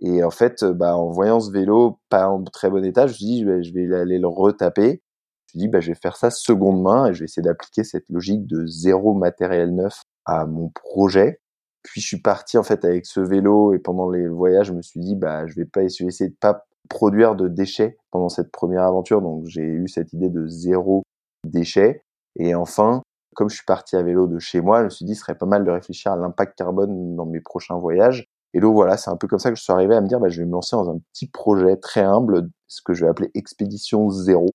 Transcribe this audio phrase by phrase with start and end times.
[0.00, 3.16] Et en fait, bah, en voyant ce vélo pas en très bon état, je me
[3.16, 4.82] suis dit, je vais, je vais aller le retaper.
[4.82, 7.42] Je me suis dit, bah, je vais faire ça seconde main et je vais essayer
[7.42, 11.40] d'appliquer cette logique de zéro matériel neuf à mon projet.
[11.82, 14.82] Puis je suis parti en fait avec ce vélo et pendant les voyages, je me
[14.82, 18.52] suis dit, bah, je vais pas essayer, essayer de pas produire de déchets pendant cette
[18.52, 19.22] première aventure.
[19.22, 21.02] Donc j'ai eu cette idée de zéro
[21.44, 22.02] déchet.
[22.36, 23.02] Et enfin,
[23.36, 25.36] comme je suis parti à vélo de chez moi, je me suis dit, ce serait
[25.36, 28.28] pas mal de réfléchir à l'impact carbone dans mes prochains voyages.
[28.54, 30.18] Et donc voilà, c'est un peu comme ça que je suis arrivé à me dire,
[30.18, 33.10] bah, je vais me lancer dans un petit projet très humble, ce que je vais
[33.10, 34.48] appeler Expédition Zéro.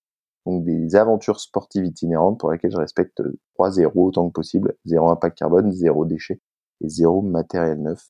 [0.47, 3.21] Donc des aventures sportives itinérantes pour lesquelles je respecte
[3.53, 4.73] trois zéros autant que possible.
[4.85, 6.39] Zéro impact carbone, zéro déchet
[6.83, 8.09] et zéro matériel neuf.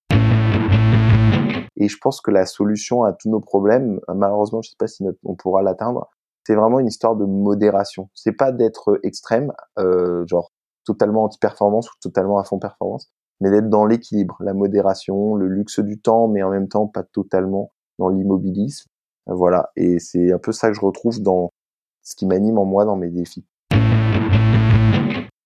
[1.76, 5.04] Et je pense que la solution à tous nos problèmes, malheureusement, je sais pas si
[5.26, 6.10] on pourra l'atteindre,
[6.46, 8.10] c'est vraiment une histoire de modération.
[8.14, 10.52] C'est pas d'être extrême, euh, genre
[10.86, 15.80] totalement anti-performance ou totalement à fond performance, mais d'être dans l'équilibre, la modération, le luxe
[15.80, 18.88] du temps, mais en même temps pas totalement dans l'immobilisme.
[19.28, 21.52] Voilà, et c'est un peu ça que je retrouve dans
[22.04, 23.46] ce qui m'anime en moi dans mes défis.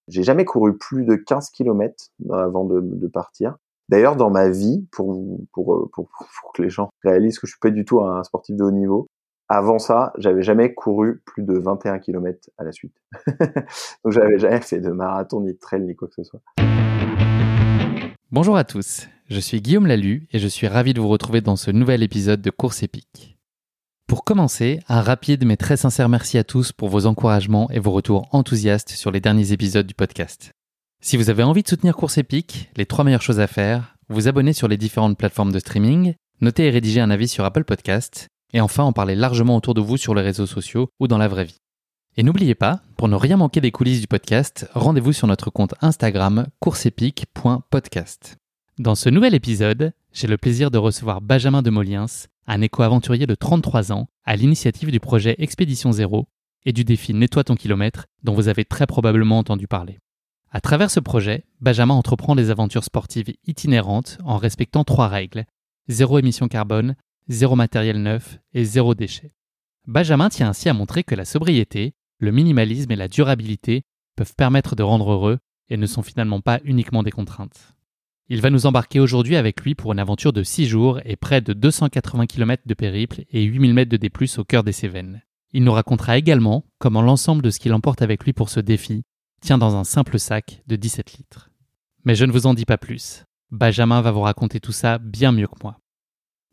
[0.07, 3.57] J'ai jamais couru plus de 15 km avant de, partir.
[3.89, 7.59] D'ailleurs, dans ma vie, pour, pour, pour, pour, que les gens réalisent que je suis
[7.59, 9.07] pas du tout un sportif de haut niveau,
[9.49, 12.95] avant ça, j'avais jamais couru plus de 21 km à la suite.
[14.03, 16.41] Donc j'avais jamais fait de marathon, ni de trail, ni quoi que ce soit.
[18.31, 21.55] Bonjour à tous, je suis Guillaume Lalu et je suis ravi de vous retrouver dans
[21.55, 23.37] ce nouvel épisode de Course épique.
[24.07, 27.91] Pour commencer, un rapide mais très sincère merci à tous pour vos encouragements et vos
[27.91, 30.51] retours enthousiastes sur les derniers épisodes du podcast.
[31.01, 34.27] Si vous avez envie de soutenir Course épique, les trois meilleures choses à faire, vous
[34.27, 38.27] abonner sur les différentes plateformes de streaming, noter et rédiger un avis sur Apple Podcast
[38.55, 41.27] et enfin en parler largement autour de vous sur les réseaux sociaux ou dans la
[41.27, 41.59] vraie vie.
[42.15, 45.75] Et n'oubliez pas, pour ne rien manquer des coulisses du podcast, rendez-vous sur notre compte
[45.81, 48.37] Instagram courseepique.podcast.
[48.79, 52.05] Dans ce nouvel épisode, j'ai le plaisir de recevoir Benjamin de Moliens,
[52.47, 56.29] un éco-aventurier de 33 ans, à l'initiative du projet Expédition Zéro
[56.65, 59.99] et du défi Nettoie ton kilomètre, dont vous avez très probablement entendu parler.
[60.49, 65.43] À travers ce projet, Benjamin entreprend des aventures sportives itinérantes en respectant trois règles
[65.87, 66.95] zéro émission carbone,
[67.27, 69.33] zéro matériel neuf et zéro déchet.
[69.87, 73.83] Benjamin tient ainsi à montrer que la sobriété, le minimalisme et la durabilité
[74.15, 77.75] peuvent permettre de rendre heureux et ne sont finalement pas uniquement des contraintes.
[78.27, 81.41] Il va nous embarquer aujourd'hui avec lui pour une aventure de 6 jours et près
[81.41, 85.21] de 280 km de périple et 8000 mètres de D+, au cœur des Cévennes.
[85.53, 89.03] Il nous racontera également comment l'ensemble de ce qu'il emporte avec lui pour ce défi
[89.41, 91.51] tient dans un simple sac de 17 litres.
[92.03, 93.25] Mais je ne vous en dis pas plus.
[93.51, 95.79] Benjamin va vous raconter tout ça bien mieux que moi.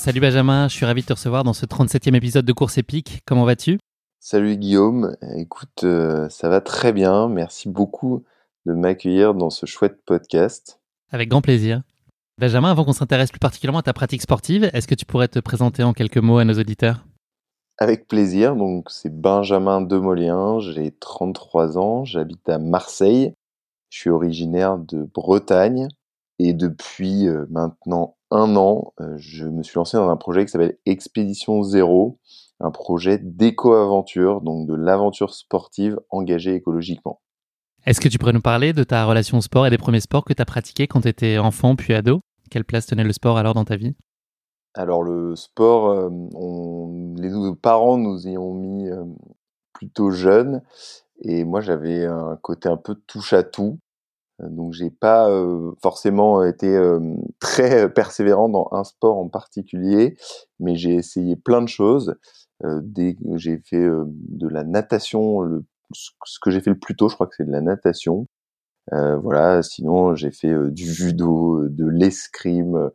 [0.00, 3.20] Salut Benjamin, je suis ravi de te recevoir dans ce 37e épisode de Course épique.
[3.26, 3.78] Comment vas-tu?
[4.18, 7.28] Salut Guillaume, écoute, euh, ça va très bien.
[7.28, 8.24] Merci beaucoup
[8.64, 10.80] de m'accueillir dans ce chouette podcast.
[11.10, 11.82] Avec grand plaisir.
[12.38, 15.38] Benjamin, avant qu'on s'intéresse plus particulièrement à ta pratique sportive, est-ce que tu pourrais te
[15.38, 17.04] présenter en quelques mots à nos auditeurs?
[17.76, 23.34] Avec plaisir, donc c'est Benjamin Demolien, j'ai 33 ans, j'habite à Marseille,
[23.90, 25.88] je suis originaire de Bretagne
[26.38, 30.50] et depuis euh, maintenant un an, euh, je me suis lancé dans un projet qui
[30.50, 32.18] s'appelle Expédition Zéro,
[32.60, 37.20] un projet d'éco-aventure, donc de l'aventure sportive engagée écologiquement.
[37.86, 40.24] Est-ce que tu pourrais nous parler de ta relation au sport et des premiers sports
[40.24, 42.20] que tu as pratiqués quand tu étais enfant puis ado?
[42.50, 43.94] Quelle place tenait le sport alors dans ta vie?
[44.74, 46.10] Alors le sport, euh,
[47.16, 47.30] les
[47.60, 49.04] parents nous y ont mis euh,
[49.72, 50.62] plutôt jeunes
[51.22, 53.78] et moi j'avais un côté un peu touche à tout.
[54.48, 55.28] Donc j'ai pas
[55.82, 56.78] forcément été
[57.40, 60.16] très persévérant dans un sport en particulier,
[60.58, 62.16] mais j'ai essayé plein de choses.
[62.62, 67.26] j'ai fait de la natation, le, ce que j'ai fait le plus tôt, je crois
[67.26, 68.26] que c'est de la natation.
[68.90, 72.90] voilà, sinon j'ai fait du judo, de l'escrime,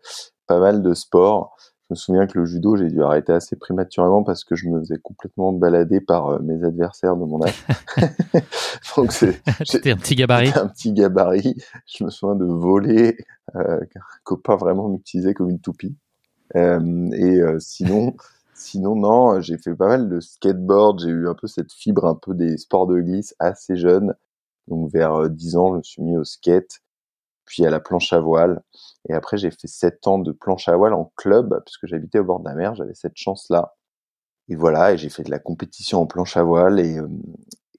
[0.48, 1.56] pas mal de sports.
[1.88, 4.80] Je me souviens que le judo, j'ai dû arrêter assez prématurément parce que je me
[4.80, 7.64] faisais complètement balader par euh, mes adversaires de mon âge.
[8.98, 9.12] Donc
[9.66, 10.52] c'était un petit gabarit.
[10.56, 11.56] Un petit gabarit.
[11.86, 13.18] Je me souviens de voler,
[13.56, 15.96] euh, un copain vraiment m'utilisait comme une toupie.
[16.56, 18.16] Euh, et euh, sinon,
[18.54, 21.02] sinon non, j'ai fait pas mal de skateboard.
[21.02, 24.16] J'ai eu un peu cette fibre, un peu des sports de glisse assez jeune.
[24.68, 26.82] Donc vers 10 ans, je me suis mis au skate
[27.46, 28.64] puis à la planche à voile.
[29.08, 32.24] Et après, j'ai fait sept ans de planche à voile en club, puisque j'habitais au
[32.24, 33.76] bord de la mer, j'avais cette chance-là.
[34.50, 37.08] Et voilà, et j'ai fait de la compétition en planche à voile, et, euh,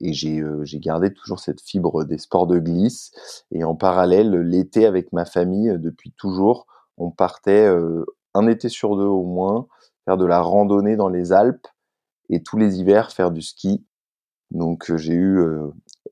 [0.02, 3.12] euh, j'ai gardé toujours cette fibre des sports de glisse.
[3.50, 6.66] Et en parallèle, l'été avec ma famille, euh, depuis toujours,
[6.98, 7.68] on partait
[8.32, 9.66] un été sur deux au moins,
[10.06, 11.66] faire de la randonnée dans les Alpes,
[12.30, 13.84] et tous les hivers faire du ski.
[14.50, 15.44] Donc j'ai eu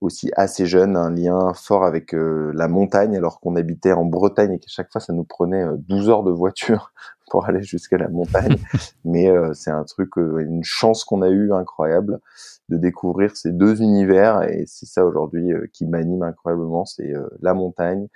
[0.01, 4.53] aussi assez jeune un lien fort avec euh, la montagne alors qu'on habitait en Bretagne
[4.53, 6.93] et qu'à chaque fois ça nous prenait 12 euh, heures de voiture
[7.31, 8.57] pour aller jusqu'à la montagne.
[9.05, 12.21] Mais euh, c'est un truc, une chance qu'on a eu incroyable
[12.69, 18.09] de découvrir ces deux univers et c'est ça aujourd'hui qui m'anime incroyablement, c'est la montagne,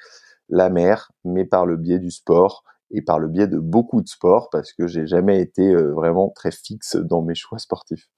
[0.49, 4.09] la mer, mais par le biais du sport et par le biais de beaucoup de
[4.09, 8.09] sports parce que j'ai jamais été vraiment très fixe dans mes choix sportifs.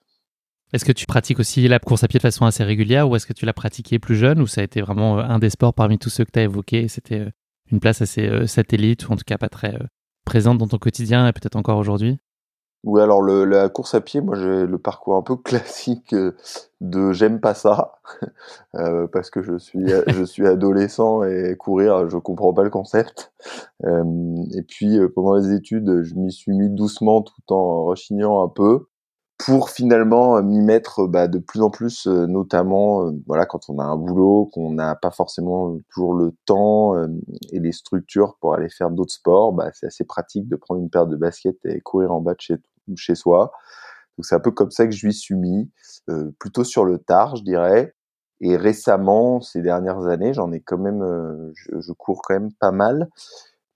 [0.72, 3.26] Est-ce que tu pratiques aussi la course à pied de façon assez régulière ou est-ce
[3.26, 5.74] que tu l'as pratiqué plus jeune ou ça a été vraiment euh, un des sports
[5.74, 7.30] parmi tous ceux que tu as évoqués C'était euh,
[7.72, 9.76] une place assez euh, satellite ou en tout cas pas très
[10.24, 12.20] présente dans ton quotidien et peut-être encore aujourd'hui?
[12.84, 16.14] Oui, alors le, la course à pied, moi j'ai le parcours un peu classique
[16.80, 17.94] de j'aime pas ça
[19.12, 23.32] parce que je suis je suis adolescent et courir je comprends pas le concept.
[23.84, 28.86] et puis pendant les études, je m'y suis mis doucement tout en rechignant un peu
[29.44, 33.70] pour finalement euh, m'y mettre bah, de plus en plus, euh, notamment euh, voilà quand
[33.70, 36.94] on a un boulot, qu'on n'a pas forcément toujours le temps
[37.52, 40.90] et les structures pour aller faire d'autres sports, bah, c'est assez pratique de prendre une
[40.90, 42.56] paire de baskets et courir en bas de chez,
[42.96, 43.52] chez soi.
[44.18, 45.70] Donc c'est un peu comme ça que je lui suis mis,
[46.38, 47.94] plutôt sur le tard, je dirais.
[48.42, 51.02] Et récemment, ces dernières années, j'en ai quand même,
[51.54, 53.08] je, je, cours quand même pas mal,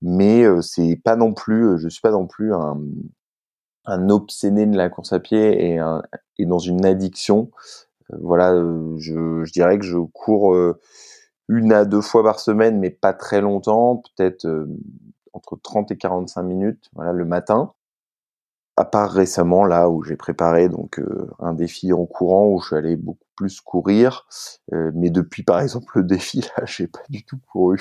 [0.03, 2.79] mais c'est pas non plus, je suis pas non plus un
[3.87, 5.77] un obséné de la course à pied
[6.39, 7.51] et, dans une addiction.
[8.13, 10.81] Euh, voilà, euh, je, je, dirais que je cours euh,
[11.49, 14.47] une à deux fois par semaine, mais pas très longtemps, peut-être
[15.33, 17.73] entre 30 et 45 minutes, voilà, le matin
[18.77, 21.01] à part récemment là où j'ai préparé donc
[21.39, 24.27] un défi en courant où je suis allé beaucoup plus courir
[24.73, 27.81] euh, mais depuis par exemple le défi là j'ai pas du tout couru.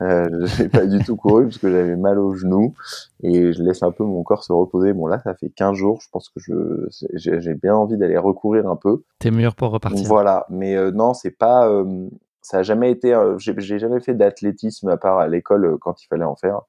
[0.00, 2.74] Euh, j'ai pas du tout couru parce que j'avais mal au genou
[3.22, 4.92] et je laisse un peu mon corps se reposer.
[4.92, 8.68] Bon là ça fait 15 jours je pense que je j'ai bien envie d'aller recourir
[8.68, 9.02] un peu.
[9.18, 10.06] T'es meilleur pour repartir.
[10.06, 11.70] Voilà mais euh, non c'est pas
[12.42, 16.24] ça a jamais été j'ai jamais fait d'athlétisme à part à l'école quand il fallait
[16.24, 16.62] en faire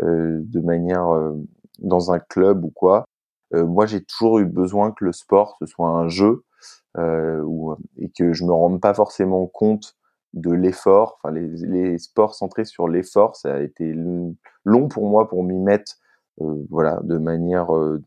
[0.00, 1.06] de manière
[1.78, 3.04] dans un club ou quoi.
[3.52, 6.44] Moi, j'ai toujours eu besoin que le sport ce soit un jeu
[6.98, 7.42] euh,
[7.96, 9.96] et que je me rende pas forcément compte
[10.34, 11.18] de l'effort.
[11.18, 15.58] Enfin, les, les, sports centrés sur l'effort, ça a été long pour moi pour m'y
[15.58, 15.94] mettre,
[16.40, 18.02] euh, voilà, de manière, euh,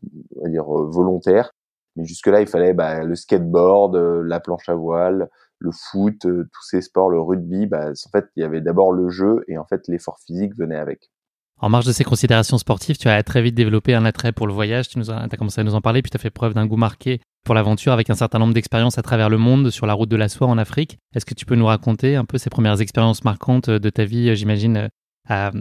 [0.46, 1.50] dire volontaire.
[1.96, 6.62] Mais jusque là, il fallait bah, le skateboard, la planche à voile, le foot, tous
[6.62, 7.66] ces sports, le rugby.
[7.66, 10.76] Bah, en fait, il y avait d'abord le jeu et en fait l'effort physique venait
[10.76, 11.10] avec.
[11.58, 14.52] En marge de ces considérations sportives, tu as très vite développé un attrait pour le
[14.52, 16.52] voyage, tu nous as, as commencé à nous en parler, puis tu as fait preuve
[16.52, 19.86] d'un goût marqué pour l'aventure avec un certain nombre d'expériences à travers le monde sur
[19.86, 20.98] la route de la soie en Afrique.
[21.14, 24.34] Est-ce que tu peux nous raconter un peu ces premières expériences marquantes de ta vie,
[24.34, 24.90] j'imagine,
[25.28, 25.52] à,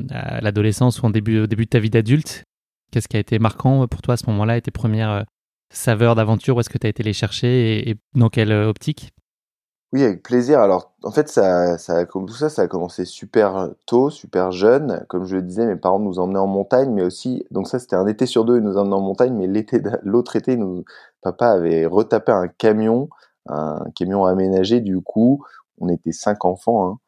[0.42, 2.44] l'adolescence ou en début, au début de ta vie d'adulte?
[2.92, 5.24] Qu'est-ce qui a été marquant pour toi à ce moment-là et tes premières euh,
[5.72, 6.58] saveurs d'aventure?
[6.58, 9.12] Où est-ce que tu as été les chercher et dans quelle euh, optique?
[9.94, 10.60] Oui, avec plaisir.
[10.60, 15.06] Alors, en fait, ça, ça, comme tout ça, ça a commencé super tôt, super jeune.
[15.08, 17.96] Comme je le disais, mes parents nous emmenaient en montagne, mais aussi, donc ça, c'était
[17.96, 20.84] un été sur deux, ils nous emmenaient en montagne, mais l'été, l'autre été, nous,
[21.32, 23.10] papa avait retapé un camion,
[23.48, 25.44] un camion aménagé, du coup,
[25.80, 27.00] on était cinq enfants, hein,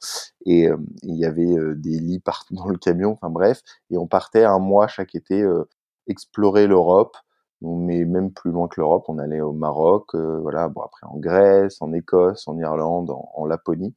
[0.45, 3.97] et euh, il y avait euh, des lits partout dans le camion, enfin bref, et
[3.97, 5.69] on partait un mois chaque été euh,
[6.07, 7.15] explorer l'Europe,
[7.61, 11.81] mais même plus loin que l'Europe, on allait au Maroc, voilà, bon après en Grèce,
[11.81, 13.95] en Écosse, en Irlande, en, Laponie.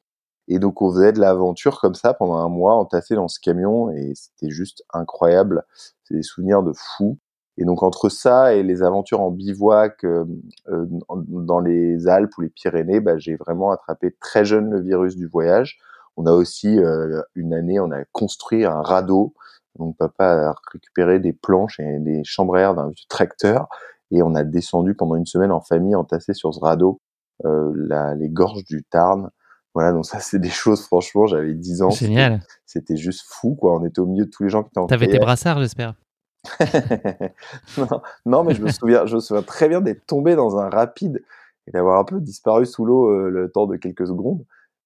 [0.48, 3.90] Et donc on faisait de l'aventure comme ça pendant un mois, entassé dans ce camion,
[3.90, 5.64] et c'était juste incroyable.
[6.04, 7.18] C'est des souvenirs de fou.
[7.60, 10.24] Et donc entre ça et les aventures en bivouac euh,
[10.70, 10.86] euh,
[11.28, 15.26] dans les Alpes ou les Pyrénées, bah, j'ai vraiment attrapé très jeune le virus du
[15.26, 15.78] voyage.
[16.16, 19.34] On a aussi euh, une année, on a construit un radeau.
[19.78, 23.68] Donc papa a récupéré des planches et des chambres à air d'un tracteur
[24.10, 27.00] et on a descendu pendant une semaine en famille entassé sur ce radeau
[27.44, 29.30] la, les gorges du Tarn.
[29.74, 31.90] Voilà, donc ça c'est des choses franchement, j'avais 10 ans.
[31.90, 32.40] Génial.
[32.66, 34.86] C'était juste fou quoi, on était au milieu de tous les gens qui étaient en
[34.86, 35.94] T'avais tes brassards, j'espère.
[38.26, 41.22] non, mais je me souviens, je me souviens très bien d'être tombé dans un rapide
[41.66, 44.44] et d'avoir un peu disparu sous l'eau euh, le temps de quelques secondes.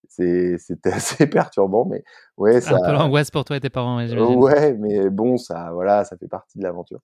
[0.09, 0.59] C'était
[0.93, 2.05] assez perturbant, mais
[2.37, 2.77] ouais, ça.
[2.77, 6.17] Un peu l'angoisse pour toi et tes parents, ouais, ouais, mais bon, ça, voilà, ça
[6.17, 7.01] fait partie de l'aventure.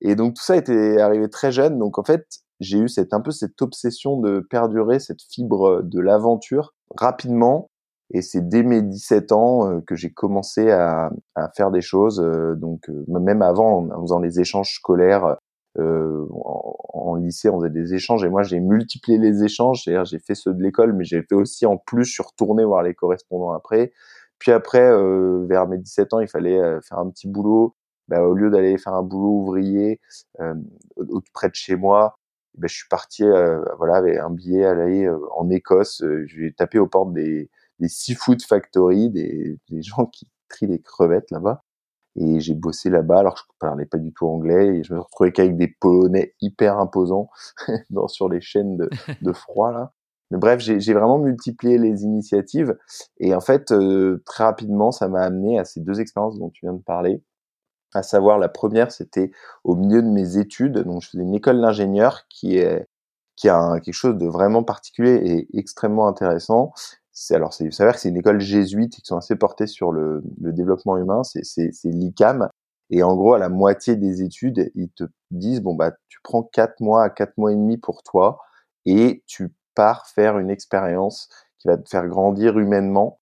[0.00, 2.26] Et donc tout ça était arrivé très jeune, donc en fait,
[2.60, 7.70] j'ai eu cette un peu cette obsession de perdurer cette fibre de l'aventure rapidement
[8.10, 12.20] et c'est dès mes 17 ans euh, que j'ai commencé à, à, faire des choses.
[12.20, 15.36] Euh, donc euh, même avant, en faisant les échanges scolaires
[15.78, 18.24] en, en, lycée, on faisait des échanges.
[18.24, 19.82] Et moi, j'ai multiplié les échanges.
[19.84, 22.64] C'est-à-dire, j'ai fait ceux de l'école, mais j'ai fait aussi en plus, je suis retourné
[22.64, 23.92] voir les correspondants après.
[24.38, 24.90] Puis après,
[25.46, 27.74] vers mes 17 ans, il fallait faire un petit boulot.
[28.08, 30.00] Bah, au lieu d'aller faire un boulot ouvrier
[30.40, 30.54] euh,
[31.34, 32.16] près de chez moi,
[32.56, 33.24] bah, je suis parti
[33.78, 36.02] voilà avec un billet à aller en Écosse.
[36.24, 41.30] J'ai tapé aux portes des des seafood factory, des, des gens qui trient les crevettes
[41.30, 41.62] là-bas.
[42.18, 45.00] Et j'ai bossé là-bas alors que je parlais pas du tout anglais et je me
[45.00, 47.28] retrouvé qu'avec des Polonais hyper imposants
[48.08, 48.88] sur les chaînes de,
[49.22, 49.92] de froid là.
[50.32, 52.76] Mais bref, j'ai vraiment multiplié les initiatives
[53.18, 56.66] et en fait euh, très rapidement ça m'a amené à ces deux expériences dont tu
[56.66, 57.22] viens de parler.
[57.94, 59.30] À savoir la première, c'était
[59.62, 62.88] au milieu de mes études, donc je faisais une école d'ingénieur qui est
[63.36, 66.72] qui a quelque chose de vraiment particulier et extrêmement intéressant
[67.18, 70.22] c'est alors c'est s'avère que c'est une école jésuite qui sont assez portés sur le,
[70.38, 71.22] le développement humain.
[71.24, 71.42] C'est
[71.84, 72.50] l'ICAM.
[72.90, 76.42] Et en gros à la moitié des études ils te disent bon bah tu prends
[76.42, 78.38] quatre mois à quatre mois et demi pour toi
[78.84, 83.18] et tu pars faire une expérience qui va te faire grandir humainement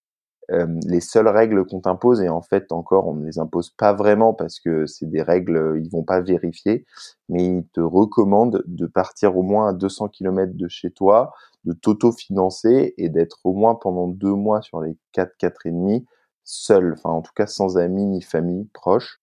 [0.51, 3.93] euh, les seules règles qu'on t'impose et en fait encore on ne les impose pas
[3.93, 6.85] vraiment parce que c'est des règles ils vont pas vérifier
[7.29, 11.33] mais ils te recommandent de partir au moins à 200 km de chez toi
[11.65, 16.07] de t'auto-financer et d'être au moins pendant deux mois sur les quatre, quatre et demi,
[16.45, 19.21] seul, enfin en tout cas sans amis ni famille proche.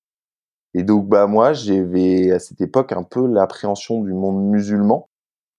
[0.73, 5.09] Et donc bah moi j'avais à cette époque un peu l'appréhension du monde musulman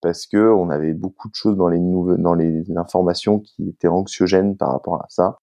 [0.00, 3.88] parce que on avait beaucoup de choses dans les nouvelles, dans les informations qui étaient
[3.88, 5.38] anxiogènes par rapport à ça.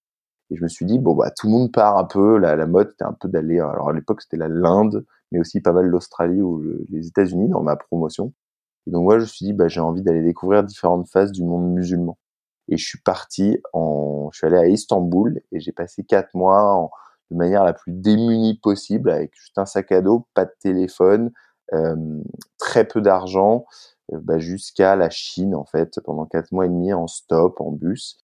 [0.51, 2.65] Et je me suis dit bon bah tout le monde part un peu, la, la
[2.67, 6.41] mode c'était un peu d'aller, alors à l'époque c'était l'Inde, mais aussi pas mal l'Australie
[6.41, 8.33] ou les États-Unis dans ma promotion.
[8.87, 11.43] Et donc moi, je me suis dit, bah, j'ai envie d'aller découvrir différentes phases du
[11.43, 12.17] monde musulman.
[12.69, 16.73] Et je suis parti en, je suis allé à Istanbul et j'ai passé quatre mois
[16.73, 16.91] en,
[17.31, 21.31] de manière la plus démunie possible, avec juste un sac à dos, pas de téléphone,
[21.73, 21.95] euh,
[22.57, 23.65] très peu d'argent,
[24.13, 27.71] euh, bah, jusqu'à la Chine en fait, pendant quatre mois et demi en stop, en
[27.71, 28.18] bus.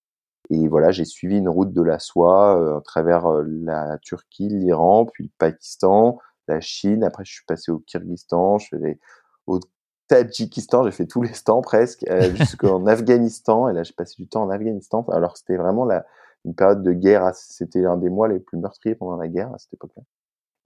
[0.50, 4.48] Et voilà, j'ai suivi une route de la soie euh, à travers euh, la Turquie,
[4.48, 7.02] l'Iran, puis le Pakistan, la Chine.
[7.04, 9.00] Après, je suis passé au Kyrgyzstan, je suis
[9.46, 9.60] au
[10.08, 13.68] Tadjikistan, j'ai fait tous les stands presque, euh, jusqu'en Afghanistan.
[13.68, 15.04] Et là, j'ai passé du temps en Afghanistan.
[15.12, 16.06] Alors c'était vraiment la,
[16.44, 17.32] une période de guerre.
[17.34, 20.02] C'était un des mois les plus meurtriers pendant la guerre à cette époque-là.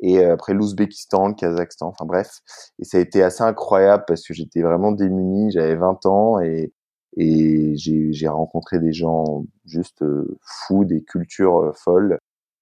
[0.00, 2.40] Et euh, après l'Ouzbékistan, le Kazakhstan, enfin bref.
[2.78, 5.50] Et ça a été assez incroyable parce que j'étais vraiment démuni.
[5.52, 6.72] J'avais 20 ans et,
[7.16, 12.18] et j'ai rencontré des gens juste euh, fous, des cultures euh, folles.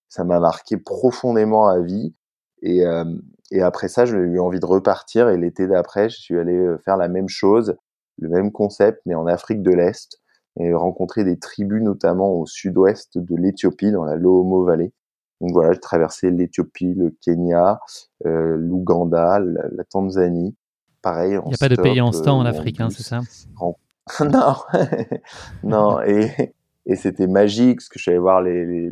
[0.08, 2.14] Ça m'a marqué profondément à vie.
[2.62, 3.04] Et, euh,
[3.50, 5.28] et après ça, j'ai eu envie de repartir.
[5.28, 7.76] Et l'été d'après, je suis allé euh, faire la même chose,
[8.18, 10.18] le même concept, mais en Afrique de l'Est,
[10.58, 14.92] et rencontrer des tribus, notamment au sud-ouest de l'Éthiopie, dans la Lohomo Valley.
[15.40, 17.78] Donc voilà, j'ai traversé l'Éthiopie, le Kenya,
[18.24, 20.56] l'Ouganda, la, Tanzanie.
[21.00, 21.38] Pareil.
[21.44, 23.20] Il n'y a pas de pays en stand en Afrique, hein, c'est ça?
[24.20, 24.56] Non,
[25.62, 26.00] non.
[26.02, 26.52] Et,
[26.96, 28.88] c'était magique parce que je suis voir les,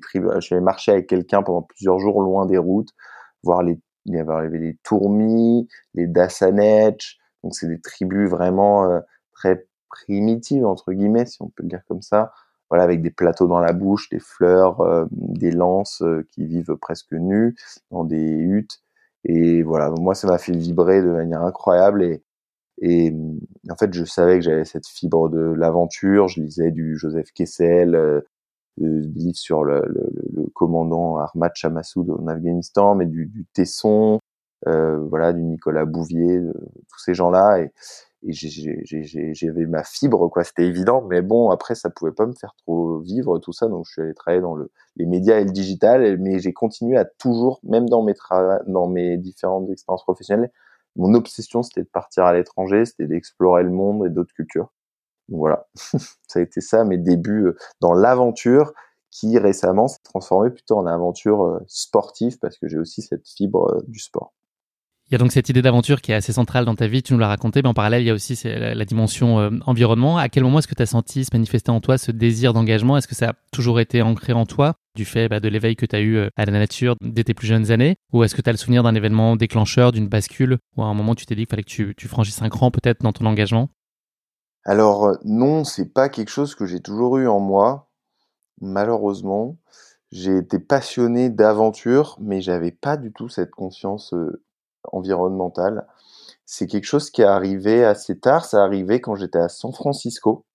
[0.00, 0.30] tribus.
[0.36, 2.94] Je suis marcher avec quelqu'un pendant plusieurs jours loin des routes
[3.42, 9.00] voir les, il y avait les Tourmis, les Dassanetch, donc c'est des tribus vraiment euh,
[9.32, 12.32] très primitives entre guillemets, si on peut le dire comme ça.
[12.70, 16.76] Voilà, avec des plateaux dans la bouche, des fleurs, euh, des lances euh, qui vivent
[16.76, 17.56] presque nus
[17.90, 18.82] dans des huttes.
[19.24, 22.22] Et voilà, moi ça m'a fait vibrer de manière incroyable et
[22.80, 23.12] et
[23.70, 26.28] en fait, je savais que j'avais cette fibre de l'aventure.
[26.28, 28.22] Je lisais du Joseph Kessel,
[28.78, 33.46] des livres sur le, le, le commandant Ahmad Shah Massoud en Afghanistan, mais du, du
[33.52, 34.20] Tesson,
[34.66, 37.60] euh, voilà, du Nicolas Bouvier, de, tous ces gens-là.
[37.60, 37.72] Et,
[38.26, 42.52] et j'avais ma fibre quoi c'était évident mais bon après ça pouvait pas me faire
[42.56, 45.52] trop vivre tout ça donc je suis allé travailler dans le les médias et le
[45.52, 48.14] digital mais j'ai continué à toujours même dans mes
[48.66, 50.50] dans mes différentes expériences professionnelles
[50.98, 54.68] mon obsession c'était de partir à l'étranger c'était d'explorer le monde et d'autres cultures.
[55.28, 55.66] Donc voilà.
[56.28, 58.72] Ça a été ça mes débuts euh, dans l'aventure
[59.10, 63.72] qui récemment s'est transformé plutôt en aventure euh, sportive parce que j'ai aussi cette fibre
[63.72, 64.34] euh, du sport.
[65.06, 67.14] Il y a donc cette idée d'aventure qui est assez centrale dans ta vie, tu
[67.14, 70.18] nous l'as raconté, mais en parallèle, il y a aussi la, dimension environnement.
[70.18, 72.94] À quel moment est-ce que tu as senti se manifester en toi ce désir d'engagement?
[72.98, 74.74] Est-ce que ça a toujours été ancré en toi?
[74.98, 77.32] Du fait bah, de l'éveil que tu as eu euh, à la nature dès tes
[77.32, 77.96] plus jeunes années?
[78.12, 80.94] Ou est-ce que tu as le souvenir d'un événement déclencheur, d'une bascule, ou à un
[80.94, 83.70] moment tu t'es dit qu'il fallait que tu, franchisses un cran peut-être dans ton engagement?
[84.64, 87.88] Alors euh, non, c'est pas quelque chose que j'ai toujours eu en moi,
[88.60, 89.56] malheureusement.
[90.10, 94.14] J'ai été passionné d'aventure, mais j'avais pas du tout cette conscience
[94.84, 95.86] environnementale.
[96.46, 98.46] C'est quelque chose qui est arrivé assez tard.
[98.46, 100.46] Ça arrivé quand j'étais à San Francisco.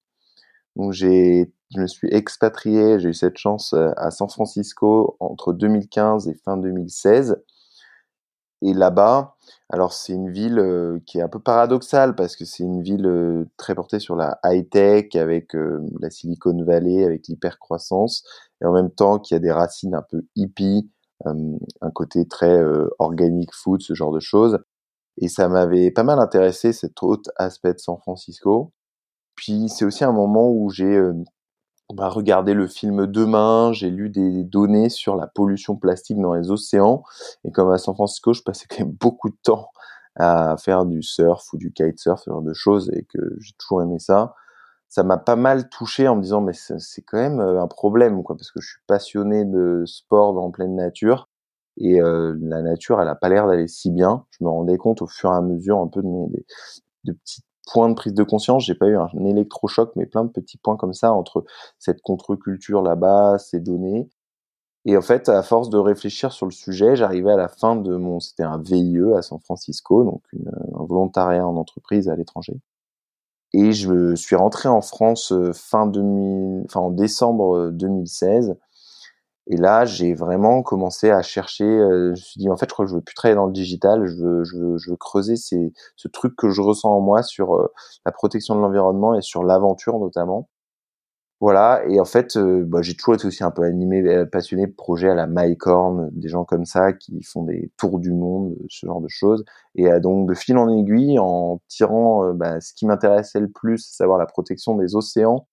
[0.76, 5.54] Donc j'ai, je me suis expatrié, j'ai eu cette chance euh, à San Francisco entre
[5.54, 7.38] 2015 et fin 2016.
[8.66, 9.36] Et là-bas,
[9.70, 13.06] alors c'est une ville euh, qui est un peu paradoxale parce que c'est une ville
[13.06, 15.54] euh, très portée sur la high-tech avec
[16.00, 18.24] la Silicon Valley, avec l'hypercroissance,
[18.62, 20.90] et en même temps qui a des racines un peu hippies,
[21.26, 21.34] euh,
[21.82, 22.58] un côté très
[23.00, 24.60] organic food, ce genre de choses.
[25.18, 28.72] Et ça m'avait pas mal intéressé cet autre aspect de San Francisco.
[29.36, 31.02] Puis c'est aussi un moment où j'ai
[31.92, 36.34] euh, bah, regardé le film Demain, j'ai lu des données sur la pollution plastique dans
[36.34, 37.04] les océans.
[37.46, 39.70] Et comme à San Francisco, je passais quand même beaucoup de temps
[40.16, 43.82] à faire du surf ou du kitesurf, ce genre de choses, et que j'ai toujours
[43.82, 44.36] aimé ça.
[44.90, 48.22] Ça m'a pas mal touché en me disant mais c'est quand même euh, un problème
[48.24, 51.30] quoi parce que je suis passionné de sport dans pleine nature.
[51.78, 54.26] Et euh, la nature elle a pas l'air d'aller si bien.
[54.32, 56.46] Je me rendais compte au fur et à mesure un peu de mes
[57.06, 58.66] de petits points de prise de conscience.
[58.66, 61.46] J'ai pas eu un électrochoc mais plein de petits points comme ça entre
[61.80, 64.10] cette contre-culture là-bas ces données.
[64.86, 67.96] Et en fait à force de réfléchir sur le sujet j'arrivais à la fin de
[67.96, 72.60] mon c'était un VIE à San Francisco donc une, un volontariat en entreprise à l'étranger.
[73.54, 78.58] Et je suis rentré en France euh, fin 2000, enfin en décembre 2016.
[79.50, 81.66] Euh, et là, j'ai vraiment commencé à chercher.
[81.66, 83.46] Euh, je me suis dit, en fait, je crois que je veux plus travailler dans
[83.48, 84.06] le digital.
[84.06, 87.24] Je veux, je veux, je veux creuser ces, ce truc que je ressens en moi
[87.24, 87.70] sur
[88.06, 90.50] la protection de l'environnement et sur l'aventure notamment.
[91.44, 94.66] Voilà, et en fait, euh, bah, j'ai toujours été aussi un peu animé, euh, passionné
[94.66, 98.56] de projets à la MyCorn, des gens comme ça qui font des tours du monde,
[98.70, 99.44] ce genre de choses.
[99.76, 103.90] Et euh, donc, de fil en aiguille, en tirant bah, ce qui m'intéressait le plus,
[103.90, 105.46] à savoir la protection des océans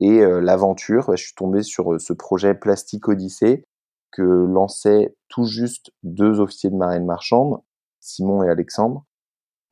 [0.00, 3.64] et l'aventure, bah, je suis tombé sur ce projet Plastique Odyssée
[4.10, 7.60] que lançaient tout juste deux officiers de marine marchande,
[8.00, 9.04] Simon et Alexandre.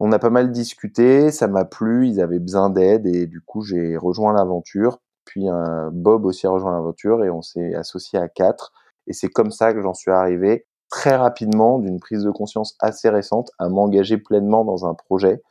[0.00, 3.62] On a pas mal discuté, ça m'a plu, ils avaient besoin d'aide et du coup
[3.62, 5.46] j'ai rejoint l'aventure puis
[5.92, 8.72] Bob aussi a rejoint l'aventure et on s'est associé à quatre.
[9.06, 13.08] Et c'est comme ça que j'en suis arrivé très rapidement d'une prise de conscience assez
[13.08, 15.42] récente à m'engager pleinement dans un projet,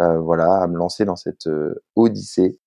[0.00, 2.58] euh, voilà, à me lancer dans cette euh, odyssée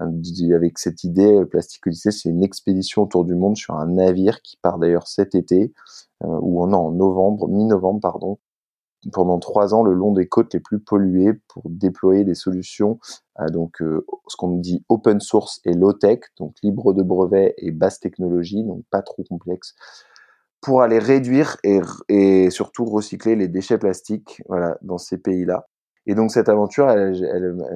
[0.00, 4.42] avec cette idée euh, Plastique Odyssée, c'est une expédition autour du monde sur un navire
[4.42, 5.72] qui part d'ailleurs cet été
[6.24, 8.38] euh, ou non, en novembre, mi-novembre pardon,
[9.12, 12.98] pendant trois ans le long des côtes les plus polluées pour déployer des solutions,
[13.52, 17.70] donc euh, ce qu'on dit open source et low tech, donc libre de brevets et
[17.70, 19.76] basse technologie, donc pas trop complexe,
[20.60, 25.68] pour aller réduire et, et surtout recycler les déchets plastiques, voilà, dans ces pays-là.
[26.08, 26.86] Et donc cette aventure,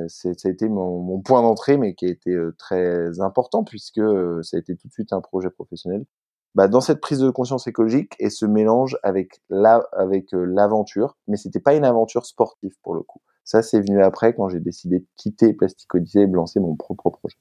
[0.09, 4.42] ça a été mon, point d'entrée, mais qui a été euh, très important puisque euh,
[4.42, 6.07] ça a été tout de suite un projet professionnel
[6.55, 11.61] bah, dans cette prise de conscience écologique et ce mélange avec euh, l'aventure, mais c'était
[11.61, 13.21] pas une aventure sportive pour le coup.
[13.45, 16.75] Ça, c'est venu après quand j'ai décidé de quitter Plastic Odyssey et de lancer mon
[16.75, 17.37] propre projet.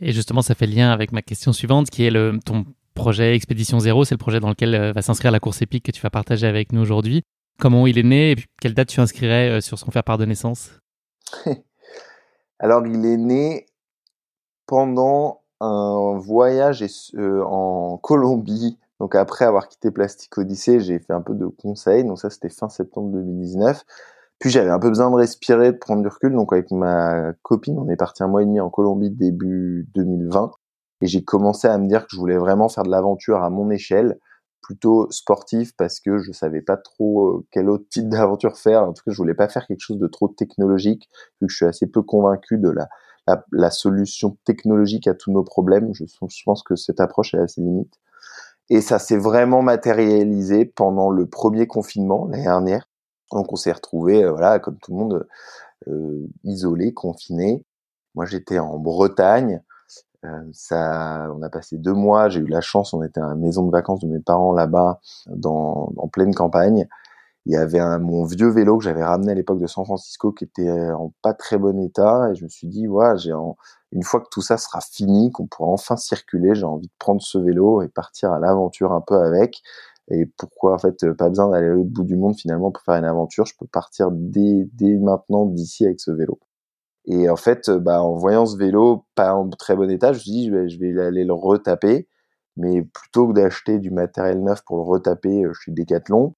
[0.00, 4.04] Et justement, ça fait lien avec ma question suivante, qui est ton projet Expédition Zéro.
[4.04, 6.72] C'est le projet dans lequel va s'inscrire la course épique que tu vas partager avec
[6.72, 7.22] nous aujourd'hui.
[7.58, 10.18] Comment il est né et puis quelle date tu inscrirais euh, sur son faire part
[10.18, 10.70] de naissance?
[12.58, 13.66] Alors, il est né
[14.66, 16.84] pendant un voyage
[17.14, 18.78] euh, en Colombie.
[19.00, 22.04] Donc après avoir quitté Plastic Odyssey, j'ai fait un peu de conseils.
[22.04, 23.82] Donc ça, c'était fin septembre 2019.
[24.38, 26.32] Puis j'avais un peu besoin de respirer, de prendre du recul.
[26.32, 30.50] Donc avec ma copine, on est parti un mois et demi en Colombie début 2020.
[31.00, 33.70] Et j'ai commencé à me dire que je voulais vraiment faire de l'aventure à mon
[33.70, 34.18] échelle,
[34.62, 38.84] plutôt sportif parce que je savais pas trop euh, quel autre type d'aventure faire.
[38.84, 41.08] En tout cas, je voulais pas faire quelque chose de trop technologique,
[41.40, 42.72] vu que je suis assez peu convaincu de
[43.52, 45.92] la solution technologique à tous nos problèmes.
[45.94, 46.04] Je,
[46.44, 47.94] pense que cette approche est à ses limites.
[48.70, 52.88] Et ça s'est vraiment matérialisé pendant le premier confinement l'année dernière.
[53.32, 55.28] Donc on s'est retrouvé, euh, voilà, comme tout le monde,
[56.44, 57.64] isolé, confiné.
[58.14, 59.62] Moi, j'étais en Bretagne.
[60.52, 62.28] Ça, on a passé deux mois.
[62.28, 62.94] J'ai eu la chance.
[62.94, 66.86] On était à la maison de vacances de mes parents là-bas, dans en pleine campagne
[67.46, 70.32] il y avait un, mon vieux vélo que j'avais ramené à l'époque de San Francisco
[70.32, 73.32] qui était en pas très bon état et je me suis dit voilà j'ai
[73.92, 77.20] une fois que tout ça sera fini qu'on pourra enfin circuler j'ai envie de prendre
[77.22, 79.62] ce vélo et partir à l'aventure un peu avec
[80.10, 82.94] et pourquoi en fait pas besoin d'aller à l'autre bout du monde finalement pour faire
[82.94, 86.38] une aventure je peux partir dès, dès maintenant d'ici avec ce vélo
[87.06, 90.22] et en fait bah en voyant ce vélo pas en très bon état je me
[90.22, 92.08] suis dit je vais, aller le retaper
[92.56, 96.34] mais plutôt que d'acheter du matériel neuf pour le retaper je suis Decathlon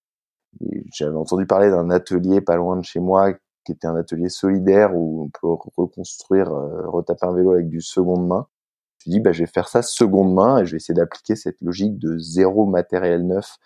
[0.93, 4.95] j'avais entendu parler d'un atelier pas loin de chez moi qui était un atelier solidaire
[4.95, 8.47] où on peut reconstruire, euh, retaper un vélo avec du seconde main.
[8.99, 11.37] Je me dis, bah, je vais faire ça seconde main et je vais essayer d'appliquer
[11.37, 13.57] cette logique de zéro matériel neuf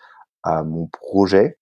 [0.43, 1.59] à mon projet.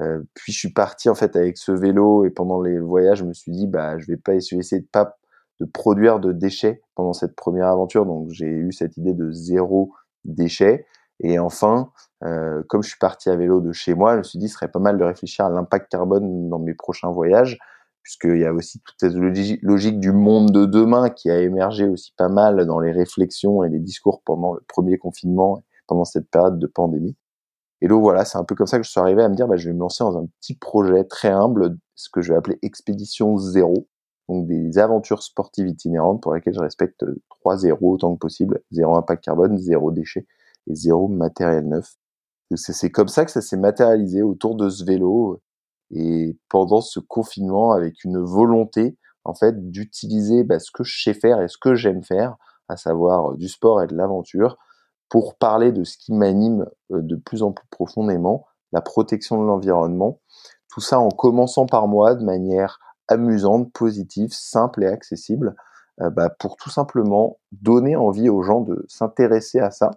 [0.00, 3.24] Euh, puis je suis parti en fait avec ce vélo et pendant les voyages, je
[3.24, 5.16] me suis dit, bah, je vais pas essayer de pas
[5.60, 8.06] de produire de déchets pendant cette première aventure.
[8.06, 9.92] Donc j'ai eu cette idée de zéro
[10.24, 10.86] déchet.
[11.20, 11.90] Et enfin,
[12.24, 14.54] euh, comme je suis parti à vélo de chez moi, je me suis dit ce
[14.54, 17.58] serait pas mal de réfléchir à l'impact carbone dans mes prochains voyages,
[18.02, 22.12] puisqu'il y a aussi toute cette logique du monde de demain qui a émergé aussi
[22.16, 26.58] pas mal dans les réflexions et les discours pendant le premier confinement, pendant cette période
[26.58, 27.16] de pandémie.
[27.82, 29.48] Et donc voilà, c'est un peu comme ça que je suis arrivé à me dire,
[29.48, 32.38] bah, je vais me lancer dans un petit projet très humble, ce que je vais
[32.38, 33.88] appeler Expédition Zéro,
[34.28, 38.94] donc des aventures sportives itinérantes pour lesquelles je respecte trois zéros autant que possible, zéro
[38.94, 40.28] impact carbone, zéro déchet
[40.68, 41.96] et zéro matériel neuf.
[42.54, 45.40] C'est comme ça que ça s'est matérialisé autour de ce vélo
[45.90, 51.14] et pendant ce confinement avec une volonté en fait d'utiliser bah, ce que je sais
[51.14, 52.36] faire et ce que j'aime faire,
[52.68, 54.56] à savoir du sport et de l'aventure,
[55.12, 59.46] pour parler de ce qui m'anime euh, de plus en plus profondément, la protection de
[59.46, 60.20] l'environnement.
[60.70, 65.54] Tout ça en commençant par moi de manière amusante, positive, simple et accessible,
[66.00, 69.90] euh, bah, pour tout simplement donner envie aux gens de s'intéresser à ça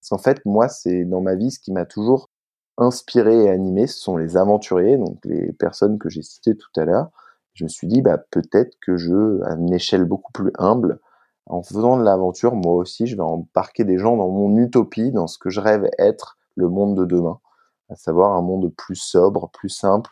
[0.00, 2.30] parce qu'en fait, moi, c'est dans ma vie ce qui m'a toujours
[2.78, 6.86] inspiré et animé, ce sont les aventuriers, donc les personnes que j'ai citées tout à
[6.86, 7.10] l'heure.
[7.52, 10.98] Je me suis dit, bah, peut-être que je, à une échelle beaucoup plus humble,
[11.46, 15.26] en faisant de l'aventure, moi aussi, je vais embarquer des gens dans mon utopie, dans
[15.26, 17.40] ce que je rêve être le monde de demain,
[17.88, 20.10] à savoir un monde plus sobre, plus simple,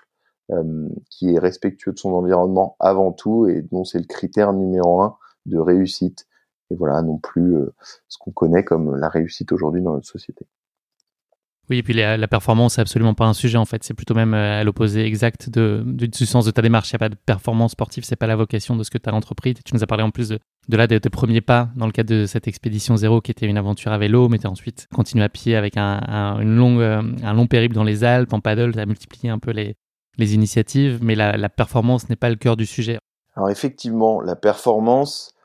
[1.08, 5.16] qui est respectueux de son environnement avant tout et dont c'est le critère numéro un
[5.46, 6.26] de réussite
[6.70, 7.56] et voilà non plus
[8.08, 10.46] ce qu'on connaît comme la réussite aujourd'hui dans notre société.
[11.70, 13.84] Oui, et puis la, performance, c'est absolument pas un sujet en fait.
[13.84, 16.90] C'est plutôt même euh, à l'opposé exact de, du sens de ta démarche.
[16.90, 19.08] Il n'y a pas de performance sportive, c'est pas la vocation de ce que tu
[19.08, 19.54] as entrepris.
[19.54, 21.92] Tu nous as parlé en plus de, de là de tes premiers pas dans le
[21.92, 24.88] cadre de cette expédition zéro qui était une aventure à vélo, mais tu as ensuite
[24.92, 28.72] continué à pied avec un, longue, euh, un long périple dans les Alpes, en paddle,
[28.72, 29.76] tu as multiplié un peu les,
[30.18, 32.98] les initiatives, mais la, la performance n'est pas le cœur du sujet.
[33.36, 35.36] Alors effectivement, la performance,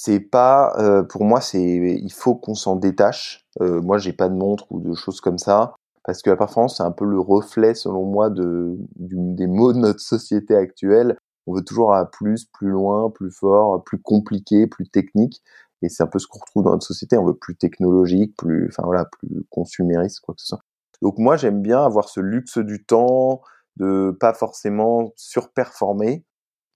[0.00, 3.44] c'est pas euh, pour moi c'est il faut qu'on s'en détache.
[3.60, 6.76] Euh, moi j'ai pas de montre ou de choses comme ça parce que la performance
[6.76, 11.18] c'est un peu le reflet selon moi de des mots de notre société actuelle.
[11.48, 15.42] On veut toujours à plus plus loin plus fort plus compliqué plus technique
[15.82, 17.18] et c'est un peu ce qu'on retrouve dans notre société.
[17.18, 20.60] On veut plus technologique plus enfin voilà plus consumériste quoi que ce soit.
[21.02, 23.40] Donc moi j'aime bien avoir ce luxe du temps
[23.78, 26.24] de pas forcément surperformer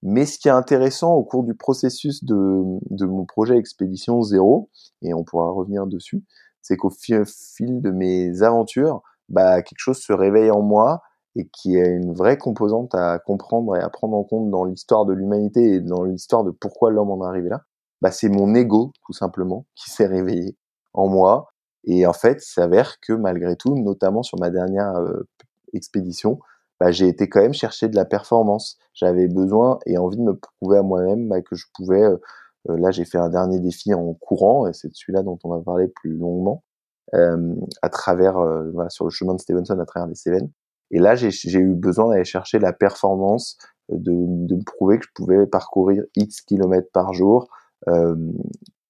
[0.03, 4.71] mais ce qui est intéressant au cours du processus de, de mon projet Expédition Zéro,
[5.03, 6.25] et on pourra revenir dessus,
[6.61, 7.25] c'est qu'au fil,
[7.81, 11.03] de mes aventures, bah, quelque chose se réveille en moi
[11.35, 15.07] et qui a une vraie composante à comprendre et à prendre en compte dans l'histoire
[15.07, 17.63] de l'humanité et dans l'histoire de pourquoi l'homme en est arrivé là.
[18.01, 20.57] Bah, c'est mon ego, tout simplement, qui s'est réveillé
[20.93, 21.49] en moi.
[21.85, 25.29] Et en fait, il s'avère que malgré tout, notamment sur ma dernière euh,
[25.73, 26.39] expédition,
[26.83, 28.77] bah, j'ai été quand même chercher de la performance.
[28.93, 32.03] J'avais besoin et envie de me prouver à moi-même bah, que je pouvais.
[32.03, 32.17] Euh,
[32.71, 35.63] euh, là, j'ai fait un dernier défi en courant et c'est celui-là dont on va
[35.63, 36.65] parler plus longuement
[37.15, 38.35] euh, à travers
[38.73, 40.51] voilà, sur le chemin de Stevenson à travers les Cévennes.
[40.91, 44.13] Et là, j'ai eu besoin d'aller chercher la performance, de,
[44.47, 47.49] de, me prouver que je pouvais parcourir X kilomètres par jour.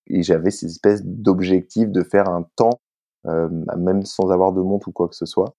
[0.06, 2.80] et j'avais ces espèces d'objectifs de faire un temps,
[3.24, 5.54] même sans avoir de montre ou quoi que ce soit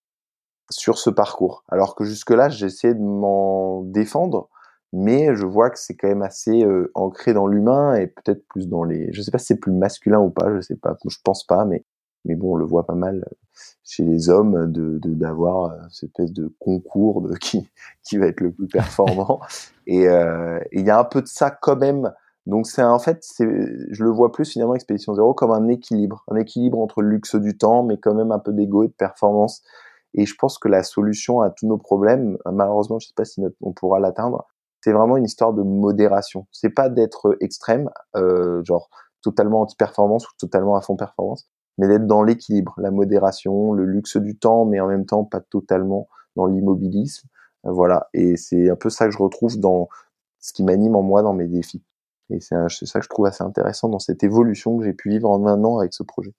[0.70, 1.64] sur ce parcours.
[1.68, 4.48] Alors que jusque-là, j'essayais de m'en défendre,
[4.92, 8.68] mais je vois que c'est quand même assez euh, ancré dans l'humain et peut-être plus
[8.68, 9.12] dans les.
[9.12, 11.64] Je sais pas si c'est plus masculin ou pas, je sais pas, je pense pas,
[11.64, 11.84] mais
[12.24, 13.34] mais bon, on le voit pas mal euh,
[13.82, 17.68] chez les hommes de d'avoir euh, cette espèce de concours de qui
[18.04, 19.40] qui va être le plus performant.
[19.86, 22.12] et il y a un peu de ça quand même.
[22.46, 23.46] Donc c'est en fait, c'est,
[23.90, 27.36] je le vois plus finalement Expédition Zéro comme un équilibre, un équilibre entre le luxe
[27.36, 29.62] du temps, mais quand même un peu d'ego et de performance
[30.14, 33.24] et je pense que la solution à tous nos problèmes, malheureusement, je ne sais pas
[33.24, 34.46] si on pourra l'atteindre,
[34.80, 36.46] c'est vraiment une histoire de modération.
[36.52, 38.90] C'est pas d'être extrême, euh, genre
[39.22, 41.48] totalement anti-performance ou totalement à fond performance,
[41.78, 45.40] mais d'être dans l'équilibre, la modération, le luxe du temps, mais en même temps pas
[45.40, 47.28] totalement dans l'immobilisme.
[47.66, 49.88] Euh, voilà, et c'est un peu ça que je retrouve dans
[50.38, 51.82] ce qui m'anime en moi dans mes défis.
[52.30, 55.30] Et c'est ça que je trouve assez intéressant dans cette évolution que j'ai pu vivre
[55.30, 56.34] en un an avec ce projet.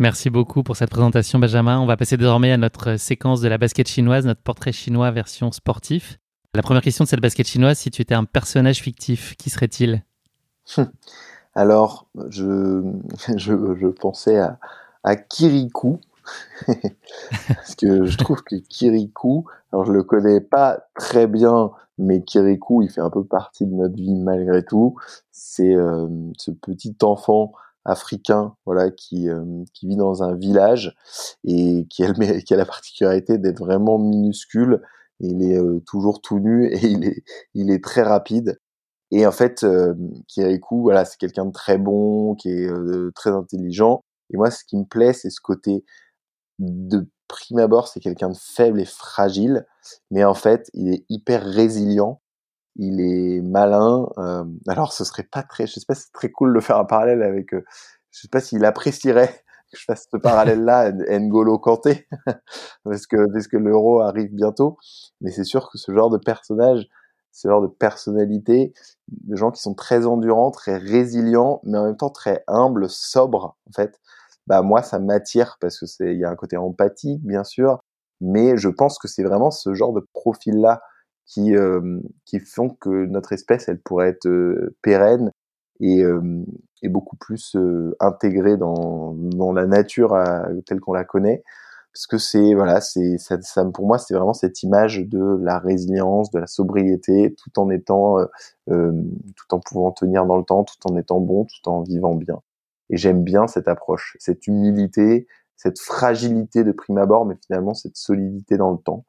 [0.00, 1.80] Merci beaucoup pour cette présentation, Benjamin.
[1.80, 5.50] On va passer désormais à notre séquence de la basket chinoise, notre portrait chinois version
[5.50, 6.20] sportif.
[6.54, 10.04] La première question de cette basket chinoise, si tu étais un personnage fictif, qui serait-il?
[11.56, 12.84] Alors, je,
[13.36, 14.60] je, pensais à,
[15.02, 15.98] à Kirikou,
[17.48, 22.82] parce que je trouve que Kirikou, alors je le connais pas très bien, mais Kirikou,
[22.82, 24.94] il fait un peu partie de notre vie malgré tout.
[25.32, 26.06] C'est euh,
[26.36, 27.52] ce petit enfant
[27.88, 30.94] africain, voilà, qui, euh, qui vit dans un village
[31.44, 32.12] et qui a,
[32.50, 34.82] la particularité d'être vraiment minuscule
[35.20, 37.22] il est euh, toujours tout nu et il est,
[37.54, 38.60] il est très rapide.
[39.10, 39.94] Et en fait, euh,
[40.28, 44.04] Kirikou, voilà, c'est quelqu'un de très bon, qui est euh, très intelligent.
[44.32, 45.84] Et moi, ce qui me plaît, c'est ce côté
[46.58, 49.66] de prime abord, c'est quelqu'un de faible et fragile,
[50.10, 52.20] mais en fait, il est hyper résilient.
[52.78, 54.08] Il est malin.
[54.18, 56.84] Euh, alors, ce serait pas très, je sais pas, c'est très cool de faire un
[56.84, 57.50] parallèle avec.
[57.52, 57.60] je
[58.12, 62.08] sais pas s'il apprécierait que je fasse ce parallèle-là, N'Golo Kanté,
[62.84, 64.78] parce que parce que l'euro arrive bientôt.
[65.20, 66.88] Mais c'est sûr que ce genre de personnage,
[67.32, 68.72] ce genre de personnalité,
[69.08, 73.56] de gens qui sont très endurants, très résilients, mais en même temps très humbles, sobres,
[73.68, 74.00] en fait.
[74.46, 77.80] Bah moi, ça m'attire parce que c'est, il y a un côté empathique, bien sûr,
[78.20, 80.80] mais je pense que c'est vraiment ce genre de profil-là
[81.28, 85.30] qui euh, qui font que notre espèce, elle pourrait être euh, pérenne
[85.80, 86.44] et, euh,
[86.82, 90.16] et beaucoup plus euh, intégré dans, dans la nature
[90.66, 91.42] telle qu'on la connaît.
[91.92, 95.58] Parce que c'est voilà c'est ça, ça, pour moi c'est vraiment cette image de la
[95.58, 98.18] résilience de la sobriété tout en étant
[98.70, 98.92] euh,
[99.36, 102.40] tout en pouvant tenir dans le temps tout en étant bon tout en vivant bien.
[102.90, 105.26] Et j'aime bien cette approche cette humilité
[105.58, 109.04] cette fragilité de prime abord mais finalement cette solidité dans le temps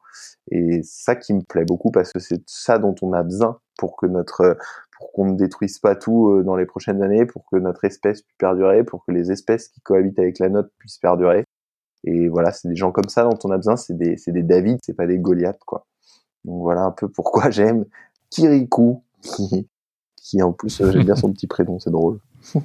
[0.51, 3.95] et ça qui me plaît beaucoup parce que c'est ça dont on a besoin pour
[3.95, 4.57] que notre
[4.99, 8.21] pour qu'on ne détruise pas tout euh, dans les prochaines années, pour que notre espèce
[8.21, 11.45] puisse perdurer, pour que les espèces qui cohabitent avec la nôtre puissent perdurer.
[12.03, 14.43] Et voilà, c'est des gens comme ça dont on a besoin, c'est des, c'est des
[14.43, 15.85] David, c'est pas des Goliath, quoi.
[16.43, 17.85] Donc voilà un peu pourquoi j'aime
[18.29, 19.69] Kirikou, qui,
[20.17, 22.19] qui en plus, euh, j'aime bien son petit prénom, c'est drôle.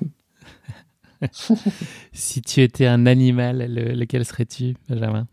[2.12, 5.26] si tu étais un animal, lequel serais-tu, Benjamin?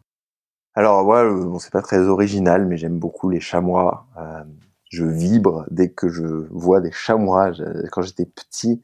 [0.73, 4.07] Alors, moi, bon, c'est pas très original, mais j'aime beaucoup les chamois.
[4.17, 4.43] Euh,
[4.89, 7.51] je vibre dès que je vois des chamois.
[7.91, 8.81] quand j'étais petit,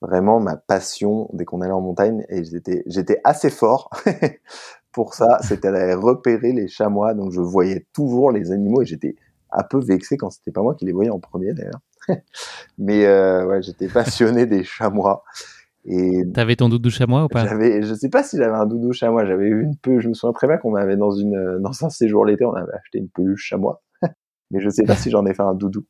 [0.00, 3.90] vraiment ma passion dès qu'on allait en montagne et j'étais j'étais assez fort
[4.92, 7.14] pour ça, c'était d'aller repérer les chamois.
[7.14, 9.16] Donc je voyais toujours les animaux et j'étais
[9.52, 11.80] un peu vexé quand c'était pas moi qui les voyais en premier d'ailleurs.
[12.78, 15.24] Mais euh, ouais, j'étais passionné des chamois.
[15.84, 17.46] Et t'avais ton doudou chamois ou pas?
[17.46, 19.24] J'avais, je sais pas si j'avais un doudou chamois.
[19.24, 19.98] J'avais eu une peu.
[20.00, 22.74] Je me souviens très bien qu'on m'avait dans une dans un séjour l'été, on avait
[22.74, 23.82] acheté une peluche chamois
[24.50, 25.86] mais je sais pas si j'en ai fait un doudou.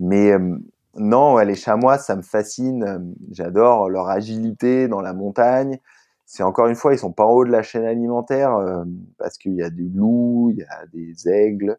[0.00, 0.56] Mais euh,
[0.96, 3.14] non, les chamois, ça me fascine.
[3.30, 5.78] J'adore leur agilité dans la montagne.
[6.26, 8.84] C'est encore une fois, ils sont pas en haut de la chaîne alimentaire euh,
[9.18, 11.76] parce qu'il y a du loup, il y a des aigles,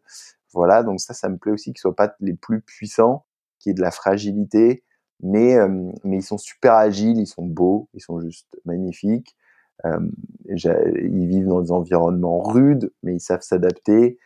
[0.52, 0.82] voilà.
[0.82, 3.24] Donc ça, ça me plaît aussi qu'ils soient pas les plus puissants,
[3.58, 4.84] qu'il y ait de la fragilité,
[5.22, 5.56] mais
[6.04, 9.36] mais ils sont super agiles, ils sont beaux, ils sont juste magnifiques.
[9.84, 14.18] ils vivent dans des environnements rudes, mais ils savent s'adapter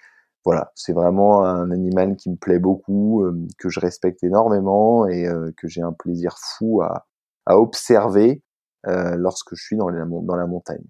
[0.46, 3.26] voilà, c'est vraiment un animal qui me plaît beaucoup,
[3.58, 7.04] que je respecte énormément et que j'ai un plaisir fou à,
[7.48, 8.42] observer
[8.86, 10.84] euh, lorsque je suis dans, dans la montagne.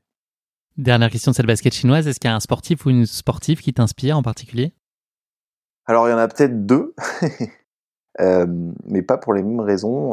[0.77, 3.63] Dernière question de cette basket chinoise, est-ce qu'il y a un sportif ou une sportive
[3.63, 4.75] qui t'inspire en particulier?
[5.87, 6.95] Alors il y en a peut-être deux,
[8.19, 10.13] mais pas pour les mêmes raisons.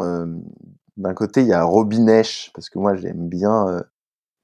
[0.98, 3.84] D'un côté, il y a Robinesh, parce que moi j'aime bien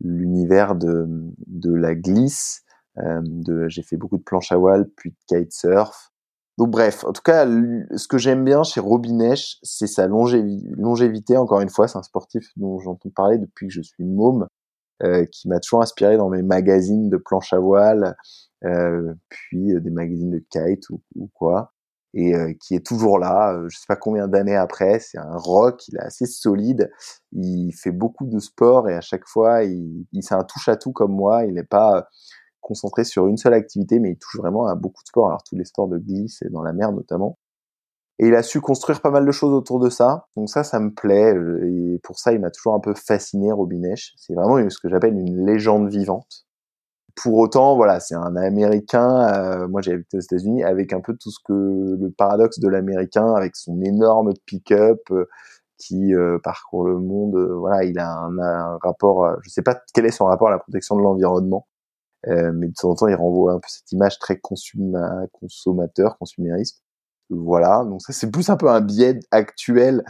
[0.02, 1.08] l'univers de,
[1.48, 2.64] de la glisse
[2.98, 6.12] euh, j'ai fait beaucoup de planche à voile, puis de kitesurf.
[6.58, 11.38] Donc bref, en tout cas, ce que j'aime bien chez Robinesh, c'est sa longévité.
[11.38, 14.48] Encore une fois, c'est un sportif dont j'entends parler depuis que je suis môme,
[15.04, 18.18] euh, qui m'a toujours inspiré dans mes magazines de planche à voile,
[18.66, 21.72] euh, puis euh, des magazines de kite ou, ou quoi,
[22.14, 23.60] et euh, qui est toujours là.
[23.68, 25.00] je sais pas combien d'années après.
[25.00, 26.92] C'est un rock, il est assez solide.
[27.34, 30.76] Il fait beaucoup de sport et à chaque fois, il, il c'est un touche à
[30.76, 31.46] tout comme moi.
[31.46, 32.08] Il n'est pas
[32.62, 35.56] concentré sur une seule activité, mais il touche vraiment à beaucoup de sports, alors tous
[35.56, 37.38] les sports de glisse et dans la mer notamment.
[38.20, 40.80] Et il a su construire pas mal de choses autour de ça, donc ça, ça
[40.80, 44.14] me plaît, euh, et pour ça, il m'a toujours un peu fasciné, Robinesh.
[44.18, 46.46] C'est vraiment ce que j'appelle une légende vivante.
[47.22, 49.68] Pour autant, voilà, c'est un Américain.
[49.68, 53.34] moi, j'ai habité aux États-Unis avec un peu tout ce que le paradoxe de l'Américain,
[53.34, 55.02] avec son énorme pick-up
[55.78, 57.36] qui parcourt le monde.
[57.58, 59.36] voilà, il a un, rapport.
[59.44, 61.68] je sais pas quel est son rapport à la protection de l'environnement,
[62.28, 66.84] mais de temps en temps, il renvoie un peu cette image très consommateur, consumériste.
[67.30, 70.04] Voilà, donc ça c'est plus un peu un biais actuel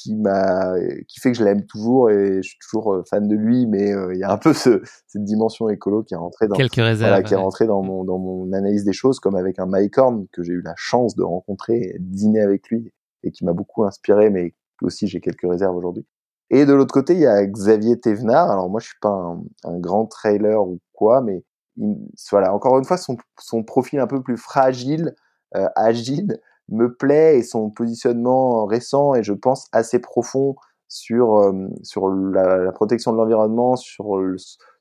[0.00, 0.74] qui m'a
[1.08, 3.92] qui fait que je l'aime toujours et je suis toujours euh, fan de lui mais
[3.92, 6.74] euh, il y a un peu ce, cette dimension écolo qui est rentrée dans quelques
[6.76, 9.98] réserves qui est rentrée dans mon dans mon analyse des choses comme avec un Mike
[9.98, 13.84] Horn que j'ai eu la chance de rencontrer dîner avec lui et qui m'a beaucoup
[13.84, 16.06] inspiré mais aussi j'ai quelques réserves aujourd'hui.
[16.48, 18.50] Et de l'autre côté il y a Xavier Thévenard.
[18.50, 21.44] Alors moi je suis pas un, un grand trailer ou quoi mais
[21.76, 21.96] il,
[22.30, 25.14] voilà encore une fois son son profil un peu plus fragile
[25.56, 30.56] euh, agile me plaît et son positionnement récent et je pense assez profond
[30.88, 34.20] sur euh, sur la, la, protection de l'environnement, sur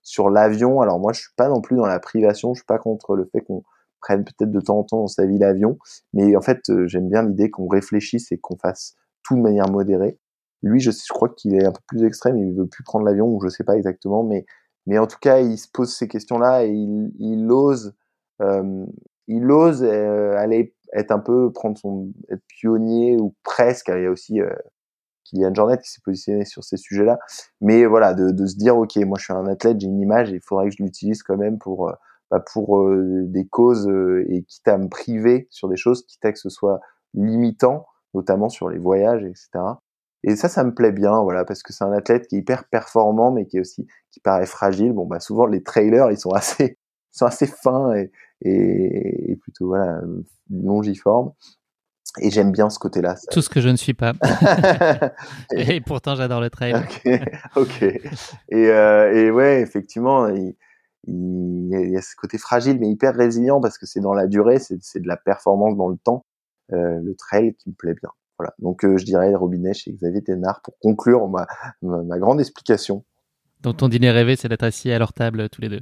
[0.02, 0.82] sur l'avion.
[0.82, 3.26] Alors moi, je suis pas non plus dans la privation, je suis pas contre le
[3.32, 3.64] fait qu'on
[4.02, 5.78] prenne peut-être de temps en temps dans sa vie l'avion,
[6.14, 9.70] mais en fait, euh, j'aime bien l'idée qu'on réfléchisse et qu'on fasse tout de manière
[9.70, 10.18] modérée.
[10.64, 13.28] Lui, je, je crois qu'il est un peu plus extrême, il veut plus prendre l'avion
[13.28, 14.46] ou je sais pas exactement, mais
[14.88, 17.94] mais en tout cas, il se pose ces questions-là et il, il ose
[18.42, 18.86] euh,
[19.28, 23.90] il ose euh, aller être un peu prendre son être pionnier ou presque.
[23.90, 24.50] Il y a aussi euh,
[25.26, 27.20] Kylian Jornet qui s'est positionné sur ces sujets-là.
[27.62, 30.36] Mais voilà, de, se dire ok, moi je suis un athlète, j'ai une image, et
[30.36, 31.94] il faudrait que je l'utilise quand même pour euh,
[32.32, 36.24] bah, pour euh, des causes euh, et quitte à me priver sur des choses, quitte
[36.26, 36.80] à que ce soit
[37.14, 39.50] limitant, notamment sur les voyages, etc.
[40.24, 42.66] Et ça, ça me plaît bien, voilà, parce que c'est un athlète qui est hyper
[42.70, 44.94] performant, mais qui est aussi qui paraît fragile.
[44.94, 46.78] Bon, bah souvent les trailers, ils sont assez,
[47.14, 50.02] ils sont assez fins et, et, et plutôt voilà
[50.50, 51.32] longiforme.
[52.22, 53.16] Et j'aime bien ce côté-là.
[53.32, 54.14] Tout ce que je ne suis pas.
[55.56, 56.74] et pourtant, j'adore le trail.
[56.74, 57.22] ok.
[57.56, 57.84] ok.
[57.84, 58.02] Et,
[58.52, 60.56] euh, et ouais, effectivement, il,
[61.08, 64.60] il, y a ce côté fragile mais hyper résilient parce que c'est dans la durée,
[64.60, 66.26] c'est de la performance dans le temps.
[66.72, 68.12] Euh, le trail qui me plaît bien.
[68.38, 68.54] Voilà.
[68.60, 71.48] Donc euh, je dirais Robinet chez Xavier Ténard pour conclure ma,
[71.82, 73.04] ma, ma grande explication.
[73.62, 75.82] Donc ton dîner rêvé, c'est d'être assis à leur table tous les deux.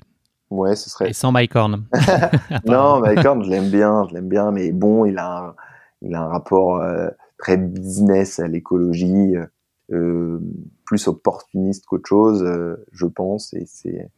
[0.50, 1.10] Ouais, ce serait.
[1.10, 1.86] Et sans Mike Horn.
[2.66, 5.56] non, Mike Horn, je l'aime bien, je l'aime bien, mais bon, il a un,
[6.02, 9.36] il a un rapport euh, très business à l'écologie,
[9.92, 10.40] euh,
[10.86, 13.54] plus opportuniste qu'autre chose, euh, je pense.
[13.54, 14.10] Et c'est.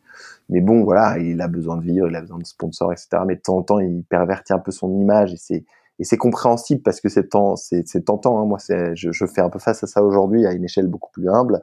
[0.50, 3.10] Mais bon, voilà, il a besoin de vivre, il a besoin de sponsors, etc.
[3.26, 5.66] Mais de temps en temps, il pervertit un peu son image et c'est
[6.00, 8.40] et c'est compréhensible parce que c'est tentant.
[8.40, 8.46] Hein.
[8.46, 8.58] Moi,
[8.94, 11.62] je fais un peu face à ça aujourd'hui à une échelle beaucoup plus humble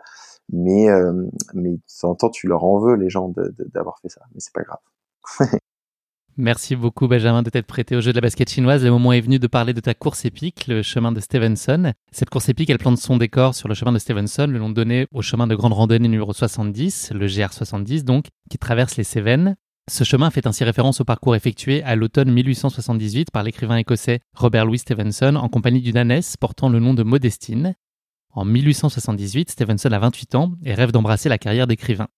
[0.53, 3.33] mais euh, mais temps tu leur en veux les gens
[3.73, 4.81] d'avoir fait ça mais c'est pas grave
[6.39, 8.85] Merci beaucoup Benjamin de t'être prêté au jeu de la basket chinoise.
[8.85, 11.95] Le moment est venu de parler de ta course épique, le chemin de Stevenson.
[12.13, 15.07] Cette course épique, elle plante son décor sur le chemin de Stevenson, le nom donné
[15.13, 19.57] au chemin de grande randonnée numéro 70, le GR70 donc, qui traverse les Cévennes.
[19.89, 24.67] Ce chemin fait ainsi référence au parcours effectué à l'automne 1878 par l'écrivain écossais Robert
[24.67, 27.77] Louis Stevenson en compagnie d'une ânesse portant le nom de Modestine.
[28.37, 32.09] En 1878, Stevenson a 28 ans et rêve d'embrasser la carrière d'écrivain.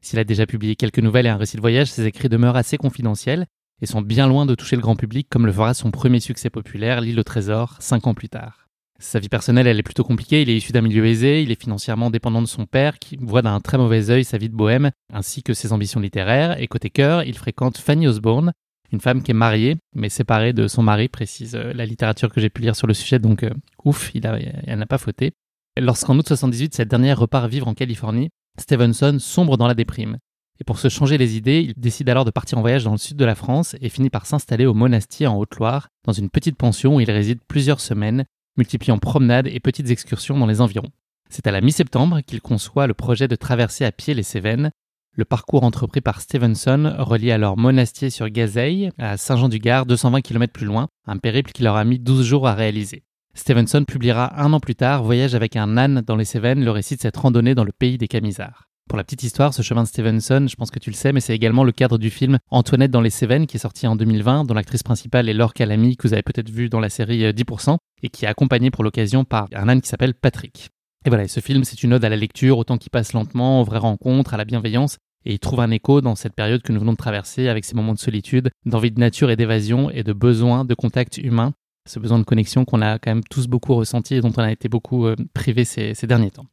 [0.00, 2.76] S'il a déjà publié quelques nouvelles et un récit de voyage, ses écrits demeurent assez
[2.76, 3.46] confidentiels
[3.82, 6.50] et sont bien loin de toucher le grand public comme le fera son premier succès
[6.50, 8.68] populaire, L'île au trésor, cinq ans plus tard.
[9.00, 10.40] Sa vie personnelle, elle est plutôt compliquée.
[10.40, 13.42] Il est issu d'un milieu aisé, il est financièrement dépendant de son père, qui voit
[13.42, 16.60] d'un très mauvais œil sa vie de bohème, ainsi que ses ambitions littéraires.
[16.62, 18.52] Et côté cœur, il fréquente Fanny Osborne,
[18.92, 22.40] une femme qui est mariée, mais séparée de son mari, précise euh, la littérature que
[22.40, 23.50] j'ai pu lire sur le sujet, donc euh,
[23.84, 25.32] ouf, elle n'a pas fauté.
[25.78, 30.16] Lorsqu'en août 78, cette dernière repart vivre en Californie, Stevenson sombre dans la déprime.
[30.58, 32.96] Et pour se changer les idées, il décide alors de partir en voyage dans le
[32.96, 36.56] sud de la France et finit par s'installer au Monastier en Haute-Loire, dans une petite
[36.56, 38.24] pension où il réside plusieurs semaines,
[38.56, 40.90] multipliant promenades et petites excursions dans les environs.
[41.28, 44.70] C'est à la mi-septembre qu'il conçoit le projet de traverser à pied les Cévennes.
[45.12, 50.66] Le parcours entrepris par Stevenson relie alors Monastier sur Gazeille à Saint-Jean-du-Gard, 220 km plus
[50.66, 53.02] loin, un périple qui leur a mis 12 jours à réaliser.
[53.36, 56.96] Stevenson publiera un an plus tard Voyage avec un âne dans les Cévennes, le récit
[56.96, 58.64] de cette randonnée dans le pays des Camisards.
[58.88, 61.20] Pour la petite histoire, ce chemin de Stevenson, je pense que tu le sais, mais
[61.20, 64.44] c'est également le cadre du film Antoinette dans les Cévennes qui est sorti en 2020,
[64.44, 67.74] dont l'actrice principale est Laure Calamy, que vous avez peut-être vu dans la série 10%,
[67.74, 70.70] euh, et qui est accompagnée pour l'occasion par un âne qui s'appelle Patrick.
[71.04, 73.64] Et voilà, ce film, c'est une ode à la lecture, autant qu'il passe lentement, aux
[73.64, 76.80] vraies rencontres, à la bienveillance, et il trouve un écho dans cette période que nous
[76.80, 80.12] venons de traverser avec ces moments de solitude, d'envie de nature et d'évasion et de
[80.12, 81.52] besoin de contact humain
[81.86, 84.52] ce besoin de connexion qu'on a quand même tous beaucoup ressenti et dont on a
[84.52, 86.46] été beaucoup euh, privé ces, derniers temps.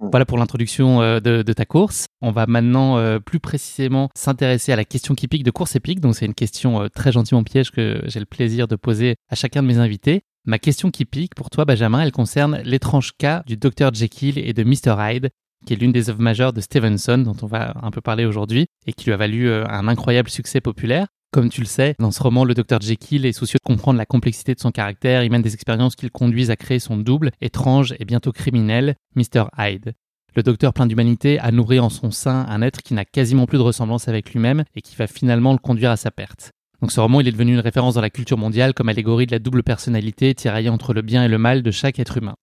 [0.00, 0.08] Mm.
[0.10, 2.06] Voilà pour l'introduction euh, de, ta course.
[2.22, 6.00] On va maintenant euh, plus précisément s'intéresser à la question qui pique de course épique.
[6.00, 9.62] Donc c'est une question très gentiment piège que j'ai le plaisir de poser à chacun
[9.62, 10.22] de mes invités.
[10.48, 14.52] Ma question qui pique pour toi, Benjamin, elle concerne l'étrange cas du Dr Jekyll et
[14.52, 15.30] de Mr Hyde.
[15.66, 18.66] qui est l'une des œuvres majeures de Stevenson, dont on va un peu parler aujourd'hui,
[18.86, 21.08] et qui lui a valu euh, un incroyable succès populaire.
[21.32, 24.06] Comme tu le sais, dans ce roman, le Dr Jekyll est soucieux de comprendre la
[24.06, 27.30] complexité de son caractère, il mène des expériences qui le conduisent à créer son double,
[27.40, 29.44] étrange et bientôt criminel, Mr.
[29.58, 29.92] Hyde.
[30.34, 33.58] Le docteur plein d'humanité a nourri en son sein un être qui n'a quasiment plus
[33.58, 36.50] de ressemblance avec lui-même et qui va finalement le conduire à sa perte.
[36.82, 39.32] Donc ce roman, il est devenu une référence dans la culture mondiale comme allégorie de
[39.32, 42.34] la double personnalité tiraillée entre le bien et le mal de chaque être humain.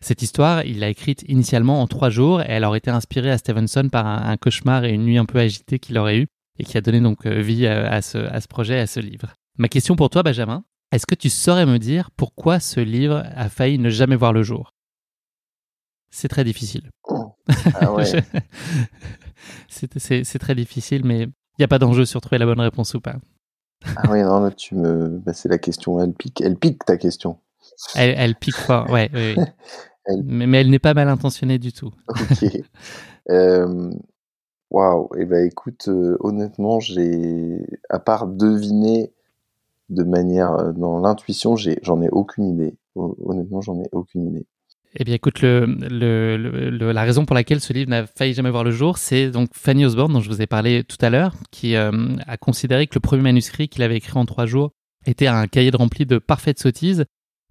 [0.00, 3.38] Cette histoire, il l'a écrite initialement en trois jours et elle aurait été inspirée à
[3.38, 6.26] Stevenson par un, cauchemar et une nuit un peu agitée qu'il aurait eu
[6.58, 9.34] et qui a donné donc euh, vie à, ce, à ce projet, à ce livre.
[9.58, 13.48] Ma question pour toi, Benjamin, est-ce que tu saurais me dire pourquoi ce livre a
[13.48, 14.72] failli ne jamais voir le jour?
[16.10, 16.90] C'est très difficile.
[17.74, 18.04] Ah ouais.
[19.68, 23.00] c'est très difficile, mais il n'y a pas d'enjeu sur trouver la bonne réponse ou
[23.00, 23.16] pas.
[23.96, 25.20] ah oui, non, tu me.
[25.24, 26.00] Bah, c'est la question.
[26.00, 27.38] Elle pique, elle pique ta question.
[27.94, 29.10] Elle, pique fort, ouais.
[30.24, 31.92] Mais, elle n'est pas mal intentionnée du tout.
[32.08, 32.44] Ok.
[33.28, 33.90] Euh,
[34.70, 35.08] waouh.
[35.16, 39.12] Et eh ben écoute, euh, honnêtement, j'ai, à part deviner
[39.88, 42.76] de manière euh, dans l'intuition, j'en ai aucune idée.
[42.94, 44.46] Honnêtement, j'en ai aucune idée.
[44.98, 48.70] Eh bien, écoute, le, la raison pour laquelle ce livre n'a failli jamais voir le
[48.70, 51.92] jour, c'est donc Fanny Osborne, dont je vous ai parlé tout à l'heure, qui a
[52.40, 54.72] considéré que le premier manuscrit qu'il avait écrit en trois jours
[55.04, 57.04] était un cahier de rempli de parfaites sottises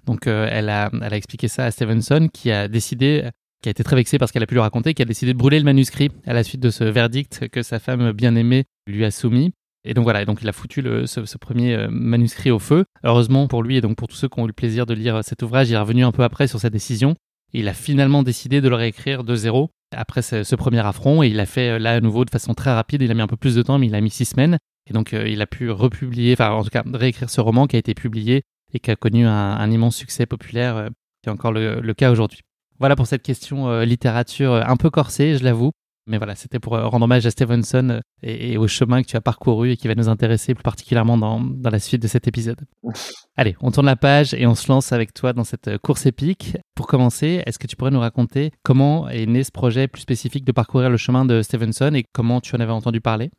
[0.05, 3.29] donc euh, elle a expliqué ça à Stevenson qui a décidé,
[3.65, 5.37] qui a été très vexé parce qu'elle a pu lui raconter, qui a décidé de
[5.39, 9.03] brûler le manuscrit à la suite de ce verdict que sa femme bien aimée lui
[9.03, 9.53] a soumis.
[9.83, 12.85] Et donc voilà, et donc il a foutu ce, premier euh, manuscrit au feu.
[13.03, 15.23] Heureusement pour lui et donc pour tous ceux qui ont eu le plaisir de lire
[15.23, 17.15] cet ouvrage, il est revenu un peu après sur sa décision.
[17.53, 21.39] Il a finalement décidé de le réécrire de zéro après ce, premier affront et il
[21.39, 23.01] a fait euh, là à nouveau de façon très rapide.
[23.01, 24.59] Il a mis un peu plus de temps, mais il a mis six semaines.
[24.87, 27.79] Et donc il a pu republier, enfin en tout cas réécrire ce roman qui a
[27.79, 28.43] été publié
[28.75, 30.89] et qui a connu un, immense succès populaire, euh,
[31.23, 32.41] qui est encore le, cas aujourd'hui.
[32.79, 35.71] Voilà pour cette question euh, littérature euh, un peu corsée, je l'avoue.
[36.07, 39.71] Mais voilà, c'était pour rendre hommage à Stevenson et, au chemin que tu as parcouru
[39.71, 42.61] et qui va nous intéresser plus particulièrement dans, dans la suite de cet épisode.
[43.37, 46.57] Allez, on tourne la page et on se lance avec toi dans cette course épique.
[46.75, 50.45] Pour commencer, est-ce que tu pourrais nous raconter comment est né ce projet plus spécifique
[50.45, 53.31] de parcourir le chemin de Stevenson et comment tu en avais entendu parler?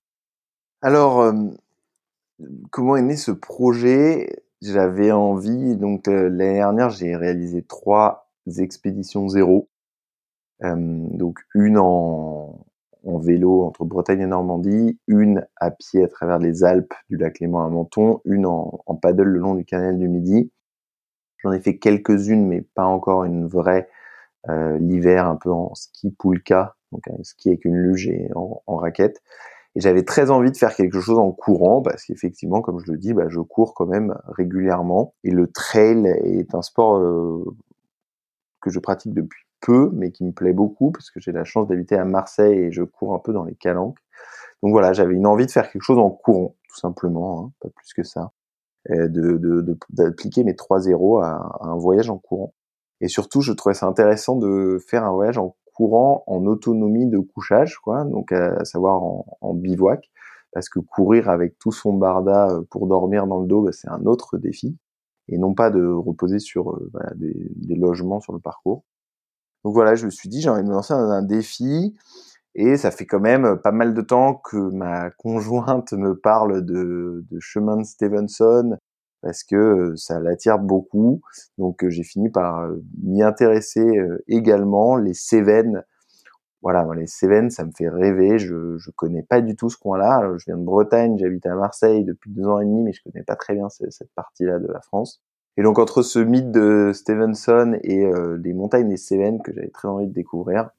[0.82, 1.32] Alors,
[2.70, 4.28] comment est né ce projet?
[4.62, 9.68] J'avais envie, donc euh, l'année dernière, j'ai réalisé trois expéditions zéro.
[10.61, 12.64] Donc une en,
[13.05, 17.40] en, vélo entre Bretagne et Normandie, une à pied à travers les Alpes du lac
[17.40, 20.51] Léman à Menton, une en, paddle le long du canal du Midi.
[21.38, 23.88] J'en ai fait quelques-unes, mais pas encore une vraie
[24.49, 28.62] euh, l'hiver, un peu en ski poulka, donc un ski avec une luge et en,
[28.66, 29.20] en raquette.
[29.76, 32.97] Et j'avais très envie de faire quelque chose en courant parce qu'effectivement, comme je le
[32.97, 35.14] dis, bah, je cours quand même régulièrement.
[35.22, 37.44] Et le trail est un sport euh,
[38.66, 41.68] que je pratique depuis peu, mais qui me plaît beaucoup parce que j'ai la chance
[41.68, 43.98] d'habiter à Marseille et je cours un peu dans les calanques.
[44.62, 47.68] Donc voilà, j'avais une envie de faire quelque chose en courant, tout simplement, hein, pas
[47.70, 48.32] plus que ça,
[48.88, 52.54] de d'appliquer mes 3 zéros à, à un voyage en courant.
[53.00, 57.18] Et surtout, je trouvais ça intéressant de faire un voyage en courant en autonomie de
[57.18, 60.10] couchage, quoi, donc à, savoir en, bivouac,
[60.52, 63.88] parce que courir avec tout son barda euh, pour dormir dans le dos, bah, c'est
[63.90, 64.76] un autre défi,
[65.29, 68.85] et non pas de reposer sur euh, des, logements sur le parcours.
[69.64, 71.97] Donc voilà, je me suis dit, j'ai envie de me lancer dans un défi,
[72.55, 77.24] et ça fait quand même pas mal de temps que ma conjointe me parle de,
[77.31, 78.79] de chemin de Stevenson,
[79.22, 81.20] parce que euh, ça l'attire beaucoup.
[81.59, 82.68] Donc euh, j'ai fini par
[83.03, 83.85] m'y intéresser
[84.29, 84.97] également.
[84.97, 85.85] Les Cévennes,
[86.66, 88.40] voilà, les Cévennes, ça me fait rêver.
[88.40, 90.32] Je je connais pas du tout ce coin-là.
[90.36, 93.22] Je viens de Bretagne, j'habite à Marseille depuis deux ans et demi, mais je connais
[93.22, 95.22] pas très bien cette partie-là de la France.
[95.56, 98.10] Et donc entre ce mythe de Stevenson et
[98.42, 100.70] les montagnes des Cévennes que j'avais très envie de découvrir,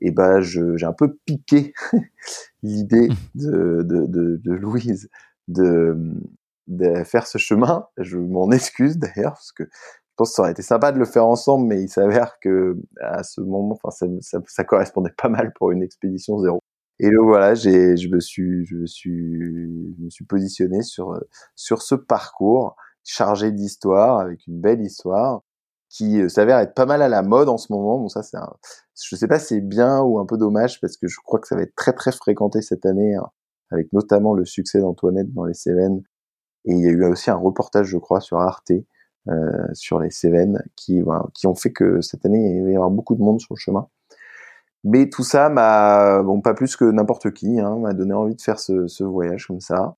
[0.00, 1.74] et eh ben j'ai un peu piqué
[2.64, 5.10] l'idée de, de, de, de, Louise
[5.46, 5.96] de,
[6.66, 7.86] de faire ce chemin.
[7.98, 9.62] Je m'en excuse d'ailleurs parce que
[10.20, 13.22] pense que ça aurait été sympa de le faire ensemble, mais il s'avère que à
[13.22, 16.60] ce moment, enfin, ça, correspondait pas mal pour une expédition zéro.
[16.98, 21.18] Et donc voilà, j'ai, je me suis, je me suis, je me suis positionné sur
[21.56, 25.42] sur ce parcours chargé d'histoire avec une belle histoire
[25.88, 27.98] qui euh, s'avère être pas mal à la mode en ce moment.
[27.98, 28.52] Bon, ça c'est, un,
[29.02, 31.48] je sais pas si c'est bien ou un peu dommage parce que je crois que
[31.48, 33.28] ça va être très très fréquenté cette année, hein,
[33.70, 36.02] avec notamment le succès d'Antoinette dans les Cévennes
[36.66, 38.72] et il y a eu aussi un reportage, je crois, sur Arte,
[39.28, 42.74] euh, sur les Cévennes, qui, voilà, qui ont fait que cette année, il va y
[42.74, 43.88] avoir beaucoup de monde sur le chemin.
[44.84, 48.40] Mais tout ça m'a, bon, pas plus que n'importe qui, hein, m'a donné envie de
[48.40, 49.96] faire ce, ce, voyage comme ça.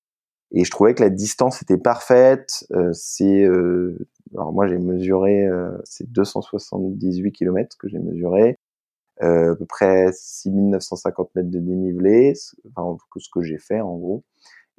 [0.52, 2.66] Et je trouvais que la distance était parfaite.
[2.72, 3.96] Euh, c'est, euh,
[4.34, 8.58] alors moi j'ai mesuré, euh, c'est 278 km que j'ai mesuré.
[9.20, 12.34] à peu près 6950 mètres de dénivelé,
[12.70, 14.24] enfin en tout cas ce que j'ai fait en gros.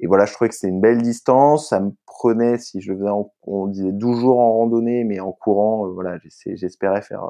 [0.00, 1.68] Et voilà, je trouvais que c'était une belle distance.
[1.68, 3.10] Ça me prenait, si je faisais,
[3.42, 7.24] on disait 12 jours en randonnée, mais en courant, voilà, j'espérais faire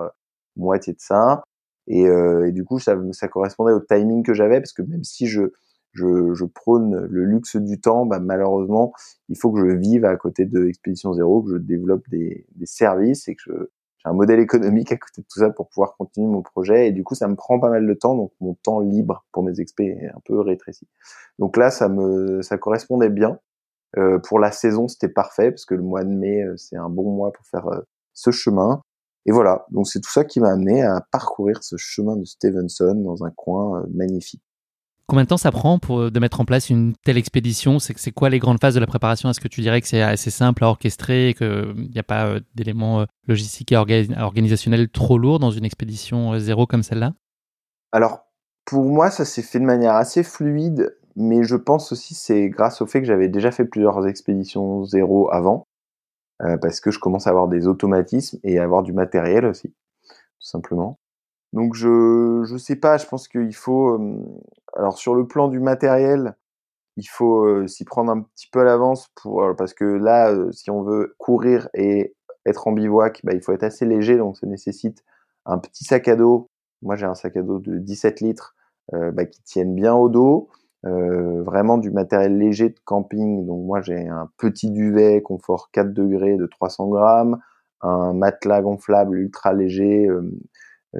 [0.56, 1.42] moitié de ça.
[1.86, 2.96] Et, et, du coup, ça,
[3.30, 5.52] correspondait au timing que j'avais, parce que même si je
[5.94, 8.92] je, je, prône le luxe du temps, bah, malheureusement,
[9.28, 12.66] il faut que je vive à côté de Expédition Zéro, que je développe des, des
[12.66, 13.70] services et que
[14.04, 16.88] un modèle économique à côté de tout ça pour pouvoir continuer mon projet.
[16.88, 19.42] Et du coup, ça me prend pas mal de temps, donc mon temps libre pour
[19.42, 20.86] mes expés est un peu rétréci.
[21.38, 23.38] Donc là, ça me, ça correspondait bien.
[23.96, 26.88] Euh, pour la saison, c'était parfait parce que le mois de mai, euh, c'est un
[26.88, 27.80] bon mois pour faire euh,
[28.12, 28.82] ce chemin.
[29.26, 32.94] Et voilà, donc c'est tout ça qui m'a amené à parcourir ce chemin de Stevenson
[32.94, 34.42] dans un coin magnifique.
[35.06, 37.78] Combien de temps ça prend pour euh, mettre en place une telle expédition?
[37.78, 39.28] C'est quoi les grandes phases de la préparation?
[39.28, 42.26] Est-ce que tu dirais que c'est assez simple à orchestrer et qu'il n'y a pas
[42.26, 47.12] euh, d'éléments euh, logistiques et organisationnels trop lourds dans une expédition zéro comme celle-là?
[47.92, 48.24] Alors,
[48.64, 52.80] pour moi, ça s'est fait de manière assez fluide, mais je pense aussi c'est grâce
[52.80, 55.66] au fait que j'avais déjà fait plusieurs expéditions zéro avant,
[56.38, 60.16] parce que je commence à avoir des automatismes et à avoir du matériel aussi, tout
[60.40, 60.98] simplement.
[61.54, 63.98] Donc je je sais pas, je pense qu'il faut
[64.74, 66.36] alors sur le plan du matériel,
[66.96, 70.82] il faut s'y prendre un petit peu à l'avance pour parce que là si on
[70.82, 75.04] veut courir et être en bivouac, bah, il faut être assez léger donc ça nécessite
[75.46, 76.50] un petit sac à dos.
[76.82, 78.56] Moi j'ai un sac à dos de 17 litres
[78.92, 80.48] bah, qui tienne bien au dos.
[80.82, 83.46] vraiment du matériel léger de camping.
[83.46, 87.38] Donc moi j'ai un petit duvet confort 4 degrés de 300 grammes,
[87.80, 90.08] un matelas gonflable ultra léger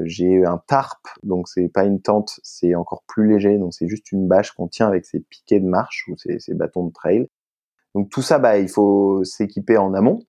[0.03, 4.13] j'ai un tarp, donc c'est pas une tente, c'est encore plus léger, donc c'est juste
[4.13, 7.29] une bâche qu'on tient avec ses piquets de marche ou ses, bâtons de trail.
[7.95, 10.21] Donc tout ça, bah, il faut s'équiper en amont.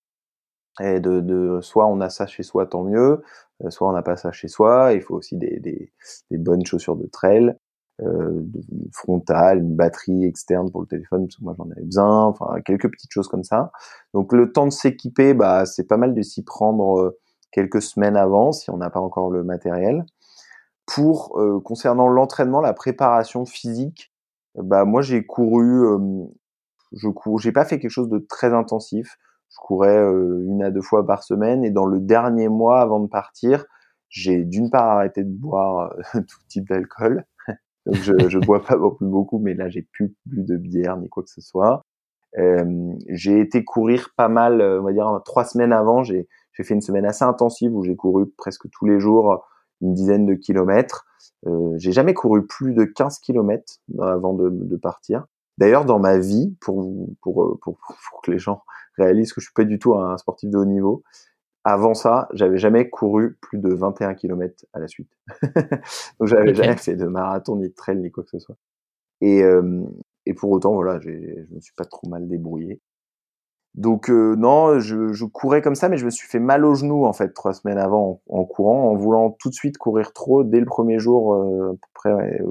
[0.81, 3.23] Et de, soit on a ça chez soi, tant mieux,
[3.63, 4.91] euh, soit on n'a pas ça chez soi.
[4.93, 5.91] Il faut aussi des
[6.31, 7.55] bonnes chaussures de trail,
[8.01, 8.43] euh,
[8.91, 12.91] frontale, une batterie externe pour le téléphone, parce que moi j'en avais besoin, enfin quelques
[12.91, 13.71] petites choses comme ça.
[14.13, 17.17] Donc le temps de s'équiper, bah c'est pas mal de s'y prendre euh,
[17.51, 20.05] quelques semaines avant si on n'a pas encore le matériel.
[20.85, 24.13] Pour euh, concernant l'entraînement, la préparation physique,
[24.55, 26.25] bah moi j'ai couru, euh,
[26.91, 29.17] je cours, j'ai pas fait quelque chose de très intensif.
[29.49, 32.99] Je courais euh, une à deux fois par semaine et dans le dernier mois avant
[32.99, 33.65] de partir,
[34.09, 37.25] j'ai d'une part arrêté de boire tout type d'alcool.
[37.85, 41.09] Donc je, je bois pas plus beaucoup, mais là j'ai plus plus de bière ni
[41.09, 41.81] quoi que ce soit.
[43.09, 46.03] j'ai été courir pas mal, on va dire trois semaines avant.
[46.03, 49.45] J'ai j'ai fait une semaine assez intensive où j'ai couru presque tous les jours
[49.81, 51.05] une dizaine de kilomètres.
[51.47, 55.25] Euh, j'ai jamais couru plus de 15 kilomètres avant de, de partir.
[55.57, 58.63] D'ailleurs, dans ma vie, pour, pour, pour, pour, que les gens
[58.97, 61.03] réalisent que je suis pas du tout un sportif de haut niveau,
[61.63, 65.09] avant ça, j'avais jamais couru plus de 21 kilomètres à la suite.
[66.19, 68.57] Donc, j'avais jamais fait de marathon, ni de trail, ni quoi que ce soit.
[69.21, 69.83] Et, euh,
[70.25, 72.81] et pour autant, voilà, je me suis pas trop mal débrouillé.
[73.75, 76.75] Donc euh, non, je, je, courais comme ça, mais je me suis fait mal au
[76.75, 80.45] genou en fait trois semaines avant en, courant, en voulant tout de suite courir trop
[80.45, 82.41] dès le premier jour, euh, près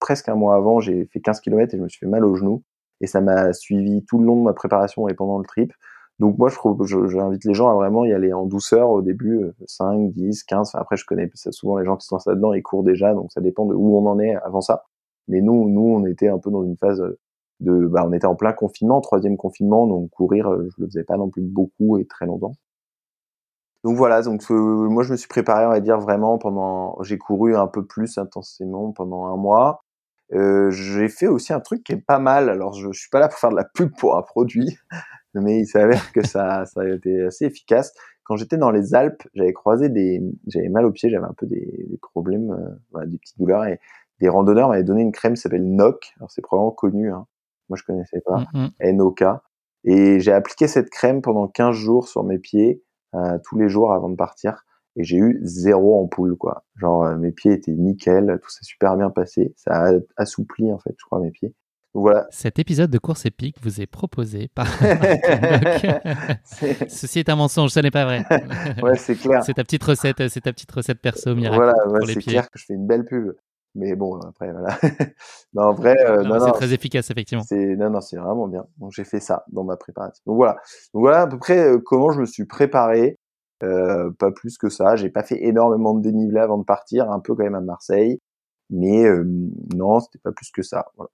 [0.00, 2.34] presque un mois avant, j'ai fait 15 km et je me suis fait mal au
[2.34, 2.62] genou
[3.00, 5.72] et ça m'a suivi tout le long de ma préparation et pendant le trip.
[6.18, 10.12] Donc moi, je j'invite les gens à vraiment y aller en douceur au début, 5,
[10.12, 10.72] 10, 15.
[10.74, 13.40] après, je connais souvent les gens qui se lancent là-dedans, ils courent déjà, donc ça
[13.40, 14.84] dépend de où on en est avant ça.
[15.28, 17.02] Mais nous, nous, on était un peu dans une phase
[17.60, 21.04] de, bah, on était en plein confinement, troisième confinement, donc courir, euh, je le faisais
[21.04, 22.54] pas non plus beaucoup et très longtemps.
[23.84, 27.16] Donc voilà, donc euh, moi je me suis préparé, on va dire vraiment pendant, j'ai
[27.16, 29.84] couru un peu plus intensément pendant un mois.
[30.34, 32.48] Euh, j'ai fait aussi un truc qui est pas mal.
[32.50, 34.76] Alors je, je suis pas là pour faire de la pub pour un produit,
[35.34, 37.94] mais il s'avère que ça, ça a été assez efficace.
[38.24, 41.46] Quand j'étais dans les Alpes, j'avais croisé des, j'avais mal aux pieds, j'avais un peu
[41.46, 43.80] des, des problèmes, euh, voilà, des petites douleurs et
[44.20, 46.12] des randonneurs m'avaient donné une crème qui s'appelle NOC.
[46.18, 47.26] Alors c'est probablement connu, hein.
[47.68, 48.44] Moi, je connaissais pas.
[48.52, 49.24] Mm NOK.
[49.84, 52.82] Et j'ai appliqué cette crème pendant 15 jours sur mes pieds,
[53.14, 54.64] euh, tous les jours avant de partir.
[54.96, 56.64] Et j'ai eu zéro ampoule, quoi.
[56.76, 59.54] Genre, euh, mes pieds étaient nickel, tout s'est super bien passé.
[59.56, 61.54] Ça a assoupli, en fait, je crois, mes pieds.
[61.94, 62.26] Voilà.
[62.30, 64.66] Cet épisode de course épique vous est proposé par.
[66.44, 68.24] Ceci est un mensonge, ce n'est pas vrai.
[68.82, 69.42] ouais, c'est clair.
[69.42, 71.56] C'est ta petite recette, c'est ta petite recette perso miracle.
[71.56, 71.74] Voilà,
[72.06, 73.32] c'est clair que je fais une belle pub.
[73.78, 74.76] Mais bon, après, voilà.
[75.54, 77.44] non, en vrai, euh, non, c'est très efficace, effectivement.
[77.44, 78.66] C'est, non, non, c'est vraiment bien.
[78.78, 80.20] Donc, j'ai fait ça dans ma préparation.
[80.26, 80.54] Donc, voilà.
[80.92, 83.18] Donc, voilà à peu près euh, comment je me suis préparé.
[83.62, 84.96] Euh, pas plus que ça.
[84.96, 88.18] J'ai pas fait énormément de dénivelé avant de partir, un peu quand même à Marseille.
[88.70, 89.24] Mais euh,
[89.74, 90.86] non, c'était pas plus que ça.
[90.96, 91.10] Voilà.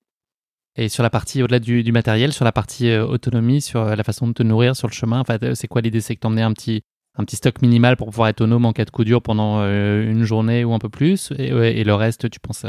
[0.77, 4.27] Et sur la partie au-delà du, du, matériel, sur la partie autonomie, sur la façon
[4.27, 6.01] de te nourrir sur le chemin, enfin, c'est quoi l'idée?
[6.01, 6.83] C'est que t'emmenais un petit,
[7.17, 10.25] un petit stock minimal pour pouvoir être autonome en cas de coup dur pendant une
[10.25, 12.67] journée ou un peu plus, et, le reste, tu penses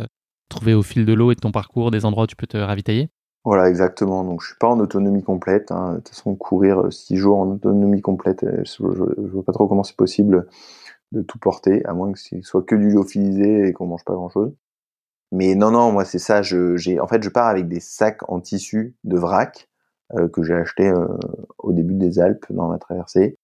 [0.50, 2.58] trouver au fil de l'eau et de ton parcours des endroits où tu peux te
[2.58, 3.10] ravitailler?
[3.46, 4.24] Voilà, exactement.
[4.24, 5.72] Donc, je suis pas en autonomie complète.
[5.72, 5.94] Hein.
[5.94, 9.54] De toute façon, courir euh, six jours en autonomie complète, euh, je, je, vois pas
[9.54, 10.48] trop comment c'est possible
[11.12, 14.16] de tout porter, à moins que ce soit que du lyophilisé et qu'on mange pas
[14.16, 14.52] grand chose.
[15.32, 16.42] Mais non, non, moi c'est ça.
[16.42, 19.70] Je, en fait, je pars avec des sacs en tissu de vrac
[20.16, 20.92] euh, que j'ai acheté
[21.60, 23.38] au début des Alpes dans ma traversée.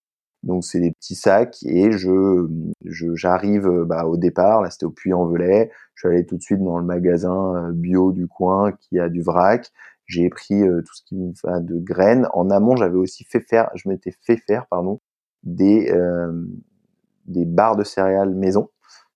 [0.43, 2.47] Donc c'est des petits sacs et je,
[2.83, 4.61] j'arrive bah, au départ.
[4.61, 5.71] Là, c'était au Puy-en-Velay.
[5.93, 9.21] Je suis allé tout de suite dans le magasin bio du coin qui a du
[9.21, 9.71] vrac
[10.11, 12.27] j'ai pris euh, tout ce qui me va de graines.
[12.33, 14.99] En amont, j'avais aussi fait faire, je m'étais fait faire, pardon,
[15.43, 16.45] des euh,
[17.25, 18.69] des barres de céréales maison.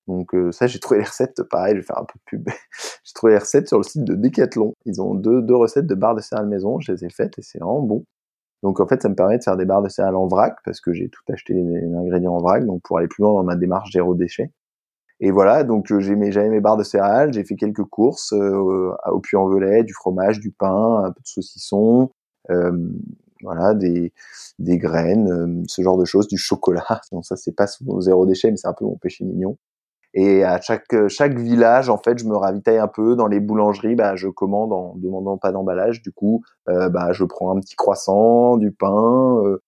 [0.08, 2.48] Donc euh, ça, j'ai trouvé les recettes, pareil, je vais faire un peu de pub.
[3.04, 4.74] j'ai trouvé les recettes sur le site de Decathlon.
[4.86, 7.42] Ils ont deux, deux recettes de barres de céréales maison, je les ai faites et
[7.42, 8.06] c'est vraiment bon.
[8.64, 10.82] Donc en fait, ça me permet de faire des barres de céréales en vrac parce
[10.82, 13.56] que j'ai tout acheté les, ingrédients en vrac, donc pour aller plus loin dans ma
[13.56, 14.52] démarche zéro déchet.
[15.22, 18.34] Et voilà, donc euh, j'ai mes, j'avais mes barres de céréales, j'ai fait quelques courses
[18.34, 22.12] euh, au puy-en-velay, du fromage, du pain, un peu de saucisson,
[22.50, 22.90] euh,
[23.42, 24.12] voilà, des,
[24.60, 27.02] des graines, ce genre de choses, du chocolat.
[27.12, 27.68] Donc ça, c'est pas
[28.00, 29.58] zéro déchet, mais c'est un peu mon péché mignon.
[30.16, 33.16] Et à chaque chaque village, en fait, je me ravitaille un peu.
[33.16, 36.02] Dans les boulangeries, bah, je commande en demandant pas d'emballage.
[36.02, 39.42] Du coup, euh, bah, je prends un petit croissant, du pain.
[39.46, 39.62] Euh,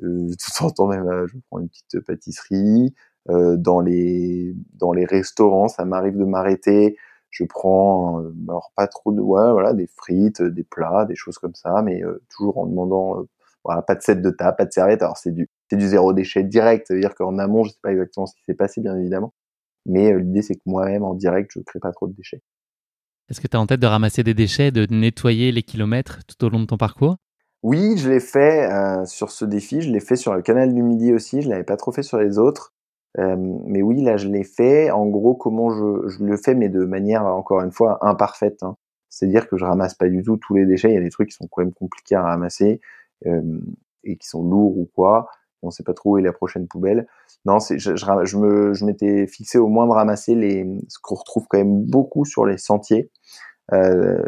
[0.00, 2.94] tout en temps même, je prends une petite pâtisserie.
[3.30, 6.96] Euh, dans les dans les restaurants, ça m'arrive de m'arrêter.
[7.30, 11.38] Je prends euh, alors pas trop de ouais, voilà des frites, des plats, des choses
[11.38, 13.26] comme ça, mais euh, toujours en demandant
[13.64, 15.02] voilà pas de set de table, pas de serviette.
[15.02, 17.80] Alors c'est du c'est du zéro déchet direct, ça veut dire qu'en amont, je sais
[17.82, 19.34] pas exactement ce qui s'est passé bien évidemment,
[19.88, 22.42] mais l'idée c'est que moi-même en direct, je crée pas trop de déchets.
[23.28, 26.46] Est-ce que tu as en tête de ramasser des déchets, de nettoyer les kilomètres tout
[26.46, 27.16] au long de ton parcours?
[27.62, 30.82] Oui, je l'ai fait euh, sur ce défi, je l'ai fait sur le canal du
[30.82, 32.72] Midi aussi, je l'avais pas trop fait sur les autres.
[33.18, 34.90] Euh, mais oui, là, je l'ai fait.
[34.90, 38.62] En gros, comment je, je, le fais, mais de manière, encore une fois, imparfaite.
[38.62, 38.76] Hein.
[39.08, 40.90] C'est-à-dire que je ramasse pas du tout tous les déchets.
[40.90, 42.80] Il y a des trucs qui sont quand même compliqués à ramasser
[43.26, 43.60] euh,
[44.04, 45.28] et qui sont lourds ou quoi.
[45.62, 47.06] On sait pas trop où est la prochaine poubelle.
[47.44, 51.46] Non, je, je, me, je m'étais fixé au moins de ramasser les, ce qu'on retrouve
[51.48, 53.10] quand même beaucoup sur les sentiers.
[53.72, 54.22] Euh,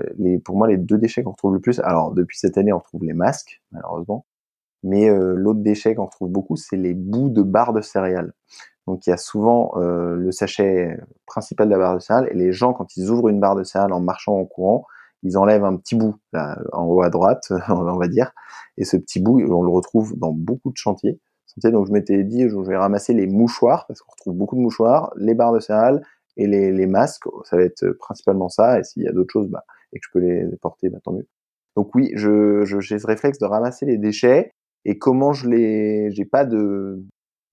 [0.44, 1.80] pour moi, les deux déchets qu'on retrouve le plus.
[1.80, 4.26] Alors, depuis cette année, on retrouve les masques, malheureusement.
[4.82, 8.32] Mais euh, l'autre déchet qu'on retrouve beaucoup, c'est les bouts de barres de céréales.
[8.86, 12.34] Donc il y a souvent euh, le sachet principal de la barre de céréales et
[12.34, 14.84] les gens quand ils ouvrent une barre de céréales en marchant en courant,
[15.22, 18.32] ils enlèvent un petit bout là, en haut à droite, on va dire,
[18.76, 21.20] et ce petit bout, on le retrouve dans beaucoup de chantiers.
[21.64, 25.12] Donc je m'étais dit, je vais ramasser les mouchoirs parce qu'on retrouve beaucoup de mouchoirs,
[25.16, 26.02] les barres de céréales
[26.36, 27.24] et les, masques.
[27.44, 28.78] Ça va être principalement ça.
[28.78, 31.12] Et s'il y a d'autres choses, bah, et que je peux les porter, bah, tant
[31.12, 31.26] mieux.
[31.76, 34.52] Donc oui, je, j'ai ce réflexe de ramasser les déchets.
[34.84, 37.04] Et comment je les, j'ai pas de,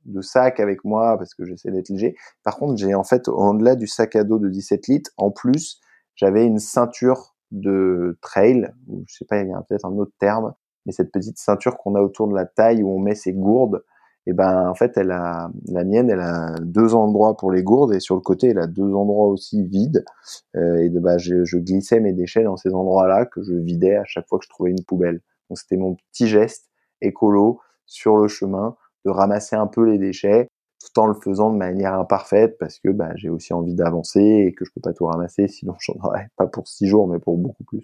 [0.05, 2.15] de sac avec moi parce que j'essaie d'être léger.
[2.43, 5.81] Par contre, j'ai en fait, au-delà du sac à dos de 17 litres, en plus,
[6.15, 10.13] j'avais une ceinture de trail, ou je sais pas, il y a peut-être un autre
[10.19, 10.53] terme,
[10.85, 13.83] mais cette petite ceinture qu'on a autour de la taille où on met ses gourdes,
[14.29, 17.93] et ben en fait, elle a la mienne, elle a deux endroits pour les gourdes
[17.93, 20.03] et sur le côté, elle a deux endroits aussi vides.
[20.57, 23.95] Euh, et de, bah, je, je, glissais mes déchets dans ces endroits-là que je vidais
[23.95, 25.21] à chaque fois que je trouvais une poubelle.
[25.49, 26.69] Donc c'était mon petit geste
[26.99, 28.75] écolo sur le chemin
[29.05, 30.49] de ramasser un peu les déchets
[30.79, 34.53] tout en le faisant de manière imparfaite parce que bah, j'ai aussi envie d'avancer et
[34.53, 37.37] que je peux pas tout ramasser sinon j'en aurais pas pour six jours mais pour
[37.37, 37.83] beaucoup plus.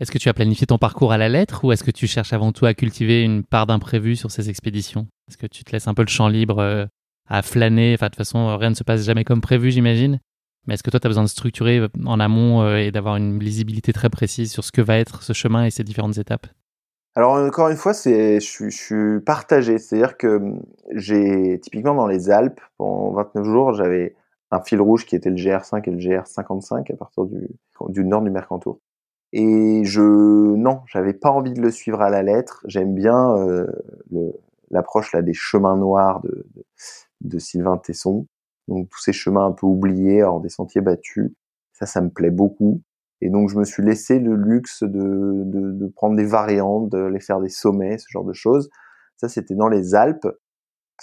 [0.00, 2.32] Est-ce que tu as planifié ton parcours à la lettre ou est-ce que tu cherches
[2.32, 5.08] avant tout à cultiver une part d'imprévu sur ces expéditions?
[5.28, 6.86] Est-ce que tu te laisses un peu le champ libre euh,
[7.26, 7.94] à flâner?
[7.94, 10.20] Enfin, de toute façon, rien ne se passe jamais comme prévu, j'imagine.
[10.66, 13.40] Mais est-ce que toi, tu as besoin de structurer en amont euh, et d'avoir une
[13.40, 16.46] lisibilité très précise sur ce que va être ce chemin et ses différentes étapes?
[17.18, 20.62] Alors encore une fois, c'est je, suis partagé, c'est-à-dire que hum,
[20.92, 24.14] j'ai typiquement dans les Alpes pendant 29 jours, j'avais
[24.52, 27.48] un fil rouge qui était le GR5 et le GR55 à partir du,
[27.88, 28.78] du nord du Mercantour.
[29.32, 32.62] Et je non, j'avais pas envie de le suivre à la lettre.
[32.66, 33.66] J'aime bien euh,
[34.70, 36.64] l'approche là des chemins noirs de, de,
[37.22, 38.28] de, Sylvain Tesson,
[38.68, 41.32] donc tous ces chemins un peu oubliés, hors des sentiers battus.
[41.72, 42.80] Ça, ça me plaît beaucoup.
[43.20, 46.98] Et donc, je me suis laissé le luxe de, de, de, prendre des variantes, de
[46.98, 48.70] les faire des sommets, ce genre de choses.
[49.16, 50.28] Ça, c'était dans les Alpes.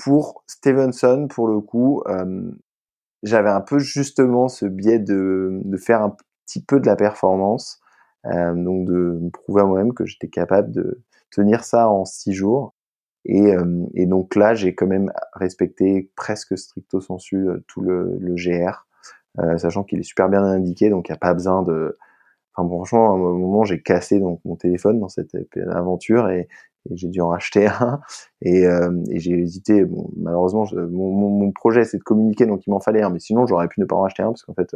[0.03, 2.51] Pour Stevenson, pour le coup, euh,
[3.23, 7.79] j'avais un peu justement ce biais de, de, faire un petit peu de la performance.
[8.25, 12.33] Euh, donc, de me prouver à moi-même que j'étais capable de tenir ça en six
[12.33, 12.73] jours.
[13.25, 18.35] Et, euh, et donc là, j'ai quand même respecté presque stricto sensu tout le, le
[18.35, 18.84] GR.
[19.39, 21.97] Euh, sachant qu'il est super bien indiqué, donc il n'y a pas besoin de.
[22.55, 25.35] Enfin, franchement, à un moment, j'ai cassé donc mon téléphone dans cette
[25.71, 26.47] aventure et,
[26.91, 27.99] j'ai dû en racheter un
[28.41, 28.63] et,
[29.09, 29.85] et j'ai hésité.
[29.85, 33.67] Bon, malheureusement, mon, projet c'est de communiquer, donc il m'en fallait un, mais sinon j'aurais
[33.67, 34.75] pu ne pas en racheter un parce qu'en fait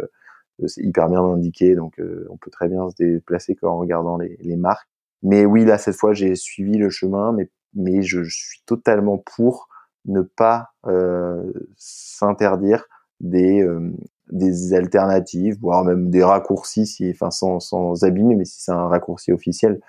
[0.66, 4.56] c'est hyper bien indiqué, donc on peut très bien se déplacer en regardant les, les
[4.56, 4.90] marques.
[5.22, 9.20] Mais oui, là cette fois j'ai suivi le chemin, mais mais je, je suis totalement
[9.36, 9.70] pour
[10.06, 12.86] ne pas euh, s'interdire
[13.20, 13.62] des
[14.32, 18.88] des alternatives, voire même des raccourcis, si, enfin sans, sans abîmer, mais si c'est un
[18.88, 19.80] raccourci officiel,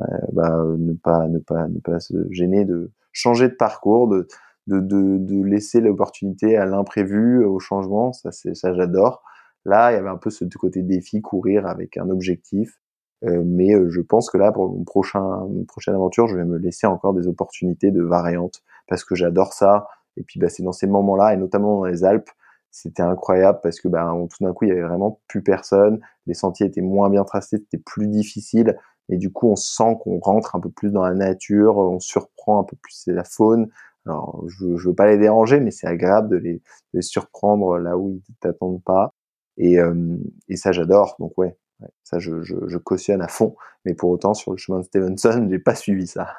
[0.00, 4.28] euh, bah, ne pas ne pas ne pas se gêner de changer de parcours, de
[4.68, 9.22] de, de, de laisser l'opportunité à l'imprévu, au changement, ça c'est ça j'adore.
[9.64, 12.78] Là, il y avait un peu ce côté défi, courir avec un objectif,
[13.24, 16.58] euh, mais euh, je pense que là pour mon prochain prochaine aventure, je vais me
[16.58, 19.86] laisser encore des opportunités de variantes parce que j'adore ça.
[20.16, 22.30] Et puis bah, c'est dans ces moments-là, et notamment dans les Alpes,
[22.70, 26.34] c'était incroyable parce que bah, tout d'un coup il y avait vraiment plus personne, les
[26.34, 28.76] sentiers étaient moins bien tracés, c'était plus difficile
[29.08, 32.60] et du coup on sent qu'on rentre un peu plus dans la nature, on surprend
[32.60, 33.70] un peu plus la faune.
[34.06, 36.62] Alors je, je veux pas les déranger, mais c'est agréable de les,
[36.94, 39.14] de surprendre là où ils t'attendent pas
[39.56, 40.16] et, euh,
[40.48, 41.56] et ça j'adore donc ouais,
[42.04, 45.46] ça je, je, je, cautionne à fond, mais pour autant sur le chemin de Stevenson
[45.50, 46.34] j'ai pas suivi ça.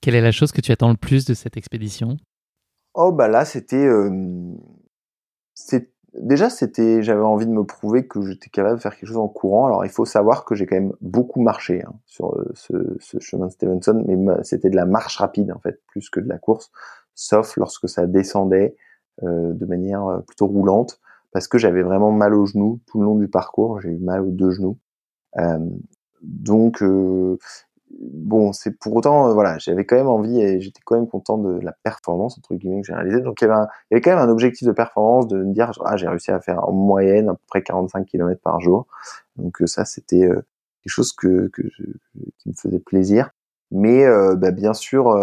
[0.00, 2.16] Quelle est la chose que tu attends le plus de cette expédition?
[2.94, 4.10] Oh bah là c'était euh,
[5.58, 9.18] c'est déjà c'était j'avais envie de me prouver que j'étais capable de faire quelque chose
[9.18, 9.66] en courant.
[9.66, 13.18] Alors il faut savoir que j'ai quand même beaucoup marché hein, sur euh, ce, ce,
[13.18, 16.38] chemin de Stevenson, mais c'était de la marche rapide en fait plus que de la
[16.38, 16.70] course,
[17.14, 18.76] sauf lorsque ça descendait
[19.24, 21.00] euh, de manière euh, plutôt roulante,
[21.32, 23.80] parce que j'avais vraiment mal aux genoux tout le long du parcours.
[23.80, 24.78] J'ai eu mal aux deux genoux.
[25.38, 25.58] Euh,
[26.22, 27.38] donc euh,
[27.90, 31.38] bon, c'est pour autant, euh, voilà, j'avais quand même envie et j'étais quand même content
[31.38, 33.20] de la performance entre guillemets que j'ai réalisée.
[33.20, 35.52] Donc il y, avait il y avait quand même un objectif de performance de me
[35.52, 38.86] dire, ah, j'ai réussi à faire en moyenne à peu près 45 km par jour.
[39.36, 40.42] Donc euh, ça, c'était euh,
[40.82, 41.84] quelque chose que, que je,
[42.38, 43.30] qui me faisait plaisir.
[43.70, 45.14] Mais bah, bien sûr,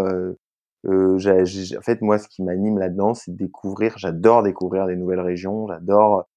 [0.87, 1.17] euh,
[1.77, 3.97] en fait, moi, ce qui m'anime là-dedans, c'est découvrir.
[3.97, 5.67] J'adore découvrir des nouvelles régions.
[5.67, 6.27] J'adore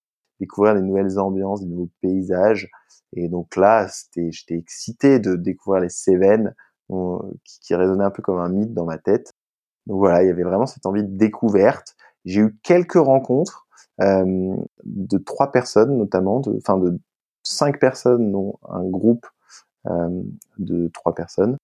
[0.41, 2.70] découvrir des nouvelles ambiances, des nouveaux paysages.
[3.14, 6.55] Et donc là, c'était, j'étais excité de découvrir les Cévennes,
[7.45, 9.34] qui, qui résonnaient un peu comme un mythe dans ma tête.
[9.86, 11.97] Donc voilà, il y avait vraiment cette envie de découverte.
[12.24, 13.66] J'ai eu quelques rencontres
[14.01, 16.99] euh, de trois personnes notamment, enfin de,
[17.43, 19.26] cinq personnes, dont un groupe
[19.86, 20.22] euh,
[20.59, 21.57] de trois personnes.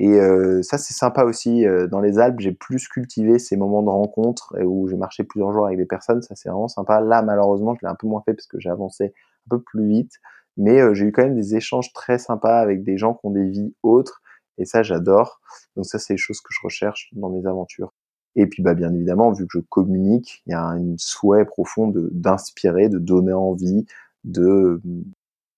[0.00, 1.66] Et euh, ça, c'est sympa aussi.
[1.66, 5.52] Euh, dans les Alpes, j'ai plus cultivé ces moments de rencontre où j'ai marché plusieurs
[5.52, 6.22] jours avec des personnes.
[6.22, 7.00] Ça, c'est vraiment sympa.
[7.00, 9.88] Là, malheureusement, je l'ai un peu moins fait parce que j'ai avancé un peu plus
[9.88, 10.12] vite.
[10.56, 13.32] Mais euh, j'ai eu quand même des échanges très sympas avec des gens qui ont
[13.32, 14.22] des vies autres.
[14.56, 15.40] Et ça, j'adore.
[15.74, 17.92] Donc ça, c'est les choses que je recherche dans mes aventures.
[18.36, 21.92] Et puis, bah, bien évidemment, vu que je communique, il y a un souhait profond
[22.12, 23.84] d'inspirer, de donner envie,
[24.22, 24.80] de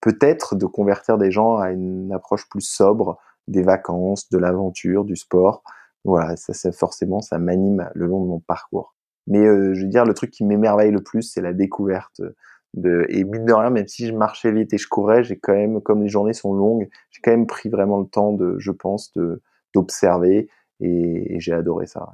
[0.00, 3.18] peut-être de convertir des gens à une approche plus sobre
[3.50, 5.62] des vacances, de l'aventure, du sport.
[6.04, 8.94] Voilà, ça, ça forcément, ça m'anime le long de mon parcours.
[9.26, 12.22] Mais euh, je veux dire, le truc qui m'émerveille le plus, c'est la découverte
[12.74, 15.52] de et mine de rien, même si je marchais vite et je courais, j'ai quand
[15.52, 18.70] même, comme les journées sont longues, j'ai quand même pris vraiment le temps de, je
[18.70, 19.42] pense, de
[19.74, 20.48] d'observer
[20.80, 22.08] et, j'ai adoré ça.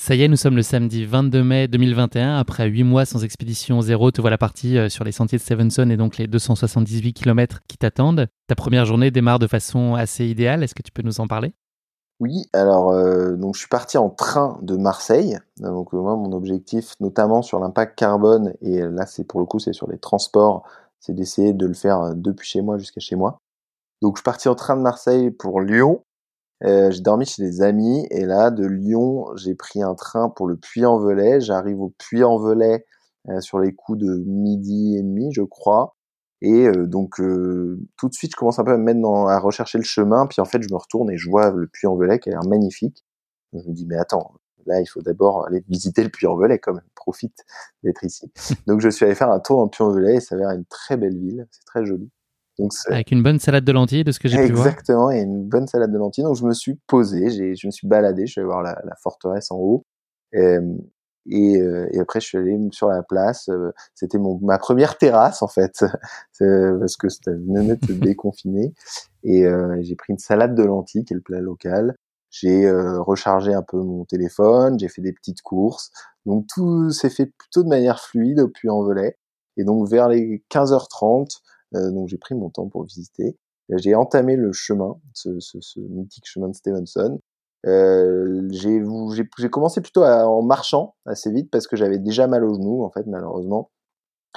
[0.00, 2.38] Ça y est, nous sommes le samedi 22 mai 2021.
[2.38, 5.90] Après 8 mois sans expédition zéro, te voilà parti euh, sur les sentiers de Stevenson
[5.90, 8.28] et donc les 278 km qui t'attendent.
[8.46, 10.62] Ta première journée démarre de façon assez idéale.
[10.62, 11.52] Est-ce que tu peux nous en parler?
[12.20, 15.36] Oui, alors euh, donc je suis parti en train de Marseille.
[15.56, 19.72] Donc moi mon objectif, notamment sur l'impact carbone et là c'est pour le coup c'est
[19.72, 20.62] sur les transports,
[21.00, 23.40] c'est d'essayer de le faire euh, depuis chez moi jusqu'à chez moi.
[24.00, 26.04] Donc je suis parti en train de Marseille pour Lyon
[26.64, 30.48] euh, j'ai dormi chez des amis et là de Lyon j'ai pris un train pour
[30.48, 31.40] le Puy-en-Velay.
[31.40, 32.84] J'arrive au Puy-en-Velay
[33.28, 35.96] euh, sur les coups de midi et demi je crois.
[36.40, 39.38] Et euh, donc tout de suite je commence un peu à me mettre dans, à
[39.38, 40.26] rechercher le chemin.
[40.26, 43.04] Puis en fait je me retourne et je vois le Puy-en-Velay qui a l'air magnifique.
[43.52, 44.32] Je me dis mais attends
[44.66, 46.82] là il faut d'abord aller visiter le Puy-en-Velay quand même.
[46.96, 47.44] Profite
[47.84, 48.30] d'être ici.
[48.66, 50.64] donc je suis allé faire un tour dans le Puy-en-Velay et ça a l'air une
[50.64, 51.46] très belle ville.
[51.52, 52.10] C'est très joli.
[52.86, 54.66] Avec une bonne salade de lentilles, de ce que j'ai pu voir.
[54.66, 56.24] Exactement, et une bonne salade de lentilles.
[56.24, 58.94] Donc je me suis posé, je me suis baladé, je suis allé voir la, la
[59.02, 59.84] forteresse en haut.
[60.32, 60.58] Et,
[61.30, 63.48] et, euh, et, après je suis allé sur la place.
[63.48, 65.84] Euh, c'était mon ma première terrasse en fait,
[66.40, 68.74] parce que c'était venait de déconfiner.
[69.24, 71.94] Et euh, j'ai pris une salade de lentilles, qui est le plat local.
[72.30, 75.90] J'ai rechargé un peu mon téléphone, j'ai fait des petites courses.
[76.26, 79.16] Donc tout s'est fait plutôt de manière fluide au Puy-en-Velay.
[79.56, 81.26] Et donc vers les 15h30, euh,
[81.72, 83.36] donc j'ai pris mon temps pour visiter.
[83.76, 87.20] J'ai entamé le chemin, ce, ce, ce, mythique chemin de Stevenson.
[87.66, 92.54] Euh, j'ai commencé plutôt à, en marchant assez vite parce que j'avais déjà mal aux
[92.54, 93.72] genoux en fait malheureusement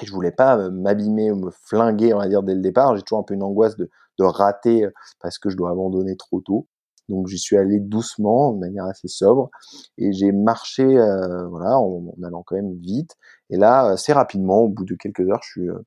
[0.02, 2.96] et je voulais pas euh, m'abîmer ou me flinguer on va dire dès le départ
[2.96, 6.16] j'ai toujours un peu une angoisse de, de rater euh, parce que je dois abandonner
[6.18, 6.68] trop tôt
[7.10, 9.50] Donc j'y suis allé doucement, de manière assez sobre,
[9.98, 13.16] et j'ai marché, euh, voilà, en, allant quand même vite.
[13.50, 15.80] Et là, assez rapidement, au bout de quelques heures, je suis, euh,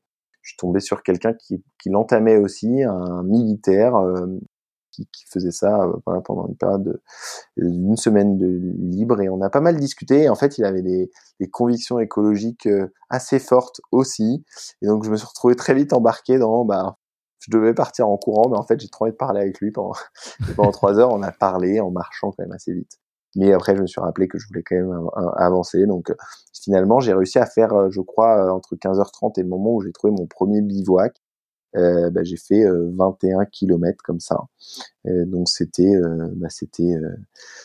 [0.44, 4.26] je suis tombé sur quelqu'un qui, l'entamait aussi, un militaire euh,
[4.92, 7.00] qui, faisait ça voilà, pendant une période
[7.56, 8.46] d'une semaine de
[8.78, 9.20] libre.
[9.20, 10.28] Et on a pas mal discuté.
[10.28, 11.10] en fait, il avait des,
[11.50, 12.68] convictions écologiques
[13.10, 14.44] assez fortes aussi.
[14.82, 16.98] Et donc je me suis retrouvé très vite embarqué dans bah,
[17.40, 19.70] je devais partir en courant, mais en fait, j'ai trop envie de parler avec lui
[19.70, 19.94] pendant,
[20.56, 21.10] pendant trois heures.
[21.12, 22.98] On a parlé en marchant quand même assez vite.
[23.36, 25.86] Mais après, je me suis rappelé que je voulais quand même avancer.
[25.86, 26.14] Donc, euh,
[26.64, 29.82] finalement, j'ai réussi à faire, euh, je crois, euh, entre 15h30 et le moment où
[29.82, 31.14] j'ai trouvé mon premier bivouac.
[31.76, 34.38] Euh, bah, j'ai fait 21 km comme ça.
[35.04, 35.92] donc, c'était,
[36.36, 36.94] bah, c'était,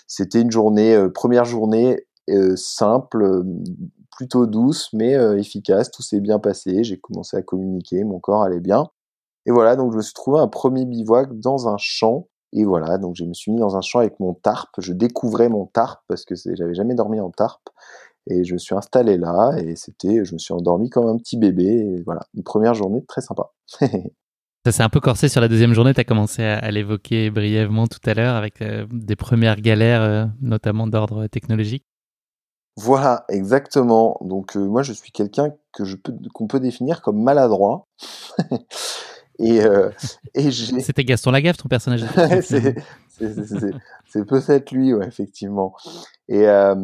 [0.07, 2.07] c'était une journée, première journée
[2.55, 3.43] simple,
[4.17, 5.91] plutôt douce, mais efficace.
[5.91, 6.83] Tout s'est bien passé.
[6.83, 8.87] J'ai commencé à communiquer, mon corps allait bien.
[9.45, 12.27] Et voilà, donc je me suis trouvé un premier bivouac dans un champ.
[12.53, 14.69] Et voilà, donc je me suis mis dans un champ avec mon tarp.
[14.79, 17.61] Je découvrais mon tarp parce que j'avais jamais dormi en tarp.
[18.27, 21.37] Et je me suis installé là et c'était, je me suis endormi comme un petit
[21.37, 21.65] bébé.
[21.65, 23.51] Et voilà, une première journée très sympa.
[24.65, 25.93] Ça s'est un peu corsé sur la deuxième journée.
[25.93, 30.25] Tu as commencé à, l'évoquer brièvement tout à l'heure avec euh, des premières galères, euh,
[30.41, 31.85] notamment d'ordre technologique.
[32.75, 34.17] Voilà, exactement.
[34.21, 37.87] Donc euh, moi, je suis quelqu'un que je peux qu'on peut définir comme maladroit.
[39.39, 39.89] Et, euh,
[40.35, 42.05] et C'était Gaston Lagaffe, ton personnage.
[42.39, 45.75] c'est peut-être lui, ouais, effectivement.
[46.27, 46.75] Et, euh,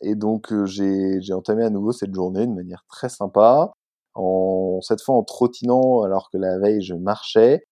[0.00, 3.72] et donc, euh, j'ai entamé à nouveau cette journée de manière très sympa,
[4.14, 7.64] en, cette fois en trottinant alors que la veille, je marchais.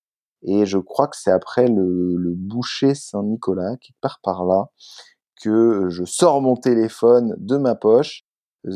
[0.43, 4.67] Et je crois que c'est après le, le boucher Saint-Nicolas, qui part par là,
[5.41, 8.26] que je sors mon téléphone de ma poche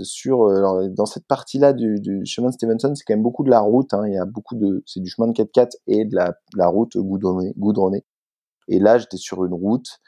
[0.02, 3.60] sur euh, dans cette partie-là du, chemin de Stevenson, c'est quand même beaucoup de la
[3.60, 3.92] route.
[3.94, 6.68] Hein, il y a beaucoup de, c'est du chemin de 4x4 et de la, la
[6.68, 8.04] route goudronnée.
[8.68, 10.00] Et là, j'étais sur une route.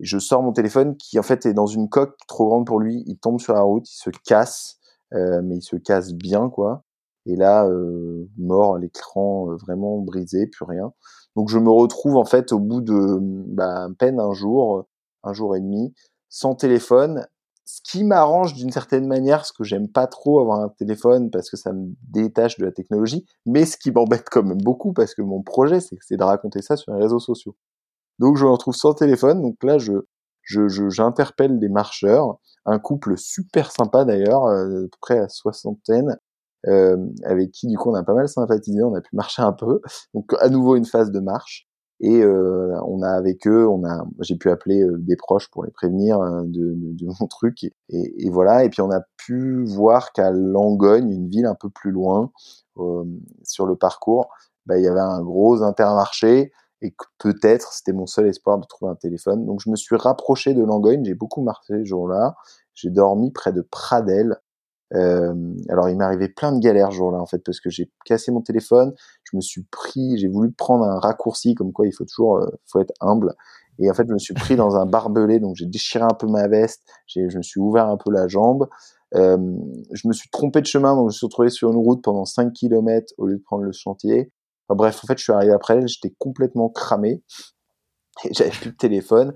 [0.00, 3.02] Je sors mon téléphone qui en fait est dans une coque trop grande pour lui.
[3.06, 4.78] Il tombe sur la route, il se casse,
[5.12, 6.84] euh, mais il se casse bien quoi.
[7.24, 10.92] Et là, euh, mort, l'écran euh, vraiment brisé, plus rien.
[11.36, 14.86] Donc je me retrouve en fait au bout de bah, peine un jour,
[15.22, 15.94] un jour et demi,
[16.28, 17.26] sans téléphone,
[17.64, 21.48] ce qui m'arrange d'une certaine manière, parce que j'aime pas trop avoir un téléphone parce
[21.50, 25.14] que ça me détache de la technologie, mais ce qui m'embête quand même beaucoup parce
[25.14, 27.56] que mon projet, c'est de raconter ça sur les réseaux sociaux.
[28.18, 29.92] Donc je me retrouve sans téléphone, donc là je
[30.88, 36.18] j'interpelle des marcheurs, un couple super sympa d'ailleurs, euh, près à soixantaine,
[36.68, 39.52] euh, avec qui du coup on a pas mal sympathisé, on a pu marcher un
[39.52, 39.80] peu,
[40.14, 41.68] donc à nouveau une phase de marche.
[42.02, 45.64] Et euh, on a avec eux, on a, j'ai pu appeler euh, des proches pour
[45.64, 47.62] les prévenir euh, de, de, mon truc.
[47.62, 48.64] Et, et, voilà.
[48.64, 52.30] Et puis on a pu voir qu'à Langogne, une ville un peu plus loin,
[53.44, 54.30] sur le parcours,
[54.66, 58.66] bah, il y avait un gros intermarché et que peut-être c'était mon seul espoir de
[58.66, 59.46] trouver un téléphone.
[59.46, 61.04] Donc je me suis rapproché de Langogne.
[61.04, 62.34] J'ai beaucoup marché ce jour-là.
[62.74, 64.36] J'ai dormi près de Pradel,
[64.94, 65.34] euh,
[65.68, 68.30] alors il m'est arrivé plein de galères ce jour-là en fait parce que j'ai cassé
[68.30, 68.92] mon téléphone,
[69.24, 72.46] je me suis pris, j'ai voulu prendre un raccourci comme quoi il faut toujours, euh,
[72.66, 73.34] faut être humble.
[73.78, 76.26] Et en fait je me suis pris dans un barbelé donc j'ai déchiré un peu
[76.26, 78.68] ma veste, je me suis ouvert un peu la jambe.
[79.14, 79.36] Euh,
[79.92, 82.24] je me suis trompé de chemin donc je me suis retrouvé sur une route pendant
[82.24, 84.30] 5 km au lieu de prendre le chantier.
[84.68, 87.22] Enfin bref en fait je suis arrivé après, j'étais complètement cramé
[88.24, 89.34] et j'avais plus de téléphone.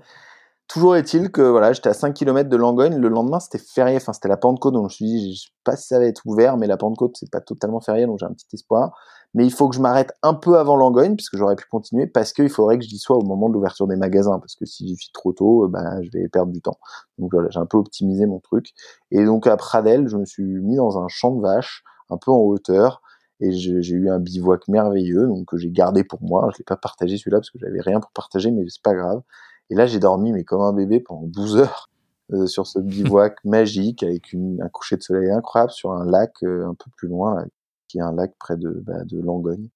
[0.67, 2.97] Toujours est-il que voilà, j'étais à 5 km de Langogne.
[2.97, 3.97] Le lendemain, c'était férié.
[3.97, 4.73] Enfin, c'était la Pentecôte.
[4.73, 6.75] Donc, je me suis dit, je sais pas si ça va être ouvert, mais la
[6.75, 8.05] Pentecôte, c'est pas totalement férié.
[8.05, 8.91] Donc, j'ai un petit espoir.
[9.33, 12.33] Mais il faut que je m'arrête un peu avant Langogne, puisque j'aurais pu continuer, parce
[12.33, 14.39] qu'il faudrait que j'y sois au moment de l'ouverture des magasins.
[14.39, 16.77] Parce que si j'y suis trop tôt, ben, je vais perdre du temps.
[17.17, 18.73] Donc, voilà, j'ai un peu optimisé mon truc.
[19.11, 22.31] Et donc, à Pradel, je me suis mis dans un champ de vaches, un peu
[22.31, 23.01] en hauteur.
[23.39, 26.49] Et j'ai eu un bivouac merveilleux, donc que j'ai gardé pour moi.
[26.51, 29.21] Je l'ai pas partagé celui-là parce que j'avais rien pour partager, mais c'est pas grave.
[29.69, 31.89] Et là, j'ai dormi, mais comme un bébé pendant 12 heures
[32.33, 36.31] euh, sur ce bivouac magique avec une, un coucher de soleil incroyable sur un lac
[36.43, 37.45] euh, un peu plus loin,
[37.87, 39.69] qui est un lac près de, bah, de Langogne.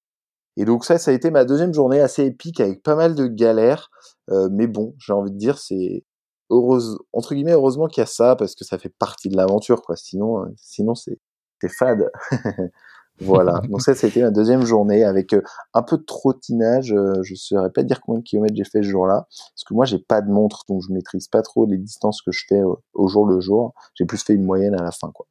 [0.58, 3.26] Et donc ça, ça a été ma deuxième journée assez épique avec pas mal de
[3.26, 3.90] galères.
[4.30, 6.04] Euh, mais bon, j'ai envie de dire, c'est
[6.50, 9.82] heureuse, entre guillemets, heureusement qu'il y a ça parce que ça fait partie de l'aventure,
[9.82, 9.96] quoi.
[9.96, 11.18] Sinon, sinon c'est,
[11.60, 12.10] c'est fade.
[13.20, 13.60] Voilà.
[13.68, 15.42] Donc ça, c'était ma deuxième journée avec euh,
[15.74, 16.92] un peu de trottinage.
[16.92, 19.74] Euh, je ne saurais pas dire combien de kilomètres j'ai fait ce jour-là, parce que
[19.74, 22.60] moi, j'ai pas de montre, donc je maîtrise pas trop les distances que je fais
[22.60, 23.74] euh, au jour le jour.
[23.94, 25.26] J'ai plus fait une moyenne à la fin, quoi.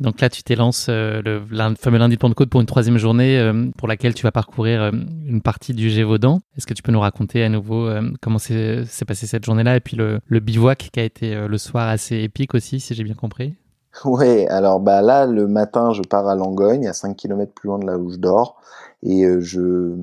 [0.00, 1.42] Donc là, tu t'élances le,
[1.76, 5.74] fameux lundi de Pentecôte pour une troisième journée pour laquelle tu vas parcourir une partie
[5.74, 6.38] du Gévaudan.
[6.56, 7.90] Est-ce que tu peux nous raconter à nouveau
[8.22, 12.18] comment s'est passé cette journée-là et puis le bivouac qui a été le soir assez
[12.18, 13.56] épique aussi, si j'ai bien compris?
[14.04, 17.78] Ouais, alors bah là le matin je pars à Langogne, à 5 km plus loin
[17.78, 18.60] de là où je dors,
[19.02, 19.96] et euh, je,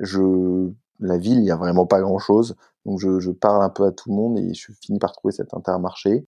[0.00, 0.70] je,
[1.00, 2.56] la ville il y a vraiment pas grand chose,
[2.86, 5.32] Donc je, je, parle un peu à tout le monde et je finis par trouver
[5.32, 6.26] cet intermarché.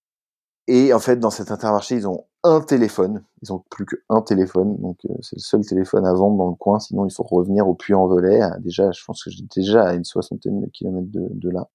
[0.67, 3.23] Et en fait, dans cet intermarché, ils ont un téléphone.
[3.41, 6.55] Ils ont plus qu'un téléphone, donc euh, c'est le seul téléphone à vendre dans le
[6.55, 6.79] coin.
[6.79, 8.41] Sinon, il faut revenir au Puy-en-Velay.
[8.59, 11.69] Déjà, je pense que j'étais déjà à une soixantaine de kilomètres de, de là.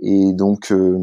[0.00, 0.98] Et donc, euh,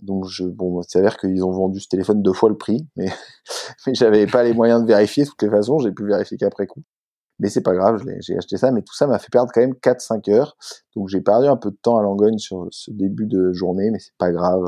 [0.00, 3.06] donc je, bon, c'est s'avère qu'ils ont vendu ce téléphone deux fois le prix, mais,
[3.86, 5.78] mais j'avais pas les moyens de vérifier de toutes les façons.
[5.78, 6.82] J'ai pu vérifier qu'après coup.
[7.40, 8.70] Mais c'est pas grave, j'ai acheté ça.
[8.70, 10.56] Mais tout ça m'a fait perdre quand même 4-5 heures.
[10.94, 13.98] Donc j'ai perdu un peu de temps à Langogne sur ce début de journée, mais
[13.98, 14.62] c'est pas grave.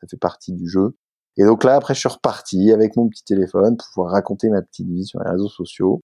[0.00, 0.96] Ça fait partie du jeu.
[1.36, 4.62] Et donc là, après, je suis reparti avec mon petit téléphone pour pouvoir raconter ma
[4.62, 6.00] petite vie sur les réseaux sociaux.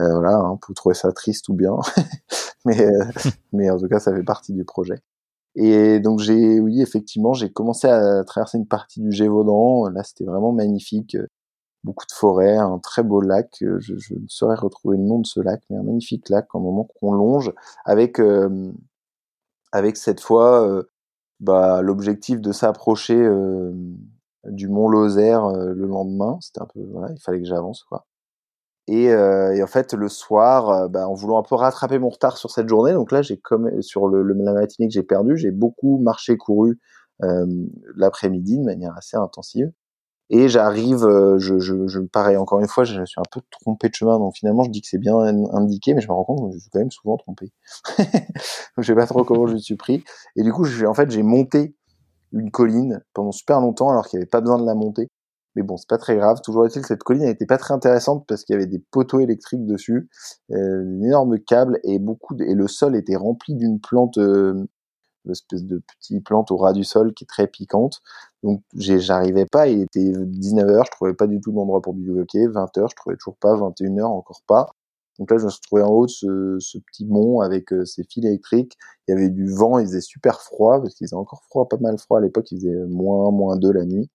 [0.00, 1.72] Euh, voilà, hein, pour trouver ça triste ou bien,
[2.64, 3.04] mais euh,
[3.52, 4.96] mais en tout cas, ça fait partie du projet.
[5.56, 9.88] Et donc j'ai, oui, effectivement, j'ai commencé à traverser une partie du Gévaudan.
[9.88, 11.16] Là, c'était vraiment magnifique,
[11.84, 13.56] beaucoup de forêts, un très beau lac.
[13.60, 16.88] Je, ne saurais retrouver le nom de ce lac, mais un magnifique lac, un moment
[17.00, 17.52] qu'on longe
[17.84, 18.72] avec euh,
[19.74, 20.84] avec cette fois euh,
[21.40, 23.72] bah, l'objectif de s'approcher euh,
[24.44, 26.38] du Mont Lozère euh, le lendemain.
[26.40, 28.06] C'était un peu, voilà, il fallait que j'avance, quoi.
[28.86, 32.10] Et, euh, et, en fait, le soir, euh, bah, en voulant un peu rattraper mon
[32.10, 35.02] retard sur cette journée, donc là, j'ai comme sur le, le, la matinée que j'ai
[35.02, 36.78] perdu, j'ai beaucoup marché, couru
[37.22, 37.46] euh,
[37.96, 39.70] l'après-midi de manière assez intensive.
[40.30, 41.06] Et j'arrive,
[41.38, 44.34] je, je, je pareil encore une fois, je suis un peu trompé de chemin, donc
[44.36, 46.70] finalement, je dis que c'est bien indiqué, mais je me rends compte que je suis
[46.70, 47.52] quand même souvent trompé.
[47.98, 48.06] donc
[48.78, 50.02] je sais pas trop comment je me suis pris.
[50.36, 51.76] Et du coup, en fait, j'ai monté
[52.32, 55.08] une colline pendant super longtemps alors qu'il n'y avait pas besoin de la monter.
[55.54, 56.40] Mais bon, c'est pas très grave.
[56.42, 59.66] Toujours est-il cette colline n'était pas très intéressante parce qu'il y avait des poteaux électriques
[59.66, 60.08] dessus,
[60.50, 62.44] euh, énorme câble et beaucoup de...
[62.44, 64.66] et le sol était rempli d'une plante, euh,
[65.24, 68.02] une espèce de petite plante au ras du sol qui est très piquante.
[68.42, 69.68] Donc j'arrivais pas.
[69.68, 72.48] Il était 19h, je trouvais pas du tout d'endroit pour bivouaquer.
[72.48, 73.54] 20h, je trouvais toujours pas.
[73.54, 74.74] 21h, encore pas.
[75.18, 77.84] Donc là, je me suis trouvé en haut de ce, ce petit mont avec euh,
[77.84, 78.76] ces fils électriques.
[79.06, 81.76] Il y avait du vent, il faisait super froid, parce qu'il faisait encore froid, pas
[81.78, 84.10] mal froid à l'époque, il faisait moins, moins 2 la nuit.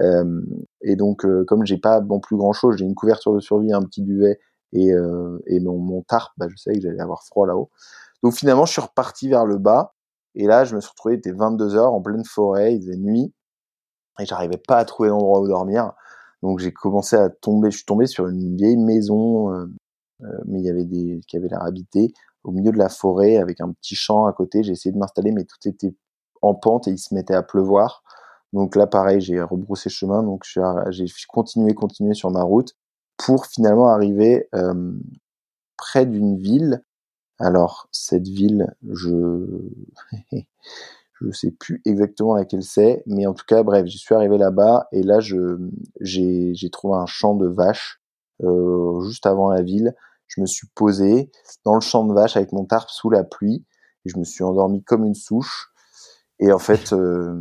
[0.00, 0.42] Euh,
[0.82, 3.72] et donc, euh, comme j'ai pas non plus grand chose, j'ai une couverture de survie,
[3.72, 4.38] un petit duvet
[4.72, 7.70] et, euh, et mon, mon tarp, bah, je savais que j'allais avoir froid là-haut.
[8.22, 9.94] Donc finalement, je suis reparti vers le bas.
[10.34, 12.96] Et là, je me suis retrouvé, il était 22 heures en pleine forêt, il faisait
[12.96, 13.34] nuit.
[14.18, 15.92] Et j'arrivais pas à trouver d'endroit où dormir.
[16.42, 19.50] Donc j'ai commencé à tomber, je suis tombé sur une vieille maison,
[20.46, 22.12] mais il y avait des, qui avait l'air habité
[22.44, 24.62] au milieu de la forêt avec un petit champ à côté.
[24.62, 25.94] J'ai essayé de m'installer, mais tout était
[26.42, 28.01] en pente et il se mettait à pleuvoir.
[28.52, 30.44] Donc là, pareil, j'ai rebroussé chemin, donc
[30.90, 32.74] j'ai continué, continué sur ma route
[33.16, 34.48] pour finalement arriver
[35.76, 36.82] près d'une ville.
[37.38, 39.46] Alors cette ville, je
[41.12, 44.88] je sais plus exactement laquelle c'est, mais en tout cas, bref, j'y suis arrivé là-bas
[44.92, 45.58] et là, je
[46.00, 48.00] j'ai trouvé un champ de vaches
[49.02, 49.94] juste avant la ville.
[50.26, 51.30] Je me suis posé
[51.64, 53.66] dans le champ de vaches avec mon tarp sous la pluie
[54.04, 55.71] et je me suis endormi comme une souche.
[56.42, 57.32] Et en fait, euh,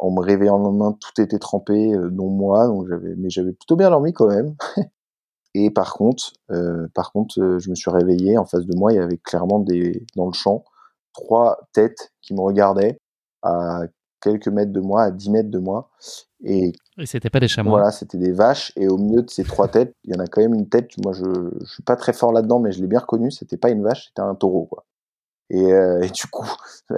[0.00, 2.66] en me réveillant le lendemain, tout était trempé, euh, dont moi.
[2.66, 4.54] Donc j'avais, mais j'avais plutôt bien dormi quand même.
[5.54, 8.38] et par contre, euh, par contre, euh, je me suis réveillé.
[8.38, 10.64] En face de moi, il y avait clairement des, dans le champ,
[11.12, 12.98] trois têtes qui me regardaient
[13.42, 13.82] à
[14.22, 15.90] quelques mètres de moi, à 10 mètres de moi.
[16.42, 17.80] Et, et c'était pas des chamois.
[17.80, 18.72] Voilà, c'était des vaches.
[18.76, 20.88] Et au milieu de ces trois têtes, il y en a quand même une tête.
[21.04, 21.24] Moi, je,
[21.60, 23.30] je suis pas très fort là-dedans, mais je l'ai bien reconnu.
[23.30, 24.86] C'était pas une vache, c'était un taureau, quoi.
[25.52, 26.48] Et, euh, et, du coup,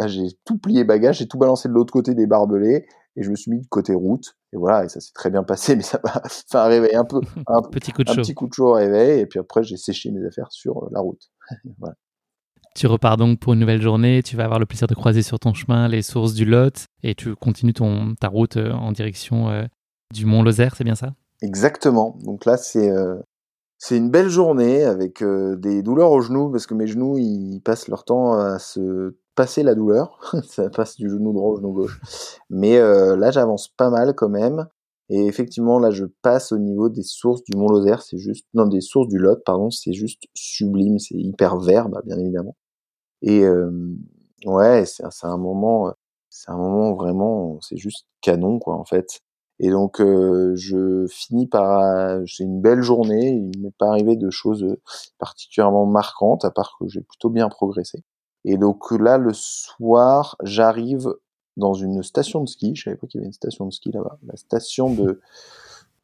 [0.06, 2.86] j'ai tout plié bagage, j'ai tout balancé de l'autre côté des barbelés
[3.16, 4.36] et je me suis mis de côté route.
[4.52, 7.04] Et voilà, et ça s'est très bien passé, mais ça m'a fait un réveil un
[7.04, 8.22] peu, un petit coup de un chaud.
[8.22, 9.20] petit coup de chaud au réveil.
[9.20, 11.30] Et puis après, j'ai séché mes affaires sur la route.
[11.78, 11.96] voilà.
[12.74, 14.22] Tu repars donc pour une nouvelle journée.
[14.22, 17.14] Tu vas avoir le plaisir de croiser sur ton chemin les sources du Lot et
[17.14, 19.64] tu continues ton, ta route euh, en direction euh,
[20.12, 21.14] du Mont Lozère, c'est bien ça?
[21.40, 22.18] Exactement.
[22.24, 23.16] Donc là, c'est euh,
[23.78, 27.60] c'est une belle journée avec euh, des douleurs aux genoux parce que mes genoux ils
[27.60, 30.20] passent leur temps à se passer la douleur.
[30.48, 32.00] ça passe du genou droit au genou gauche.
[32.50, 34.66] Mais euh, là j'avance pas mal quand même.
[35.10, 38.02] Et effectivement là je passe au niveau des sources du Mont Lozère.
[38.02, 39.70] C'est juste non des sources du Lot pardon.
[39.70, 40.98] C'est juste sublime.
[40.98, 42.56] C'est hyper vert bah, bien évidemment.
[43.22, 43.70] Et euh,
[44.46, 45.92] ouais c'est un moment
[46.30, 49.20] c'est un moment vraiment c'est juste canon quoi en fait.
[49.60, 53.30] Et donc, euh, je finis par, j'ai une belle journée.
[53.30, 54.76] Il m'est pas arrivé de choses
[55.18, 58.02] particulièrement marquantes, à part que j'ai plutôt bien progressé.
[58.44, 61.14] Et donc là, le soir, j'arrive
[61.56, 62.74] dans une station de ski.
[62.74, 64.18] Je savais pas qu'il y avait une station de ski là-bas.
[64.26, 65.20] La station de,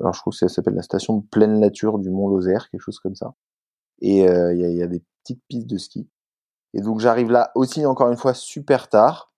[0.00, 2.80] alors je trouve que ça s'appelle la station de pleine nature du Mont Lozère, quelque
[2.80, 3.34] chose comme ça.
[4.00, 6.08] Et il euh, y, a, y a des petites pistes de ski.
[6.72, 9.29] Et donc j'arrive là aussi encore une fois super tard.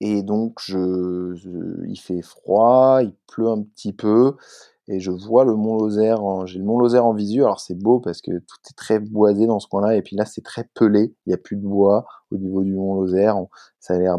[0.00, 1.50] Et donc, je, je,
[1.86, 4.36] il fait froid, il pleut un petit peu.
[4.88, 6.46] et je vois le Mont Lozère.
[6.46, 7.42] J'ai le Mont Lozère en visu.
[7.42, 10.24] Alors c'est beau parce que tout est très boisé dans ce coin-là, et puis là
[10.26, 11.14] c'est très pelé.
[11.26, 13.38] Il y a plus de bois au niveau du Mont Lozère.
[13.80, 14.18] Ça a l'air,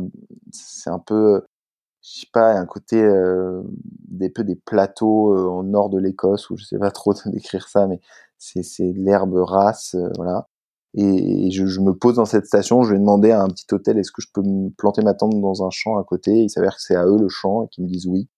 [0.52, 1.44] c'est un peu,
[2.02, 3.62] je sais pas, un côté euh,
[4.10, 7.68] des peu des plateaux euh, au nord de l'Écosse ou je sais pas trop décrire
[7.68, 8.00] ça, mais
[8.38, 10.48] c'est c'est l'herbe race, euh, voilà.
[10.98, 12.84] Et, je, je, me pose dans cette station.
[12.84, 15.40] Je vais demander à un petit hôtel est-ce que je peux me planter ma tente
[15.42, 16.32] dans un champ à côté?
[16.32, 18.30] Il s'avère que c'est à eux le champ et qu'ils me disent oui.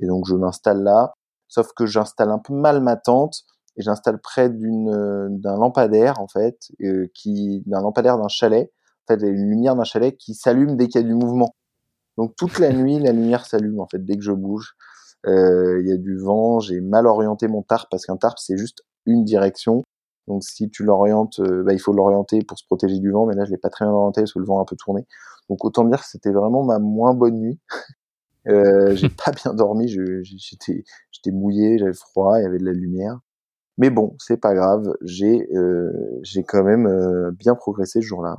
[0.00, 1.12] Et donc je m'installe là.
[1.48, 3.44] Sauf que j'installe un peu mal ma tente
[3.76, 8.72] et j'installe près d'une euh, d'un lampadaire en fait, euh, qui d'un lampadaire d'un chalet.
[9.08, 11.54] En fait, une lumière d'un chalet qui s'allume dès qu'il y a du mouvement.
[12.16, 14.74] Donc toute la nuit, la lumière s'allume en fait dès que je bouge.
[15.26, 18.56] Euh, il y a du vent, j'ai mal orienté mon tarp parce qu'un tarp c'est
[18.56, 19.82] juste une direction.
[20.26, 23.34] Donc si tu l'orientes, euh, bah, il faut l'orienter pour se protéger du vent, mais
[23.34, 25.06] là je l'ai pas très bien orienté parce que le vent a un peu tourné.
[25.48, 27.60] Donc autant dire que c'était vraiment ma moins bonne nuit.
[28.48, 32.72] Euh, j'ai pas bien dormi, j'étais j'étais mouillé, j'avais froid, il y avait de la
[32.72, 33.18] lumière.
[33.76, 35.90] Mais bon, c'est pas grave, j'ai euh,
[36.22, 38.38] j'ai quand même euh, bien progressé ce jour-là.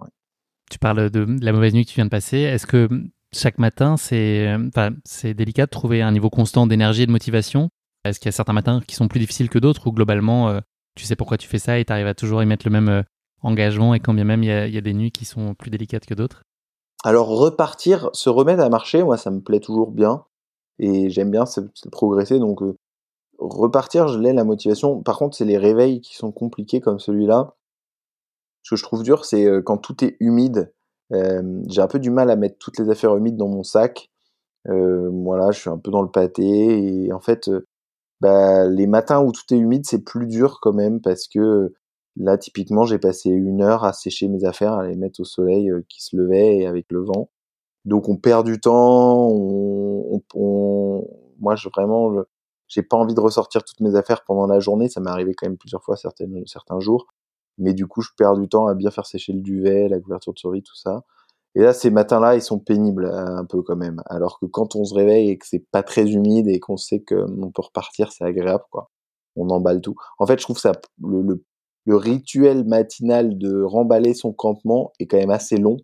[0.71, 2.37] Tu parles de la mauvaise nuit que tu viens de passer.
[2.37, 2.87] Est-ce que
[3.33, 7.69] chaque matin, c'est enfin, c'est délicat de trouver un niveau constant d'énergie et de motivation?
[8.05, 10.57] Est-ce qu'il y a certains matins qui sont plus difficiles que d'autres ou globalement,
[10.97, 13.03] tu sais pourquoi tu fais ça et tu arrives à toujours y mettre le même
[13.41, 16.13] engagement et quand bien même il y a, des nuits qui sont plus délicates que
[16.13, 16.43] d'autres?
[17.03, 20.25] Alors repartir, se remettre à marcher, moi ça me plaît toujours bien
[20.79, 21.45] et j'aime bien
[21.91, 22.77] progresser donc euh,
[23.39, 25.01] repartir, je l'ai la motivation.
[25.01, 27.55] Par contre, c'est les réveils qui sont compliqués comme celui-là.
[28.63, 30.73] Ce que je trouve dur, c'est euh, quand tout est humide.
[31.13, 34.09] Euh, j'ai un peu du mal à mettre toutes les affaires humides dans mon sac.
[34.65, 37.49] voilà, je suis un peu dans le pâté et en fait,
[38.21, 41.73] bah, les matins où tout est humide, c'est plus dur quand même parce que
[42.19, 45.69] Là, typiquement, j'ai passé une heure à sécher mes affaires, à les mettre au soleil
[45.69, 47.29] euh, qui se levait et avec le vent.
[47.85, 49.27] Donc, on perd du temps.
[49.29, 51.07] On, on,
[51.39, 52.13] Moi, je vraiment,
[52.67, 54.89] j'ai pas envie de ressortir toutes mes affaires pendant la journée.
[54.89, 57.07] Ça m'est arrivé quand même plusieurs fois certaines, certains jours.
[57.59, 60.33] Mais du coup, je perds du temps à bien faire sécher le duvet, la couverture
[60.33, 61.03] de survie, tout ça.
[61.57, 64.03] Et là, ces matins-là, ils sont pénibles euh, un peu quand même.
[64.05, 66.99] Alors que quand on se réveille et que c'est pas très humide et qu'on sait
[67.03, 68.91] qu'on peut repartir, c'est agréable, quoi.
[69.35, 69.95] On emballe tout.
[70.19, 71.41] En fait, je trouve ça le,
[71.87, 75.77] rituel matinal de remballer son campement est quand même assez long,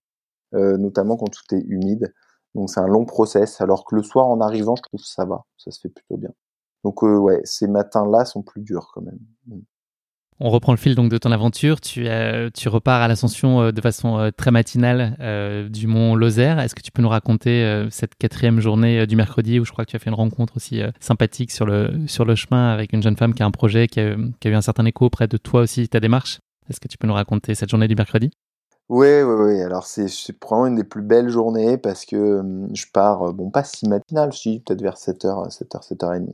[0.53, 2.13] euh, notamment quand tout est humide.
[2.53, 5.25] Donc c'est un long process, alors que le soir en arrivant, je trouve que ça
[5.25, 6.31] va, ça se fait plutôt bien.
[6.83, 9.19] Donc euh, ouais, ces matins-là sont plus durs quand même.
[10.39, 11.79] On reprend le fil donc de ton aventure.
[11.79, 12.03] Tu,
[12.67, 16.59] repars à l'ascension euh, de façon euh, très matinale euh, du mont Lozère.
[16.59, 19.91] Est-ce que tu peux nous raconter cette quatrième journée du mercredi où je crois que
[19.91, 23.43] tu as fait une rencontre aussi sympathique sur le, chemin avec une jeune femme qui
[23.43, 26.39] a un projet qui a, eu un certain écho auprès de toi aussi, ta démarche?
[26.69, 28.31] Est-ce que tu peux nous raconter cette journée du mercredi?
[28.89, 29.61] Oui, oui, oui.
[29.61, 30.07] Alors, c'est
[30.39, 32.41] probablement une des plus belles journées parce que
[32.73, 36.33] je pars, bon, pas si matinale, si, peut-être vers 7h, 7h, 7h30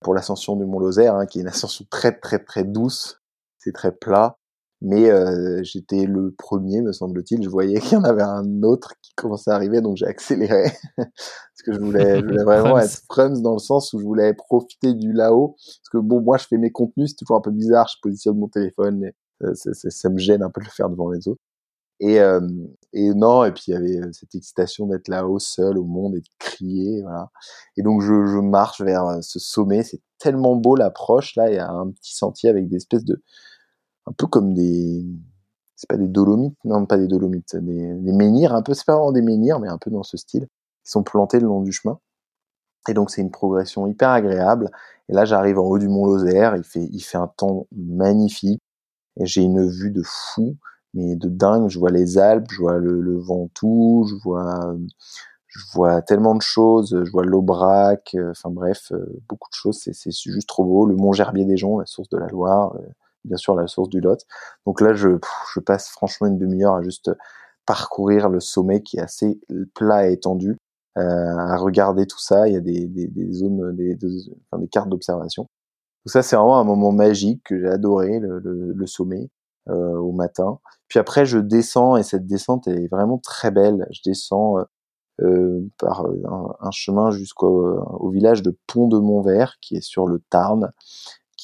[0.00, 3.20] pour l'ascension du Mont Lozère, hein, qui est une ascension très, très, très douce
[3.64, 4.38] c'est très plat.
[4.80, 7.42] Mais euh, j'étais le premier, me semble-t-il.
[7.42, 10.70] Je voyais qu'il y en avait un autre qui commençait à arriver, donc j'ai accéléré
[10.96, 14.34] parce que je voulais, je voulais vraiment être frums dans le sens où je voulais
[14.34, 15.56] profiter du là-haut.
[15.56, 17.88] Parce que bon, moi, je fais mes contenus, c'est toujours un peu bizarre.
[17.88, 21.10] Je positionne mon téléphone, et, euh, ça me gêne un peu de le faire devant
[21.10, 21.40] les autres.
[22.00, 22.40] Et, euh,
[22.92, 26.20] et non, et puis il y avait cette excitation d'être là-haut seul au monde et
[26.20, 27.30] de crier, voilà.
[27.76, 29.84] Et donc je, je marche vers ce sommet.
[29.84, 31.50] C'est tellement beau l'approche là.
[31.50, 33.22] Il y a un petit sentier avec des espèces de
[34.06, 35.04] un peu comme des
[35.76, 38.94] c'est pas des dolomites non pas des dolomites des, des menhirs un peu c'est pas
[38.94, 40.46] vraiment des menhirs mais un peu dans ce style
[40.84, 41.98] qui sont plantés le long du chemin.
[42.88, 44.70] Et donc c'est une progression hyper agréable.
[45.08, 48.62] Et là j'arrive en haut du mont Lozère il fait il fait un temps magnifique.
[49.20, 50.56] Et j'ai une vue de fou
[50.94, 51.68] mais de dingue.
[51.70, 54.76] Je vois les Alpes je vois le, le Ventoux je vois
[55.48, 57.00] je vois tellement de choses.
[57.04, 58.92] Je vois l'Aubrac enfin bref
[59.28, 59.78] beaucoup de choses.
[59.80, 60.86] C'est juste trop beau.
[60.86, 62.76] Le mont Gerbier des Joncs la source de la Loire
[63.24, 64.26] bien sûr la source du Lot.
[64.66, 65.08] Donc là, je,
[65.64, 67.10] passe franchement une demi-heure à juste
[67.66, 69.40] parcourir le sommet qui est assez
[69.74, 70.58] plat et étendu,
[70.98, 72.46] euh, à regarder tout ça.
[72.48, 73.96] Il y a des, zones, des,
[74.70, 75.42] cartes d'observation.
[76.04, 79.30] Donc ça, c'est vraiment un moment magique que j'ai adoré, le, sommet
[79.68, 80.58] euh, au matin.
[80.88, 83.86] Puis après, je descends et cette descente est vraiment très belle.
[83.90, 84.56] Je descends
[85.22, 86.04] euh, par
[86.60, 90.70] un, chemin jusqu'au au village de Pont de Montvert, qui est sur le Tarn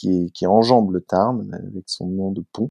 [0.00, 2.68] qui, enjambe le Tarn avec son nom de pont.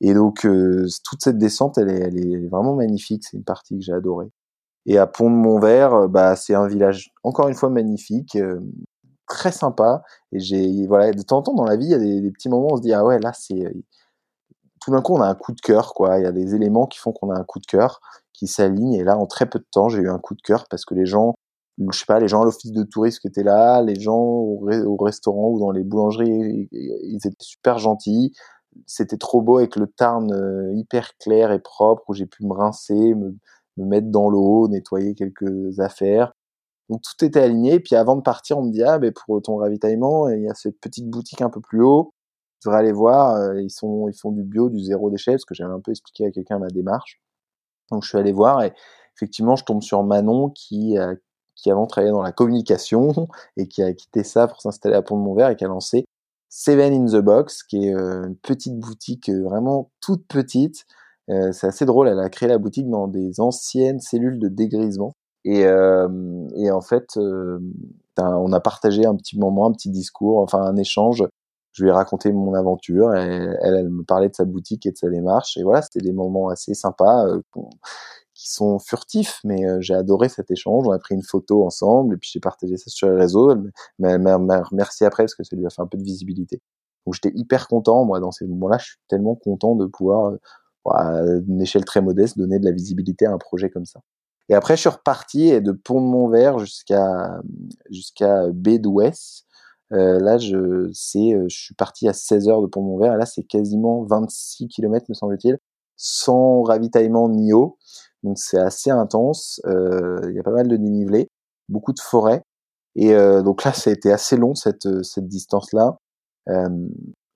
[0.00, 3.24] Et donc euh, toute cette descente, elle est, vraiment magnifique.
[3.24, 4.30] C'est une partie que j'ai adorée.
[4.86, 8.60] Et à Pont de Montvert, euh, bah c'est un village encore une fois magnifique, euh,
[9.28, 10.02] très sympa.
[10.32, 12.30] Et j'ai voilà de temps en temps dans la vie, il y a des, des
[12.30, 13.64] petits moments où on se dit ah ouais là c'est
[14.80, 16.18] tout d'un coup on a un coup de cœur quoi.
[16.18, 18.00] Il y a des éléments qui font qu'on a un coup de cœur
[18.32, 18.94] qui s'alignent.
[18.94, 20.94] Et là en très peu de temps j'ai eu un coup de cœur parce que
[20.94, 21.34] les gens
[21.78, 24.68] je sais pas, les gens à l'office de tourisme qui étaient là, les gens au,
[24.70, 28.32] au, restaurant ou dans les boulangeries, ils étaient super gentils.
[28.86, 32.52] C'était trop beau avec le Tarn euh, hyper clair et propre où j'ai pu me
[32.52, 33.36] rincer, me,
[33.76, 36.32] me mettre dans l'eau, nettoyer quelques affaires.
[36.88, 37.74] Donc tout était aligné.
[37.74, 40.48] Et puis avant de partir, on me dit ah ben pour ton ravitaillement, il y
[40.48, 42.12] a cette petite boutique un peu plus haut.
[42.62, 43.36] Tu devrais aller voir.
[43.36, 45.90] Euh, ils sont ils font du bio, du zéro déchet parce que j'avais un peu
[45.90, 47.20] expliqué à quelqu'un ma démarche.
[47.90, 48.72] Donc je suis allé voir et
[49.16, 50.98] effectivement je tombe sur Manon qui
[51.66, 55.50] qui avant travaillait dans la communication et qui a quitté ça pour s'installer à Pont-de-Montvert
[55.50, 56.06] et qui a lancé
[56.48, 60.84] Seven in the Box, qui est euh, une petite boutique euh, vraiment toute petite.
[61.28, 65.12] Euh, c'est assez drôle, elle a créé la boutique dans des anciennes cellules de dégrisement.
[65.44, 67.06] Et, et en fait,
[68.16, 71.22] on a partagé un petit moment, un petit discours, enfin un échange.
[71.70, 73.14] Je lui ai raconté mon aventure.
[73.14, 75.56] Et elle, elle me parlait de sa boutique et de sa démarche.
[75.56, 77.28] Et voilà, c'était des moments assez sympas
[78.52, 80.86] sont furtifs, mais euh, j'ai adoré cet échange.
[80.86, 83.50] On a pris une photo ensemble et puis j'ai partagé ça sur les réseaux.
[84.02, 86.60] Elle m'a remercié après parce que ça lui a fait un peu de visibilité.
[87.06, 88.04] Donc j'étais hyper content.
[88.04, 90.38] Moi, dans ces moments-là, je suis tellement content de pouvoir, euh,
[90.90, 94.00] à une échelle très modeste, donner de la visibilité à un projet comme ça.
[94.48, 97.40] Et après, je suis reparti et de Pont de Montvert jusqu'à
[97.90, 99.46] jusqu'à baie d'Ouest.
[99.92, 103.18] Euh, là, je c'est, je suis parti à 16 heures de Pont de Montvert et
[103.18, 105.58] là, c'est quasiment 26 km, me semble-t-il,
[105.96, 107.78] sans ravitaillement ni eau.
[108.26, 109.60] Donc c'est assez intense.
[109.66, 111.28] Euh, il y a pas mal de dénivelé,
[111.68, 112.42] beaucoup de forêts.
[112.96, 115.96] Et euh, donc là, ça a été assez long cette, euh, cette distance-là.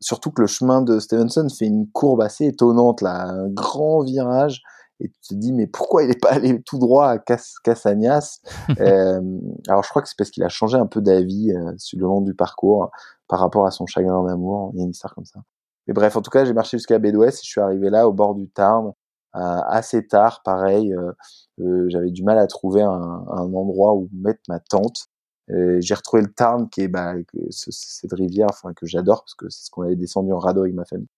[0.00, 4.62] surtout que le chemin de Stevenson fait une courbe assez étonnante, là, un grand virage.
[4.98, 8.40] Et tu te dis, mais pourquoi il n'est pas allé tout droit à Cas Casagnas
[8.78, 12.20] Alors je crois que c'est parce qu'il a changé un peu d'avis sur le long
[12.20, 12.90] du parcours
[13.28, 14.72] par rapport à son chagrin d'amour.
[14.74, 15.40] Il y a une histoire comme ça.
[15.86, 18.12] Mais bref, en tout cas, j'ai marché jusqu'à Bédouès et je suis arrivé là, au
[18.12, 18.92] bord du Tarn,
[19.32, 20.92] assez tard, pareil.
[20.92, 21.12] Euh,
[21.60, 25.06] euh, j'avais du mal à trouver un, un, endroit où mettre ma tente.
[25.48, 27.14] J'ai retrouvé le Tarn, qui est bah,
[27.50, 30.74] cette rivière, enfin que j'adore parce que c'est ce qu'on avait descendu en radeau avec
[30.74, 31.08] ma famille.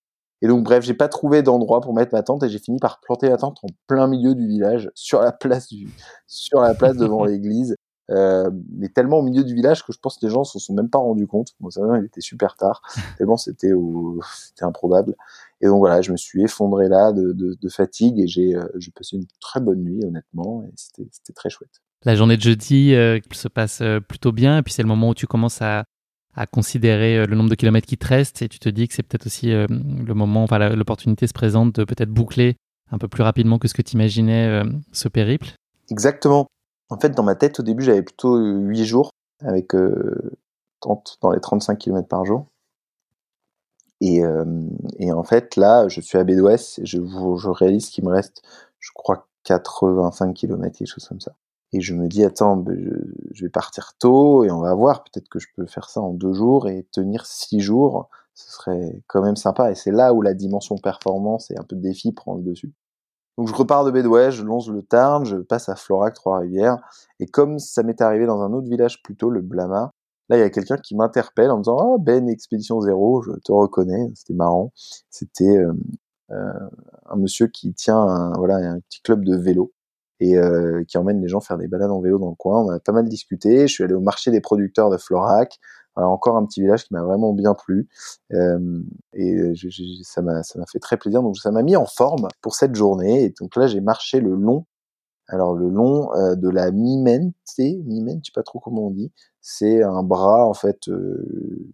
[0.40, 3.01] Et donc bref, j'ai pas trouvé d'endroit pour mettre ma tente et j'ai fini par
[3.01, 5.86] planter la tente en plein milieu du village, sur la place du,
[6.26, 7.76] sur la place devant l'église.
[8.10, 10.74] Euh, mais tellement au milieu du village que je pense que les gens se sont
[10.74, 11.54] même pas rendus compte.
[11.60, 12.82] Bon, ça, il était super tard,
[13.18, 13.72] tellement c'était
[14.34, 15.14] c'était improbable.
[15.60, 18.66] Et donc voilà, je me suis effondré là de, de, de fatigue et j'ai euh,
[18.94, 21.80] passé une très bonne nuit honnêtement et c'était très chouette.
[22.04, 25.10] La journée de jeudi euh, se passe euh, plutôt bien et puis c'est le moment
[25.10, 25.84] où tu commences à,
[26.34, 28.94] à considérer euh, le nombre de kilomètres qui te restent et tu te dis que
[28.94, 32.56] c'est peut-être aussi le moment, enfin l'opportunité se présente de peut-être boucler
[32.90, 35.52] un peu plus rapidement que ce que tu imaginais ce périple.
[35.90, 36.48] Exactement.
[36.93, 40.36] En fait, dans ma tête, au début, j'avais plutôt 8 jours avec euh,
[40.81, 42.48] 30, dans les 35 km par jour.
[44.02, 44.44] Et, euh,
[44.98, 46.98] et, en fait, là, je suis à Bédouès, je,
[47.48, 48.43] réalise qu'il me reste,
[48.78, 51.32] je crois, 85 km, quelque chose comme ça.
[51.73, 52.77] Et je me dis, attends, ben,
[53.31, 56.12] je, vais partir tôt et on va voir, peut-être que je peux faire ça en
[56.12, 59.70] deux jours et tenir six jours, ce serait quand même sympa.
[59.70, 62.74] Et c'est là où la dimension performance et un peu de défi prend le dessus.
[63.38, 66.78] Donc je repars de Bédouès, je longe le Tarn, je passe à Florac, Trois-Rivières,
[67.18, 69.92] et comme ça m'est arrivé dans un autre village plutôt, le Blama,
[70.28, 73.32] là il y a quelqu'un qui m'interpelle en me disant oh, Ben Expédition Zéro, je
[73.44, 74.72] te reconnais, c'était marrant.
[75.10, 75.72] C'était euh,
[76.30, 76.52] euh,
[77.06, 79.72] un monsieur qui tient un, voilà un petit club de vélo
[80.20, 82.62] et euh, qui emmène les gens faire des balades en vélo dans le coin.
[82.64, 83.66] On a pas mal discuté.
[83.66, 85.59] Je suis allé au marché des producteurs de Florac.
[85.97, 87.89] Alors, encore un petit village qui m'a vraiment bien plu
[88.32, 88.81] euh,
[89.12, 91.23] et je, je, ça m'a ça m'a fait très plaisir.
[91.23, 93.24] Donc ça m'a mis en forme pour cette journée.
[93.24, 94.66] Et donc là, j'ai marché le long.
[95.28, 99.12] Alors le long euh, de la Mimente, Mimente, je sais pas trop comment on dit.
[99.40, 100.89] C'est un bras en fait.
[100.89, 101.73] Euh,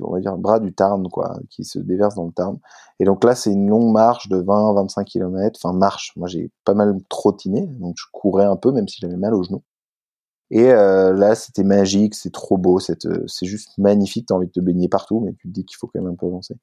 [0.00, 2.58] on va dire un bras du Tarn quoi qui se déverse dans le Tarn
[3.00, 6.52] et donc là c'est une longue marche de 20 25 km enfin marche moi j'ai
[6.64, 9.62] pas mal trottiné donc je courais un peu même si j'avais mal aux genoux
[10.52, 14.26] et euh, là, c'était magique, c'est trop beau, euh, c'est juste magnifique.
[14.28, 16.14] T'as envie de te baigner partout, mais tu te dis qu'il faut quand même un
[16.14, 16.54] peu avancer.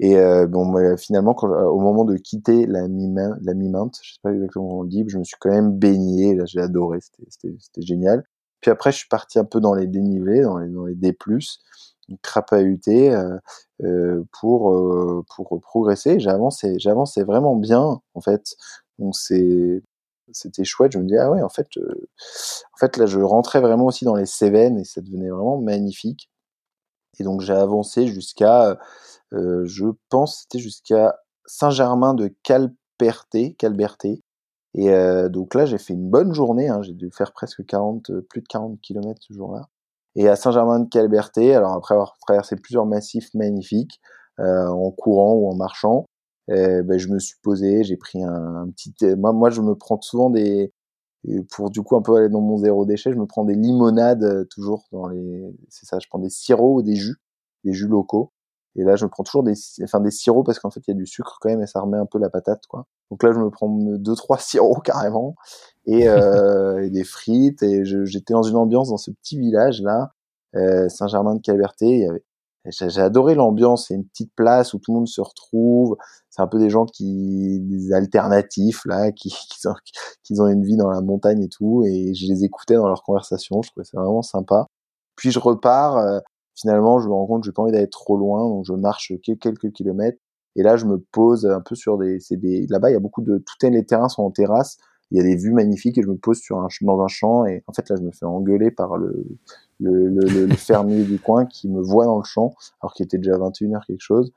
[0.00, 3.72] Et euh, bon, finalement, au moment de quitter la mi-mainte, la mi
[4.02, 6.36] je sais pas exactement comment on dit, je me suis quand même baigné.
[6.36, 8.24] Là, j'ai adoré, c'était génial.
[8.60, 11.16] Puis après, je suis parti un peu dans les dénivelés, dans les, dans les D+,
[12.22, 13.12] crapahuté
[14.32, 16.20] pour pour progresser.
[16.20, 18.54] J'avançais vraiment bien en fait.
[18.98, 19.82] Donc c'est
[20.32, 20.92] c'était chouette.
[20.92, 22.08] Je me dis ah ouais, en fait, euh,
[22.74, 26.30] en fait là, je rentrais vraiment aussi dans les Cévennes et ça devenait vraiment magnifique.
[27.18, 28.78] Et donc j'ai avancé jusqu'à,
[29.32, 34.22] euh, je pense, c'était jusqu'à Saint-Germain de Calperté, Calberté.
[34.74, 36.68] Et euh, donc là, j'ai fait une bonne journée.
[36.68, 39.68] Hein, j'ai dû faire presque 40, plus de 40 km ce jour-là.
[40.16, 44.00] Et à Saint-Germain de Calberté, alors après avoir traversé plusieurs massifs magnifiques,
[44.38, 46.06] en courant ou en marchant,
[46.48, 48.94] ben, je me suis posé, j'ai pris un, un, petit.
[49.16, 50.72] Moi, moi, je me prends souvent des
[51.28, 53.54] et pour du coup un peu aller dans mon zéro déchet, je me prends des
[53.54, 57.16] limonades toujours dans les, c'est ça, je prends des sirops ou des jus,
[57.64, 58.32] des jus locaux.
[58.76, 60.94] Et là, je me prends toujours des, enfin des sirops parce qu'en fait, il y
[60.94, 62.86] a du sucre quand même et ça remet un peu la patate, quoi.
[63.10, 65.34] Donc là, je me prends deux trois sirops carrément
[65.86, 67.62] et, euh, et des frites.
[67.62, 70.12] Et j'étais dans une ambiance dans ce petit village là,
[70.54, 71.86] euh, Saint-Germain-de-Caberté.
[71.86, 72.22] Il y avait
[72.70, 75.96] j'ai adoré l'ambiance, c'est une petite place où tout le monde se retrouve.
[76.30, 79.74] C'est un peu des gens qui, des alternatifs là, qui, qui, ont,
[80.22, 81.84] qui ont une vie dans la montagne et tout.
[81.86, 83.62] Et je les écoutais dans leurs conversations.
[83.62, 84.66] Je trouvais ça vraiment sympa.
[85.16, 85.96] Puis je repars.
[85.96, 86.20] Euh,
[86.56, 89.12] finalement, je me rends compte que j'ai pas envie d'aller trop loin, donc je marche
[89.22, 90.18] quelques kilomètres.
[90.56, 93.00] Et là, je me pose un peu sur des, c'est des, là-bas, il y a
[93.00, 94.78] beaucoup de, tout les terrains sont en terrasse.
[95.10, 97.44] Il y a des vues magnifiques et je me pose sur un, dans un champ
[97.44, 99.24] et en fait là, je me fais engueuler par le,
[99.80, 103.18] le, le, le fermier du coin qui me voit dans le champ alors qu'il était
[103.18, 104.32] déjà 21h quelque chose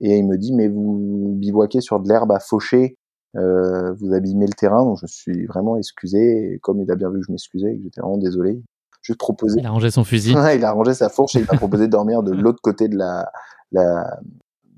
[0.00, 2.96] et il me dit mais vous bivouaquez sur de l'herbe à faucher
[3.36, 6.96] euh, vous abîmez le terrain donc je me suis vraiment excusé et comme il a
[6.96, 8.60] bien vu que je m'excusais que j'étais vraiment désolé
[9.02, 10.32] je proposais il a rangé son fusil.
[10.32, 12.96] Il a rangé sa fourche et il m'a proposé de dormir de l'autre côté de
[12.96, 13.30] la,
[13.72, 14.18] la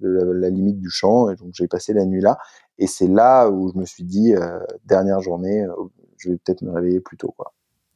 [0.01, 2.39] de la, limite du champ et donc j'ai passé la nuit là
[2.79, 5.73] et c'est là où je me suis dit euh, dernière journée euh,
[6.19, 7.53] je vais peut-être me réveiller plus tôt quoi.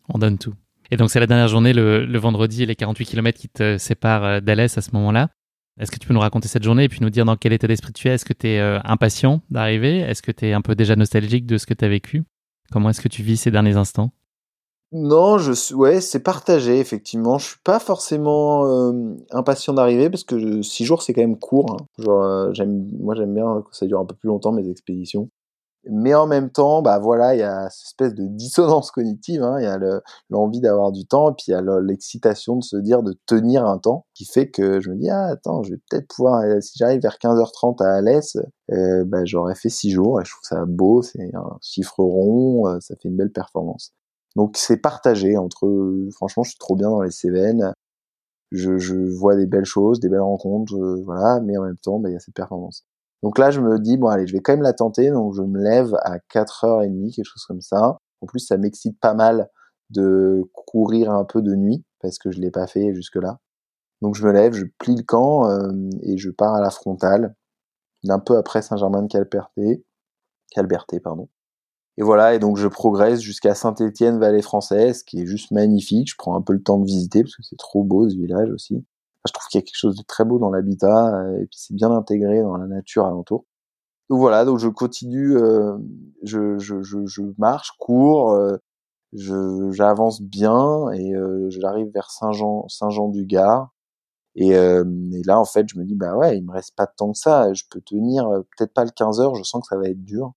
[0.08, 0.54] On donne tout
[0.90, 4.40] et donc, c'est la dernière journée, le, vendredi, les 48 km qui te séparent euh,
[4.40, 5.28] d'Alès à ce moment-là.
[5.78, 7.66] Est-ce que tu peux nous raconter cette journée et puis nous dire dans quel état
[7.66, 8.12] d'esprit tu es?
[8.12, 9.98] Est-ce que tu es euh, impatient d'arriver?
[9.98, 12.24] Est-ce que tu es un peu déjà nostalgique de ce que tu as vécu?
[12.72, 14.10] Comment est-ce que tu vis ces derniers instants?
[14.92, 17.36] Non, je ouais, c'est partagé effectivement.
[17.36, 21.76] Je suis pas forcément euh, impatient d'arriver parce que six jours c'est quand même court.
[21.78, 22.02] Hein.
[22.02, 25.28] Genre, j'aime, moi j'aime bien que ça dure un peu plus longtemps mes expéditions
[25.90, 29.42] mais en même temps, bah voilà, il y a cette espèce de dissonance cognitive.
[29.42, 29.78] Hein, il y a
[30.30, 33.66] l'envie d'avoir du temps, et puis il y a l'excitation de se dire de tenir
[33.66, 36.60] un temps, qui fait que je me dis ah attends, je vais peut-être pouvoir euh,
[36.60, 38.36] si j'arrive vers 15h30 à Alès,
[38.72, 42.68] euh, bah, j'aurais fait 6 jours et je trouve ça beau, c'est un chiffre rond,
[42.68, 43.92] euh, ça fait une belle performance.
[44.36, 45.68] Donc c'est partagé entre,
[46.12, 47.72] franchement, je suis trop bien dans les Cévennes.
[48.52, 52.10] Je, je vois des belles choses, des belles rencontres, voilà, mais en même temps, bah,
[52.10, 52.84] il y a cette performance.
[53.26, 55.10] Donc là, je me dis, bon, allez, je vais quand même la tenter.
[55.10, 57.98] Donc je me lève à 4h30, quelque chose comme ça.
[58.20, 59.48] En plus, ça m'excite pas mal
[59.90, 63.40] de courir un peu de nuit parce que je l'ai pas fait jusque-là.
[64.00, 65.72] Donc je me lève, je plie le camp euh,
[66.04, 67.34] et je pars à la frontale,
[68.04, 69.84] d'un peu après Saint-Germain-de-Calberté.
[70.52, 71.28] Calberté, pardon.
[71.96, 76.10] Et voilà, et donc je progresse jusqu'à Saint-Étienne, vallée française, qui est juste magnifique.
[76.10, 78.50] Je prends un peu le temps de visiter parce que c'est trop beau ce village
[78.50, 78.84] aussi
[79.26, 81.58] je trouve qu'il y a quelque chose de très beau dans l'habitat euh, et puis
[81.58, 83.44] c'est bien intégré dans la nature alentour.
[84.10, 85.76] Donc voilà, donc je continue, euh,
[86.22, 88.56] je, marche, cours, euh,
[89.12, 91.12] j'avance bien et
[91.48, 93.70] j'arrive vers Saint-Jean, Saint-Jean-du-Gard.
[94.36, 97.12] Et, et, là, en fait, je me dis, bah ouais, il me reste pas temps
[97.12, 97.52] que ça.
[97.54, 99.34] Je peux tenir peut-être pas le 15 heures.
[99.34, 100.34] Je sens que ça va être dur.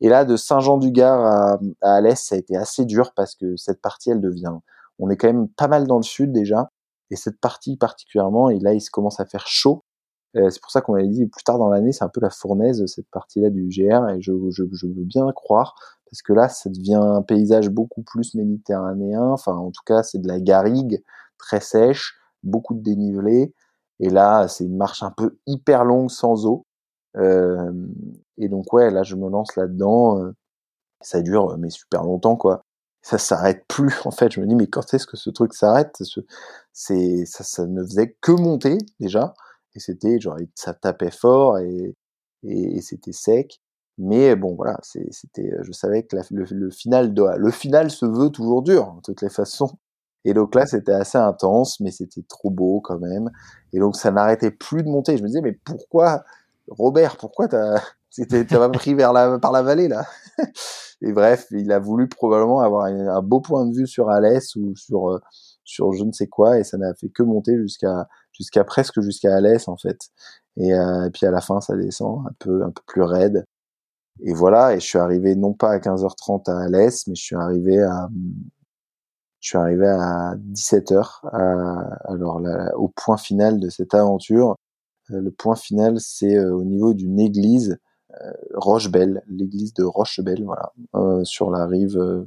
[0.00, 4.10] Et là, de Saint-Jean-du-Gard à, à ça a été assez dur parce que cette partie,
[4.10, 4.54] elle devient.
[4.98, 6.70] On est quand même pas mal dans le sud déjà.
[7.10, 9.84] Et cette partie particulièrement, et là, il se commence à faire chaud.
[10.36, 12.30] Euh, c'est pour ça qu'on m'avait dit plus tard dans l'année, c'est un peu la
[12.30, 15.74] fournaise, cette partie-là du GR, et je, je, je, veux bien croire,
[16.08, 20.18] parce que là, ça devient un paysage beaucoup plus méditerranéen, enfin, en tout cas, c'est
[20.18, 21.02] de la garrigue
[21.36, 22.14] très sèche,
[22.44, 23.52] beaucoup de dénivelé,
[23.98, 26.66] et là, c'est une marche un peu hyper longue sans eau.
[27.16, 27.72] Euh,
[28.38, 30.32] et donc, ouais, là, je me lance là-dedans, euh,
[31.00, 32.64] ça dure, mais super longtemps, quoi
[33.02, 34.32] ça s'arrête plus en fait.
[34.32, 36.02] Je me dis mais quand est-ce que ce truc s'arrête?
[36.72, 39.34] C'est ça, ça ne faisait que monter déjà.
[39.74, 41.94] Et c'était genre ça tapait fort et
[42.42, 43.60] et, c'était sec.
[43.98, 48.62] Mais bon voilà c'était je savais que le, final doit le final se veut toujours
[48.62, 49.78] dur de toutes les façons.
[50.24, 53.30] Et donc là c'était assez intense mais c'était trop beau quand même.
[53.72, 55.16] Et donc ça n'arrêtait plus de monter.
[55.16, 56.24] Je me disais mais pourquoi
[56.68, 57.82] Robert pourquoi t'as
[58.28, 60.04] t'as pas pris vers la par la vallée là
[61.02, 64.74] et bref, il a voulu probablement avoir un, beau point de vue sur Alès ou
[64.76, 65.20] sur euh,
[65.64, 69.34] sur je ne sais quoi et ça n'a fait que monter jusqu'à jusqu'à presque jusqu'à
[69.36, 69.98] Alès en fait.
[70.58, 73.44] Euh, et, puis à la fin ça descend un peu un peu plus raide.
[74.22, 77.36] Et voilà, et je suis arrivé non pas à 15h30 à Alès, mais je suis
[77.36, 78.08] arrivé à
[79.40, 81.20] je suis arrivé à 17h
[82.04, 82.42] alors
[82.76, 84.56] au point final de cette aventure.
[85.10, 87.78] Euh, le point final c'est au niveau d'une église
[88.54, 92.24] Rochebelle, l'église de Rochebelle, voilà, euh, sur la rive, euh,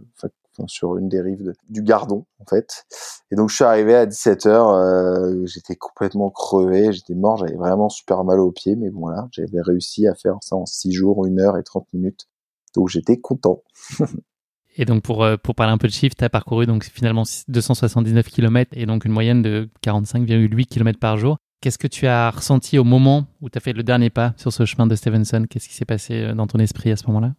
[0.68, 2.86] sur une des rives du Gardon en fait.
[3.32, 8.24] Et donc je suis arrivé à 17h, j'étais complètement crevé, j'étais mort, j'avais vraiment super
[8.24, 11.58] mal aux pieds, mais voilà, j'avais réussi à faire ça en 6 jours, 1 heure
[11.58, 12.28] et 30 minutes.
[12.76, 13.64] Donc j'étais content.
[14.78, 18.30] et donc pour, pour parler un peu de chiffres, tu as parcouru donc finalement 279
[18.30, 21.38] km et donc une moyenne de 45,8 km par jour.
[21.64, 24.52] Qu'est-ce que tu as ressenti au moment où tu as fait le dernier pas sur
[24.52, 25.46] ce chemin de Stevenson?
[25.50, 27.36] Qu'est-ce qui s'est passé euh, dans ton esprit à ce moment-là?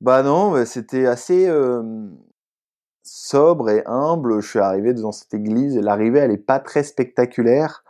[0.00, 1.48] Bah non, c'était assez
[3.04, 4.42] sobre et humble.
[4.42, 5.78] Je suis arrivé devant cette église.
[5.78, 7.84] L'arrivée, elle est pas très spectaculaire.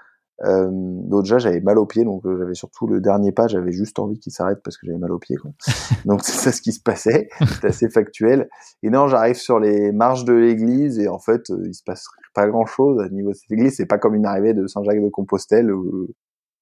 [0.45, 3.73] Euh, donc déjà j'avais mal aux pieds, donc euh, j'avais surtout le dernier pas, j'avais
[3.73, 5.37] juste envie qu'il s'arrête parce que j'avais mal aux pieds.
[5.37, 5.53] Quoi.
[6.05, 7.29] donc c'est ça ce qui se passait,
[7.61, 8.49] c'est assez factuel.
[8.83, 12.07] Et non, j'arrive sur les marches de l'église et en fait euh, il se passe
[12.35, 13.77] pas grand chose à niveau de cette église.
[13.77, 16.09] C'est pas comme une arrivée de Saint-Jacques de Compostelle où,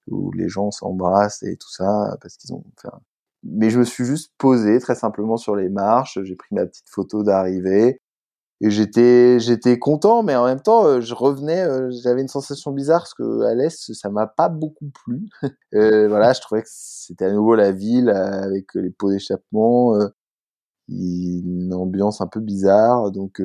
[0.09, 2.65] où les gens s'embrassent et tout ça parce qu'ils ont.
[2.79, 3.01] Enfin...
[3.43, 6.19] Mais je me suis juste posé très simplement sur les marches.
[6.23, 8.01] J'ai pris ma petite photo d'arrivée
[8.61, 12.71] et j'étais j'étais content mais en même temps euh, je revenais euh, j'avais une sensation
[12.73, 15.29] bizarre parce que à l'est ça m'a pas beaucoup plu.
[15.75, 19.99] Euh, voilà je trouvais que c'était à nouveau la ville avec les pots d'échappement
[20.89, 23.11] une ambiance un peu bizarre.
[23.11, 23.43] Donc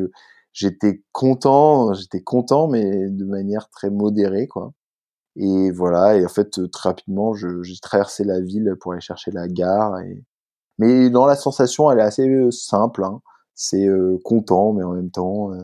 [0.54, 4.74] j'étais content j'étais content mais de manière très modérée quoi.
[5.38, 9.48] Et voilà et en fait très rapidement j'ai traversé la ville pour aller chercher la
[9.48, 9.96] gare
[10.78, 13.22] mais dans la sensation elle est assez simple hein
[13.62, 15.52] c'est euh, content, mais en même temps.
[15.52, 15.62] Euh,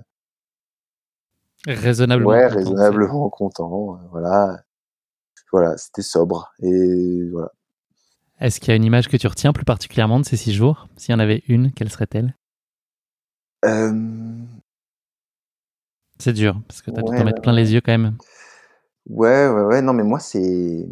[1.66, 2.30] raisonnablement.
[2.30, 3.96] Ouais, content, raisonnablement content.
[3.96, 4.60] Euh, voilà.
[5.54, 6.52] Voilà, c'était sobre.
[6.62, 7.54] Et voilà.
[8.42, 10.90] Est-ce qu'il y a une image que tu retiens plus particulièrement de ces six jours?
[10.98, 12.36] S'il y en avait une, quelle serait-elle?
[16.20, 18.18] C'est dur, parce que tu as dû t'en mettre plein les yeux quand même.
[19.10, 19.82] Ouais, ouais, ouais.
[19.82, 20.86] Non, mais moi, c'est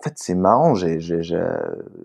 [0.00, 0.74] en fait, c'est marrant.
[0.74, 0.98] J'ai,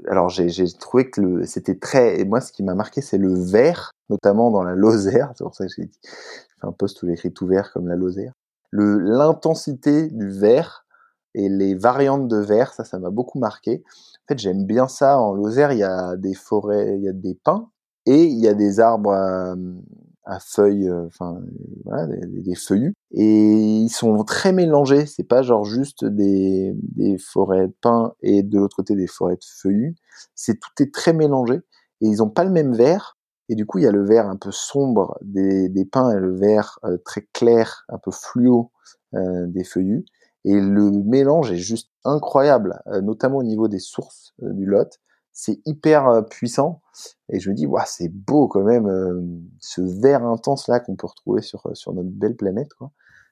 [0.10, 2.20] alors j'ai, trouvé que le, c'était très.
[2.20, 5.32] Et moi, ce qui m'a marqué, c'est le vert, notamment dans la Lozère.
[5.38, 8.34] C'est pour ça que j'ai, fait un post où j'écris tout vert comme la Lozère.
[8.72, 10.86] Le, l'intensité du vert
[11.36, 13.84] et les variantes de vert, ça, ça m'a beaucoup marqué.
[13.86, 15.18] En fait, j'aime bien ça.
[15.18, 17.70] En Lozère, il y a des forêts, il y a des pins
[18.06, 19.56] et il y a des arbres à,
[20.26, 21.40] à feuilles, euh, enfin
[21.86, 25.06] voilà, des, feuillus, et ils sont très mélangés.
[25.06, 29.36] C'est pas genre juste des, des forêts de pins et de l'autre côté des forêts
[29.36, 29.96] de feuillus.
[30.36, 31.56] C'est tout est très mélangé
[32.02, 33.18] et ils ont pas le même vert.
[33.50, 36.20] Et du coup, il y a le vert un peu sombre des, des pins et
[36.20, 38.72] le vert euh, très clair, un peu fluo
[39.14, 40.06] euh, des feuillus.
[40.46, 45.00] Et le mélange est juste incroyable, notamment au niveau des sources du Lot
[45.36, 46.82] c'est hyper euh, puissant.
[47.30, 49.22] Et je me dis, c'est beau quand même, euh,
[49.60, 52.74] ce vert intense là qu'on peut retrouver sur, euh, sur notre belle planète.
[52.74, 52.92] Quoi.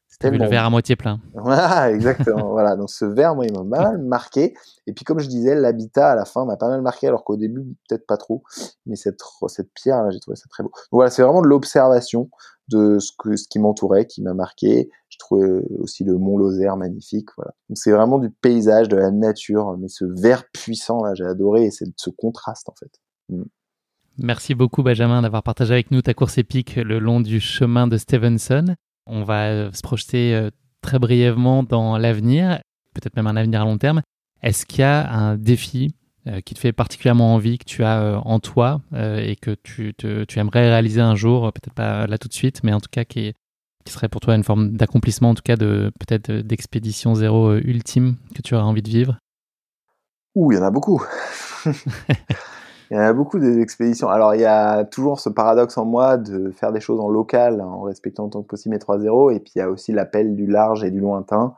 [0.10, 1.22] C'est le verre à moitié plein.
[1.34, 2.50] Voilà, exactement.
[2.50, 4.54] voilà, donc ce verre, moi, il m'a mal marqué.
[4.86, 7.38] Et puis, comme je disais, l'habitat à la fin m'a pas mal marqué, alors qu'au
[7.38, 8.44] début, peut-être pas trop.
[8.86, 10.70] Mais cette, cette pierre là, j'ai trouvé ça très beau.
[10.70, 12.30] Donc, voilà, c'est vraiment de l'observation
[12.68, 14.90] de ce, que, ce qui m'entourait, qui m'a marqué.
[15.14, 17.27] Je trouvais aussi le Mont Lozère magnifique.
[17.38, 17.52] Voilà.
[17.76, 21.72] C'est vraiment du paysage, de la nature, mais ce vert puissant là, j'ai adoré et
[21.72, 22.91] c'est ce contraste en fait.
[23.30, 23.44] Mm.
[24.18, 27.98] Merci beaucoup Benjamin d'avoir partagé avec nous ta course épique le long du chemin de
[27.98, 28.76] Stevenson.
[29.06, 30.49] On va euh, se projeter euh,
[30.81, 32.60] très brièvement dans l'avenir,
[32.95, 34.02] peut-être même un avenir à long terme.
[34.41, 35.95] Est-ce qu'il y a un défi
[36.27, 40.40] euh, qui te fait particulièrement envie, que tu as en toi et que tu, tu,
[40.40, 43.34] aimerais réaliser un jour, peut-être pas là tout de suite, mais en tout cas qui,
[43.85, 48.15] qui serait pour toi une forme d'accomplissement, en tout cas de peut-être d'expédition zéro ultime
[48.35, 49.18] que tu aurais envie de vivre?
[50.35, 51.03] Ouh, il y en a beaucoup.
[51.65, 51.73] il
[52.91, 54.10] y en a beaucoup des expéditions.
[54.10, 57.61] Alors il y a toujours ce paradoxe en moi de faire des choses en local
[57.61, 60.47] en respectant autant que possible mes 3-0 et puis il y a aussi l'appel du
[60.47, 61.55] large et du lointain.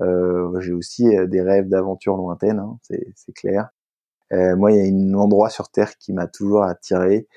[0.00, 3.70] Euh, j'ai aussi des rêves d'aventure lointaines, hein, c'est clair.
[4.32, 7.28] Euh, moi, il y a un endroit sur Terre qui m'a toujours attiré.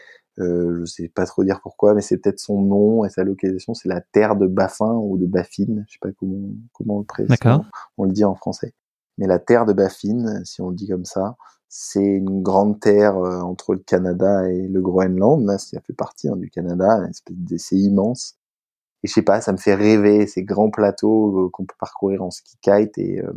[0.41, 3.73] Euh, je sais pas trop dire pourquoi, mais c'est peut-être son nom et sa localisation.
[3.73, 5.85] C'est la terre de Baffin ou de Baffine.
[5.87, 7.27] Je sais pas comment comment on le.
[7.97, 8.73] On le dit en français.
[9.17, 11.35] Mais la terre de Baffin, si on le dit comme ça,
[11.73, 15.45] c'est une grande terre euh, entre le Canada et le Groenland.
[15.45, 17.07] Là, ça fait partie hein, du Canada.
[17.57, 18.35] C'est immense.
[19.03, 22.23] Et je sais pas, ça me fait rêver ces grands plateaux euh, qu'on peut parcourir
[22.23, 23.31] en ski kite et euh,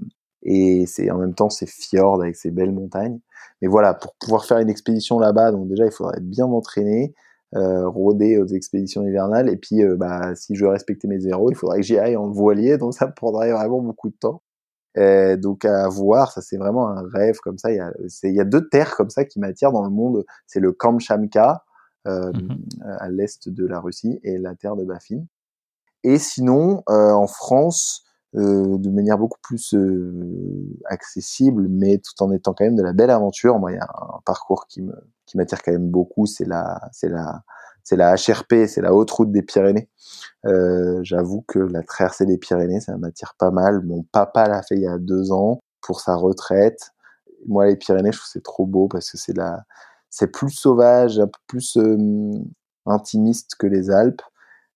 [0.45, 3.21] et c'est en même temps ces fjords avec ces belles montagnes.
[3.63, 7.15] Mais voilà, pour pouvoir faire une expédition là-bas, donc déjà il faudrait être bien entraîné,
[7.55, 11.51] euh, rôder aux expéditions hivernales, et puis euh, bah, si je veux respecter mes zéros,
[11.51, 14.43] il faudrait que j'y aille en voilier, donc ça prendrait vraiment beaucoup de temps.
[14.97, 17.73] Euh, donc à voir, ça c'est vraiment un rêve comme ça.
[17.73, 17.93] Il y a,
[18.23, 20.25] il y a deux terres comme ça qui m'attirent dans le monde.
[20.47, 21.65] C'est le Kamchatka
[22.07, 22.59] euh, mhm.
[22.99, 25.25] à l'est de la Russie et la terre de Baffin.
[26.05, 28.05] Et sinon, euh, en France,
[28.37, 30.13] euh, de manière beaucoup plus euh,
[30.87, 33.59] accessible, mais tout en étant quand même de la belle aventure.
[33.59, 34.93] Moi, il y a un parcours qui me
[35.27, 37.43] qui m'attire quand même beaucoup, c'est la c'est la
[37.85, 39.89] c'est la HRP, c'est la haute route des Pyrénées.
[40.47, 43.83] Euh, J'avoue que la traversée des Pyrénées, ça m'attire pas mal.
[43.85, 46.93] Mon papa l'a fait il y a deux ans pour sa retraite.
[47.47, 49.65] Moi, les Pyrénées, je trouve c'est trop beau parce que c'est la
[50.11, 52.33] c'est plus sauvage, un peu plus euh,
[52.87, 54.23] intimiste que les Alpes.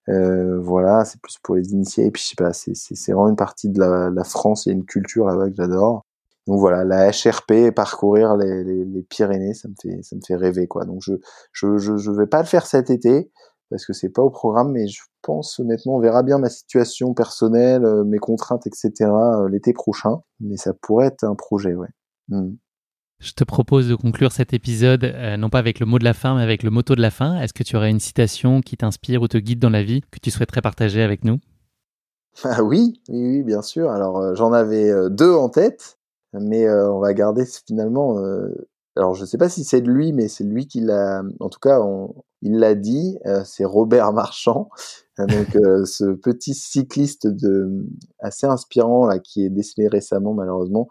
[0.09, 2.06] Euh, voilà, c'est plus pour les initiés.
[2.06, 4.66] Et puis, je sais pas, c'est vraiment une partie de la, la France.
[4.66, 6.02] A une culture là-bas que j'adore.
[6.47, 10.36] donc voilà, la HRP, parcourir les, les, les, Pyrénées, ça me fait ça me fait
[10.36, 10.85] rêver quoi.
[10.85, 11.14] Donc je
[11.52, 13.30] je je, je vais pas le faire cet été
[13.70, 17.14] parce que c'est pas au programme, mais je pense honnêtement, on verra bien ma situation
[17.14, 19.10] personnelle, euh, mes contraintes, etc.
[19.10, 21.89] Euh, l'été prochain, mais ça pourrait être un projet, ouais.
[22.28, 22.52] Hmm.
[23.20, 26.15] Je te propose de conclure cet épisode euh, non pas avec le mot de la
[26.15, 27.40] fin, mais avec le motto de la fin.
[27.40, 30.20] Est-ce que tu aurais une citation qui t'inspire ou te guide dans la vie que
[30.20, 31.39] tu souhaiterais partager avec nous?
[32.45, 33.90] Ah oui, oui, oui, bien sûr.
[33.90, 35.99] Alors j'en avais deux en tête,
[36.32, 38.16] mais on va garder finalement
[38.99, 41.49] alors je ne sais pas si c'est de lui, mais c'est lui qui l'a, en
[41.49, 41.81] tout cas,
[42.43, 43.16] il l'a dit.
[43.27, 44.70] Euh, c'est Robert Marchand,
[45.19, 47.28] donc euh, ce petit cycliste
[48.19, 50.89] assez inspirant qui est décédé récemment malheureusement,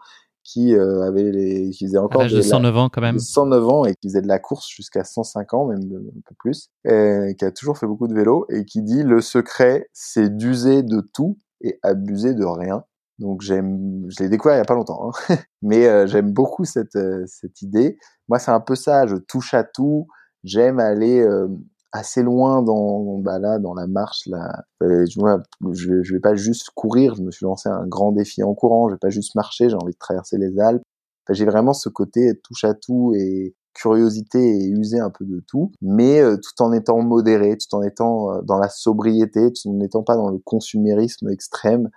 [0.48, 3.94] qui euh, avait les, qui faisait encore de, 109 ans quand même, 109 ans et
[3.94, 7.50] qui faisait de la course jusqu'à 105 ans, même un peu plus, et qui a
[7.50, 11.78] toujours fait beaucoup de vélo et qui dit le secret, c'est d'user de tout et
[11.82, 12.84] abuser de rien.
[13.18, 15.36] Donc j'aime, je l'ai découvert il y a pas longtemps, hein.
[15.62, 17.98] mais euh, j'aime beaucoup cette euh, cette idée.
[18.28, 19.06] Moi, c'est un peu ça.
[19.06, 20.06] Je touche à tout.
[20.44, 21.48] J'aime aller euh,
[21.92, 24.64] assez loin dans bah là dans la marche là.
[24.80, 25.42] tu vois,
[25.72, 27.14] je je vais pas juste courir.
[27.14, 28.88] Je me suis lancé un grand défi en courant.
[28.88, 29.68] Je vais pas juste marcher.
[29.68, 30.82] J'ai envie de traverser les Alpes.
[31.30, 35.70] j'ai vraiment ce côté touche à tout et curiosité et user un peu de tout,
[35.80, 40.16] mais tout en étant modéré, tout en étant dans la sobriété, tout en n'étant pas
[40.16, 41.88] dans le consumérisme extrême.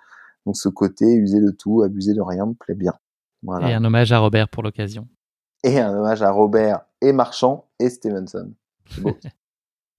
[0.46, 2.94] Donc ce côté user de tout, abuser de rien me plaît bien.
[3.44, 3.70] Voilà.
[3.70, 5.08] Et un hommage à Robert pour l'occasion.
[5.64, 8.54] Et un hommage à Robert et Marchand et Stevenson.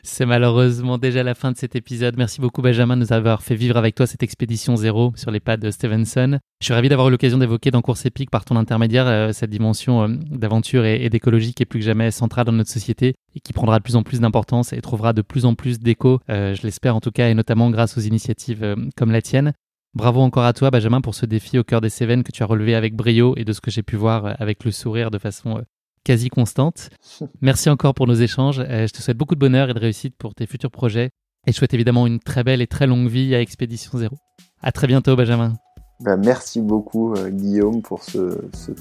[0.05, 2.16] C'est malheureusement déjà la fin de cet épisode.
[2.19, 5.39] Merci beaucoup Benjamin de nous avoir fait vivre avec toi cette expédition zéro sur les
[5.39, 6.41] pas de Stevenson.
[6.61, 9.51] Je suis ravi d'avoir eu l'occasion d'évoquer dans Course épique par ton intermédiaire euh, cette
[9.51, 13.41] dimension euh, d'aventure et, d'écologie qui est plus que jamais centrale dans notre société et
[13.41, 16.57] qui prendra de plus en plus d'importance et trouvera de plus en plus d'écho, euh,
[16.57, 19.53] je l'espère en tout cas, et notamment grâce aux initiatives comme la tienne.
[19.95, 22.47] Bravo encore à toi, Benjamin, pour ce défi au cœur des Cévennes que tu as
[22.47, 25.62] relevé avec brio et de ce que j'ai pu voir avec le sourire de façon
[26.05, 26.91] quasi constante.
[27.41, 28.61] Merci encore pour nos échanges.
[28.61, 31.11] Euh, je te souhaite beaucoup de bonheur et de réussite pour tes futurs projets.
[31.47, 34.16] Et je souhaite évidemment une très belle et très longue vie à Expédition Zéro.
[34.62, 35.55] À très bientôt, Benjamin.
[36.01, 38.39] Bah, merci beaucoup, Guillaume, pour ce,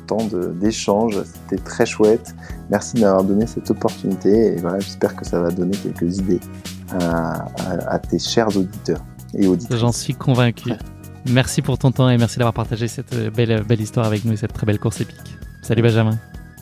[0.08, 0.28] temps
[0.60, 1.24] d'échange.
[1.24, 2.36] C'était très chouette.
[2.70, 4.54] Merci de m'avoir donné cette opportunité.
[4.54, 6.40] Et voilà, j'espère que ça va donner quelques idées
[6.92, 7.46] à,
[7.88, 9.04] à tes chers auditeurs
[9.34, 9.80] et auditrices.
[9.80, 10.72] J'en suis convaincu.
[11.30, 14.34] Merci pour ton temps et merci d'avoir partagé cette euh, belle, belle histoire avec nous
[14.34, 15.38] et cette très belle course épique.
[15.62, 16.18] Salut Benjamin.